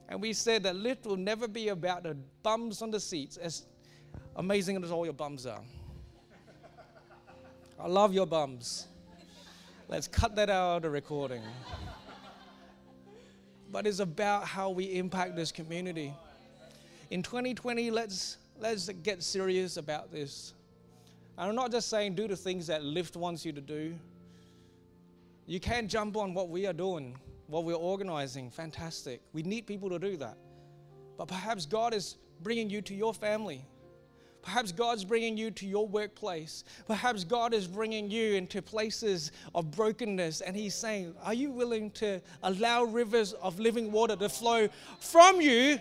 and 0.07 0.21
we 0.21 0.33
said 0.33 0.61
that 0.63 0.75
Lift 0.75 1.07
will 1.07 1.17
never 1.17 1.47
be 1.47 1.69
about 1.69 2.03
the 2.03 2.15
bums 2.43 2.83
on 2.83 2.91
the 2.91 2.99
seats, 2.99 3.37
as 3.37 3.65
amazing 4.35 4.81
as 4.83 4.91
all 4.91 5.03
your 5.03 5.15
bums 5.15 5.47
are. 5.47 5.63
I 7.79 7.87
love 7.87 8.13
your 8.13 8.27
bums. 8.27 8.87
Let's 9.87 10.07
cut 10.07 10.35
that 10.35 10.51
out 10.51 10.77
of 10.77 10.81
the 10.83 10.91
recording. 10.91 11.41
But 13.71 13.87
it's 13.87 13.99
about 13.99 14.45
how 14.45 14.69
we 14.69 14.85
impact 14.95 15.35
this 15.35 15.51
community. 15.51 16.13
In 17.09 17.23
2020, 17.23 17.89
let's, 17.89 18.37
let's 18.59 18.89
get 18.89 19.23
serious 19.23 19.77
about 19.77 20.11
this. 20.11 20.53
And 21.35 21.49
I'm 21.49 21.55
not 21.55 21.71
just 21.71 21.89
saying 21.89 22.13
do 22.13 22.27
the 22.27 22.35
things 22.35 22.67
that 22.67 22.83
Lift 22.83 23.15
wants 23.15 23.43
you 23.43 23.53
to 23.53 23.61
do. 23.61 23.95
You 25.47 25.59
can't 25.59 25.89
jump 25.89 26.15
on 26.15 26.35
what 26.35 26.49
we 26.49 26.67
are 26.67 26.73
doing 26.73 27.17
what 27.49 27.63
we're 27.63 27.73
organizing, 27.73 28.51
fantastic. 28.51 29.21
We 29.33 29.41
need 29.41 29.65
people 29.65 29.89
to 29.89 29.99
do 29.99 30.17
that. 30.17 30.37
But 31.17 31.27
perhaps 31.27 31.65
God 31.65 31.93
is 31.93 32.17
bringing 32.41 32.69
you 32.69 32.81
to 32.83 32.93
your 32.93 33.13
family. 33.13 33.65
Perhaps 34.41 34.71
God's 34.71 35.03
bringing 35.03 35.35
you 35.35 35.51
to 35.51 35.65
your 35.65 35.85
workplace. 35.85 36.63
Perhaps 36.87 37.23
God 37.25 37.53
is 37.53 37.67
bringing 37.67 38.09
you 38.09 38.35
into 38.35 38.61
places 38.61 39.31
of 39.53 39.69
brokenness. 39.71 40.41
And 40.41 40.55
He's 40.55 40.75
saying, 40.75 41.13
Are 41.23 41.33
you 41.33 41.51
willing 41.51 41.91
to 41.91 42.21
allow 42.43 42.83
rivers 42.83 43.33
of 43.33 43.59
living 43.59 43.91
water 43.91 44.15
to 44.15 44.29
flow 44.29 44.69
from 44.99 45.41
you? 45.41 45.79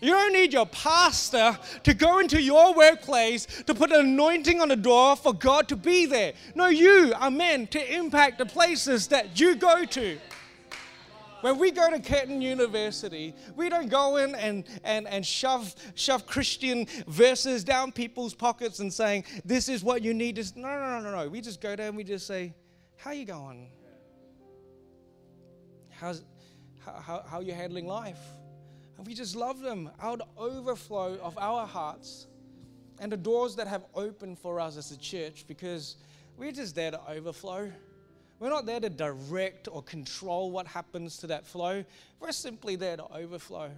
You 0.00 0.12
don't 0.12 0.34
need 0.34 0.52
your 0.52 0.66
pastor 0.66 1.58
to 1.82 1.94
go 1.94 2.18
into 2.18 2.40
your 2.40 2.74
workplace 2.74 3.46
to 3.66 3.74
put 3.74 3.90
an 3.90 4.00
anointing 4.00 4.60
on 4.60 4.68
the 4.68 4.76
door 4.76 5.16
for 5.16 5.32
God 5.32 5.68
to 5.68 5.76
be 5.76 6.04
there. 6.04 6.34
No, 6.54 6.68
you 6.68 7.14
are 7.16 7.30
meant 7.30 7.70
to 7.72 7.94
impact 7.94 8.38
the 8.38 8.46
places 8.46 9.08
that 9.08 9.40
you 9.40 9.56
go 9.56 9.86
to. 9.86 10.18
When 11.42 11.58
we 11.58 11.70
go 11.70 11.90
to 11.90 12.00
Curtin 12.00 12.40
University, 12.40 13.34
we 13.54 13.68
don't 13.68 13.88
go 13.88 14.16
in 14.16 14.34
and, 14.34 14.64
and, 14.84 15.06
and 15.06 15.24
shove, 15.24 15.74
shove 15.94 16.26
Christian 16.26 16.86
verses 17.06 17.62
down 17.62 17.92
people's 17.92 18.34
pockets 18.34 18.80
and 18.80 18.92
saying, 18.92 19.24
this 19.44 19.68
is 19.68 19.84
what 19.84 20.02
you 20.02 20.14
need. 20.14 20.36
No, 20.56 20.68
no, 20.68 20.98
no, 20.98 21.00
no, 21.00 21.24
no. 21.24 21.28
We 21.28 21.40
just 21.40 21.60
go 21.60 21.76
there 21.76 21.88
and 21.88 21.96
we 21.96 22.04
just 22.04 22.26
say, 22.26 22.54
how 22.96 23.12
you 23.12 23.26
going? 23.26 23.68
How's, 25.90 26.22
how, 26.84 27.22
how 27.26 27.38
are 27.38 27.42
you 27.42 27.52
handling 27.52 27.86
life? 27.86 28.20
And 28.96 29.06
we 29.06 29.14
just 29.14 29.36
love 29.36 29.60
them 29.60 29.90
out 30.00 30.22
overflow 30.36 31.18
of 31.22 31.36
our 31.38 31.66
hearts 31.66 32.26
and 32.98 33.12
the 33.12 33.16
doors 33.16 33.56
that 33.56 33.66
have 33.66 33.84
opened 33.94 34.38
for 34.38 34.58
us 34.58 34.76
as 34.76 34.90
a 34.90 34.96
church 34.96 35.44
because 35.46 35.96
we're 36.36 36.52
just 36.52 36.74
there 36.74 36.90
to 36.90 37.00
overflow. 37.10 37.70
We're 38.38 38.50
not 38.50 38.66
there 38.66 38.80
to 38.80 38.90
direct 38.90 39.68
or 39.70 39.82
control 39.82 40.50
what 40.50 40.66
happens 40.66 41.16
to 41.18 41.26
that 41.28 41.46
flow. 41.46 41.84
We're 42.20 42.32
simply 42.32 42.76
there 42.76 42.96
to 42.98 43.04
overflow. 43.14 43.70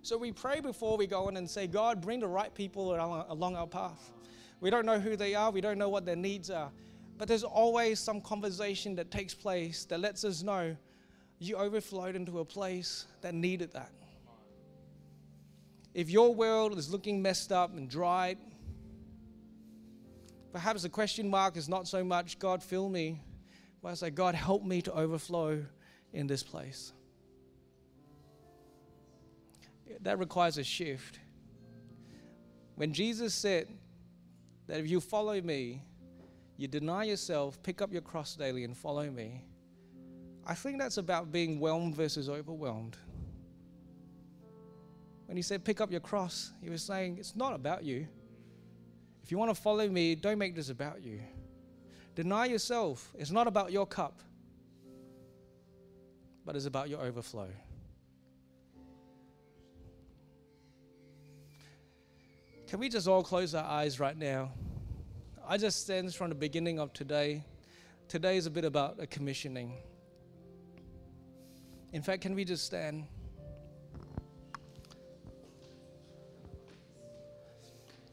So 0.00 0.16
we 0.16 0.32
pray 0.32 0.60
before 0.60 0.96
we 0.96 1.06
go 1.06 1.28
in 1.28 1.36
and 1.36 1.48
say, 1.48 1.66
God, 1.66 2.00
bring 2.00 2.20
the 2.20 2.28
right 2.28 2.54
people 2.54 2.94
along 2.94 3.56
our 3.56 3.66
path. 3.66 4.10
We 4.60 4.70
don't 4.70 4.86
know 4.86 4.98
who 4.98 5.16
they 5.16 5.34
are, 5.34 5.50
we 5.50 5.60
don't 5.60 5.78
know 5.78 5.90
what 5.90 6.06
their 6.06 6.16
needs 6.16 6.50
are. 6.50 6.70
But 7.18 7.28
there's 7.28 7.44
always 7.44 8.00
some 8.00 8.20
conversation 8.20 8.94
that 8.96 9.10
takes 9.10 9.34
place 9.34 9.84
that 9.86 10.00
lets 10.00 10.24
us 10.24 10.42
know 10.42 10.76
you 11.38 11.56
overflowed 11.56 12.16
into 12.16 12.40
a 12.40 12.44
place 12.44 13.06
that 13.20 13.34
needed 13.34 13.72
that. 13.72 13.90
If 15.92 16.10
your 16.10 16.34
world 16.34 16.76
is 16.78 16.90
looking 16.90 17.20
messed 17.22 17.52
up 17.52 17.76
and 17.76 17.88
dried, 17.88 18.38
perhaps 20.52 20.82
the 20.82 20.88
question 20.88 21.28
mark 21.28 21.56
is 21.56 21.68
not 21.68 21.86
so 21.86 22.02
much, 22.02 22.38
God, 22.38 22.62
fill 22.62 22.88
me 22.88 23.20
but 23.84 23.90
I 23.90 23.94
say, 23.96 24.08
God, 24.08 24.34
help 24.34 24.64
me 24.64 24.80
to 24.80 24.92
overflow 24.94 25.62
in 26.14 26.26
this 26.26 26.42
place. 26.42 26.94
That 30.00 30.18
requires 30.18 30.56
a 30.56 30.64
shift. 30.64 31.18
When 32.76 32.94
Jesus 32.94 33.34
said 33.34 33.68
that 34.68 34.80
if 34.80 34.88
you 34.88 35.02
follow 35.02 35.38
me, 35.38 35.82
you 36.56 36.66
deny 36.66 37.04
yourself, 37.04 37.62
pick 37.62 37.82
up 37.82 37.92
your 37.92 38.00
cross 38.00 38.34
daily, 38.36 38.64
and 38.64 38.74
follow 38.74 39.10
me, 39.10 39.44
I 40.46 40.54
think 40.54 40.78
that's 40.78 40.96
about 40.96 41.30
being 41.30 41.60
whelmed 41.60 41.94
versus 41.94 42.30
overwhelmed. 42.30 42.96
When 45.26 45.36
he 45.36 45.42
said, 45.42 45.62
pick 45.62 45.82
up 45.82 45.90
your 45.90 46.00
cross, 46.00 46.52
he 46.62 46.70
was 46.70 46.82
saying, 46.82 47.18
it's 47.18 47.36
not 47.36 47.52
about 47.52 47.84
you. 47.84 48.08
If 49.22 49.30
you 49.30 49.36
want 49.36 49.54
to 49.54 49.60
follow 49.60 49.86
me, 49.86 50.14
don't 50.14 50.38
make 50.38 50.56
this 50.56 50.70
about 50.70 51.02
you. 51.04 51.20
Deny 52.14 52.46
yourself. 52.46 53.12
It's 53.18 53.30
not 53.30 53.46
about 53.46 53.72
your 53.72 53.86
cup, 53.86 54.20
but 56.44 56.54
it's 56.54 56.66
about 56.66 56.88
your 56.88 57.00
overflow. 57.00 57.48
Can 62.68 62.80
we 62.80 62.88
just 62.88 63.08
all 63.08 63.22
close 63.22 63.54
our 63.54 63.64
eyes 63.64 64.00
right 64.00 64.16
now? 64.16 64.50
I 65.46 65.58
just 65.58 65.86
sense 65.86 66.14
from 66.14 66.30
the 66.30 66.34
beginning 66.34 66.78
of 66.78 66.92
today, 66.92 67.44
today 68.08 68.36
is 68.36 68.46
a 68.46 68.50
bit 68.50 68.64
about 68.64 68.96
a 68.98 69.06
commissioning. 69.06 69.74
In 71.92 72.02
fact, 72.02 72.22
can 72.22 72.34
we 72.34 72.44
just 72.44 72.64
stand? 72.64 73.06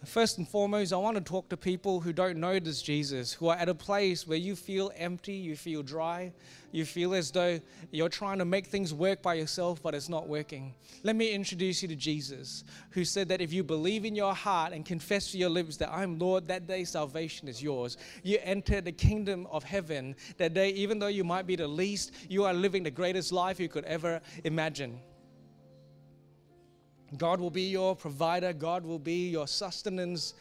First 0.05 0.39
and 0.39 0.47
foremost, 0.47 0.93
I 0.93 0.97
want 0.97 1.15
to 1.17 1.21
talk 1.21 1.47
to 1.49 1.57
people 1.57 1.99
who 1.99 2.11
don't 2.11 2.39
know 2.39 2.57
this 2.57 2.81
Jesus, 2.81 3.33
who 3.33 3.49
are 3.49 3.55
at 3.55 3.69
a 3.69 3.75
place 3.75 4.27
where 4.27 4.37
you 4.37 4.55
feel 4.55 4.91
empty, 4.97 5.33
you 5.33 5.55
feel 5.55 5.83
dry, 5.83 6.33
you 6.71 6.85
feel 6.85 7.13
as 7.13 7.29
though 7.29 7.59
you're 7.91 8.09
trying 8.09 8.39
to 8.39 8.45
make 8.45 8.65
things 8.65 8.95
work 8.95 9.21
by 9.21 9.35
yourself, 9.35 9.79
but 9.83 9.93
it's 9.93 10.09
not 10.09 10.27
working. 10.27 10.73
Let 11.03 11.15
me 11.15 11.31
introduce 11.31 11.83
you 11.83 11.87
to 11.87 11.95
Jesus, 11.95 12.63
who 12.89 13.05
said 13.05 13.29
that 13.29 13.41
if 13.41 13.53
you 13.53 13.63
believe 13.63 14.03
in 14.03 14.15
your 14.15 14.33
heart 14.33 14.73
and 14.73 14.83
confess 14.83 15.31
to 15.33 15.37
your 15.37 15.51
lips 15.51 15.77
that 15.77 15.91
I'm 15.91 16.17
Lord, 16.17 16.47
that 16.47 16.65
day 16.65 16.83
salvation 16.83 17.47
is 17.47 17.61
yours. 17.61 17.97
You 18.23 18.39
enter 18.41 18.81
the 18.81 18.91
kingdom 18.91 19.45
of 19.51 19.63
heaven. 19.63 20.15
That 20.37 20.55
day, 20.55 20.69
even 20.71 20.97
though 20.97 21.07
you 21.07 21.23
might 21.23 21.45
be 21.45 21.55
the 21.55 21.67
least, 21.67 22.11
you 22.27 22.43
are 22.45 22.55
living 22.55 22.81
the 22.81 22.89
greatest 22.89 23.31
life 23.31 23.59
you 23.59 23.69
could 23.69 23.85
ever 23.85 24.19
imagine. 24.43 24.99
God 27.17 27.39
will 27.39 27.49
be 27.49 27.63
your 27.63 27.95
provider, 27.95 28.53
God 28.53 28.85
will 28.85 28.99
be 28.99 29.29
your 29.29 29.47
sustenance. 29.47 30.33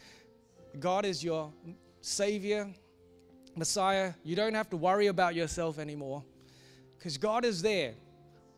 God 0.79 1.05
is 1.05 1.23
your 1.23 1.51
Savior, 1.99 2.69
Messiah. 3.55 4.13
You 4.23 4.35
don't 4.35 4.53
have 4.53 4.69
to 4.69 4.77
worry 4.77 5.07
about 5.07 5.35
yourself 5.35 5.79
anymore 5.79 6.23
because 6.97 7.17
God 7.17 7.43
is 7.43 7.61
there. 7.61 7.93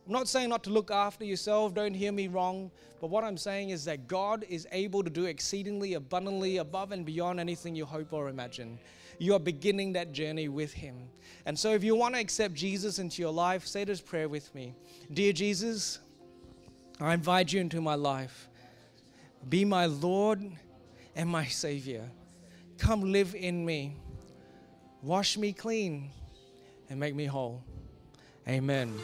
I'm 0.06 0.12
not 0.12 0.28
saying 0.28 0.50
not 0.50 0.62
to 0.64 0.70
look 0.70 0.90
after 0.90 1.24
yourself, 1.24 1.74
don't 1.74 1.94
hear 1.94 2.12
me 2.12 2.28
wrong, 2.28 2.70
but 3.00 3.08
what 3.08 3.24
I'm 3.24 3.38
saying 3.38 3.70
is 3.70 3.86
that 3.86 4.06
God 4.06 4.44
is 4.48 4.68
able 4.70 5.02
to 5.02 5.08
do 5.08 5.24
exceedingly 5.24 5.94
abundantly 5.94 6.58
above 6.58 6.92
and 6.92 7.06
beyond 7.06 7.40
anything 7.40 7.74
you 7.74 7.86
hope 7.86 8.12
or 8.12 8.28
imagine. 8.28 8.78
You 9.18 9.34
are 9.34 9.38
beginning 9.40 9.94
that 9.94 10.12
journey 10.12 10.48
with 10.48 10.72
Him. 10.72 11.08
And 11.46 11.58
so, 11.58 11.70
if 11.70 11.82
you 11.82 11.94
want 11.94 12.14
to 12.14 12.20
accept 12.20 12.54
Jesus 12.54 12.98
into 12.98 13.22
your 13.22 13.32
life, 13.32 13.66
say 13.66 13.84
this 13.84 14.00
prayer 14.00 14.28
with 14.28 14.54
me 14.54 14.74
Dear 15.12 15.32
Jesus, 15.32 16.00
I 17.00 17.14
invite 17.14 17.52
you 17.52 17.60
into 17.60 17.80
my 17.80 17.94
life. 17.94 18.48
Be 19.48 19.64
my 19.64 19.86
Lord 19.86 20.40
and 21.16 21.28
my 21.28 21.46
Savior. 21.46 22.08
Come 22.78 23.12
live 23.12 23.34
in 23.34 23.64
me. 23.64 23.96
Wash 25.02 25.36
me 25.36 25.52
clean 25.52 26.10
and 26.88 26.98
make 26.98 27.14
me 27.14 27.26
whole. 27.26 27.62
Amen. 28.48 28.94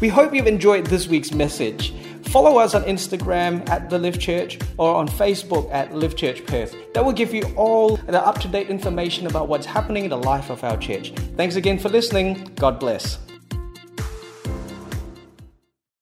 We 0.00 0.08
hope 0.08 0.34
you've 0.34 0.46
enjoyed 0.46 0.86
this 0.86 1.08
week's 1.08 1.32
message. 1.32 1.92
Follow 2.26 2.58
us 2.58 2.74
on 2.74 2.84
Instagram 2.84 3.68
at 3.68 3.88
The 3.88 3.98
Lift 3.98 4.20
Church 4.20 4.58
or 4.76 4.94
on 4.94 5.08
Facebook 5.08 5.72
at 5.72 5.94
Lift 5.94 6.18
Church 6.18 6.44
Perth. 6.46 6.76
That 6.92 7.04
will 7.04 7.12
give 7.12 7.32
you 7.32 7.42
all 7.56 7.96
the 7.96 8.24
up 8.24 8.38
to 8.40 8.48
date 8.48 8.68
information 8.68 9.26
about 9.26 9.48
what's 9.48 9.66
happening 9.66 10.04
in 10.04 10.10
the 10.10 10.18
life 10.18 10.50
of 10.50 10.62
our 10.62 10.76
church. 10.76 11.12
Thanks 11.36 11.56
again 11.56 11.78
for 11.78 11.88
listening. 11.88 12.52
God 12.56 12.78
bless. 12.78 13.18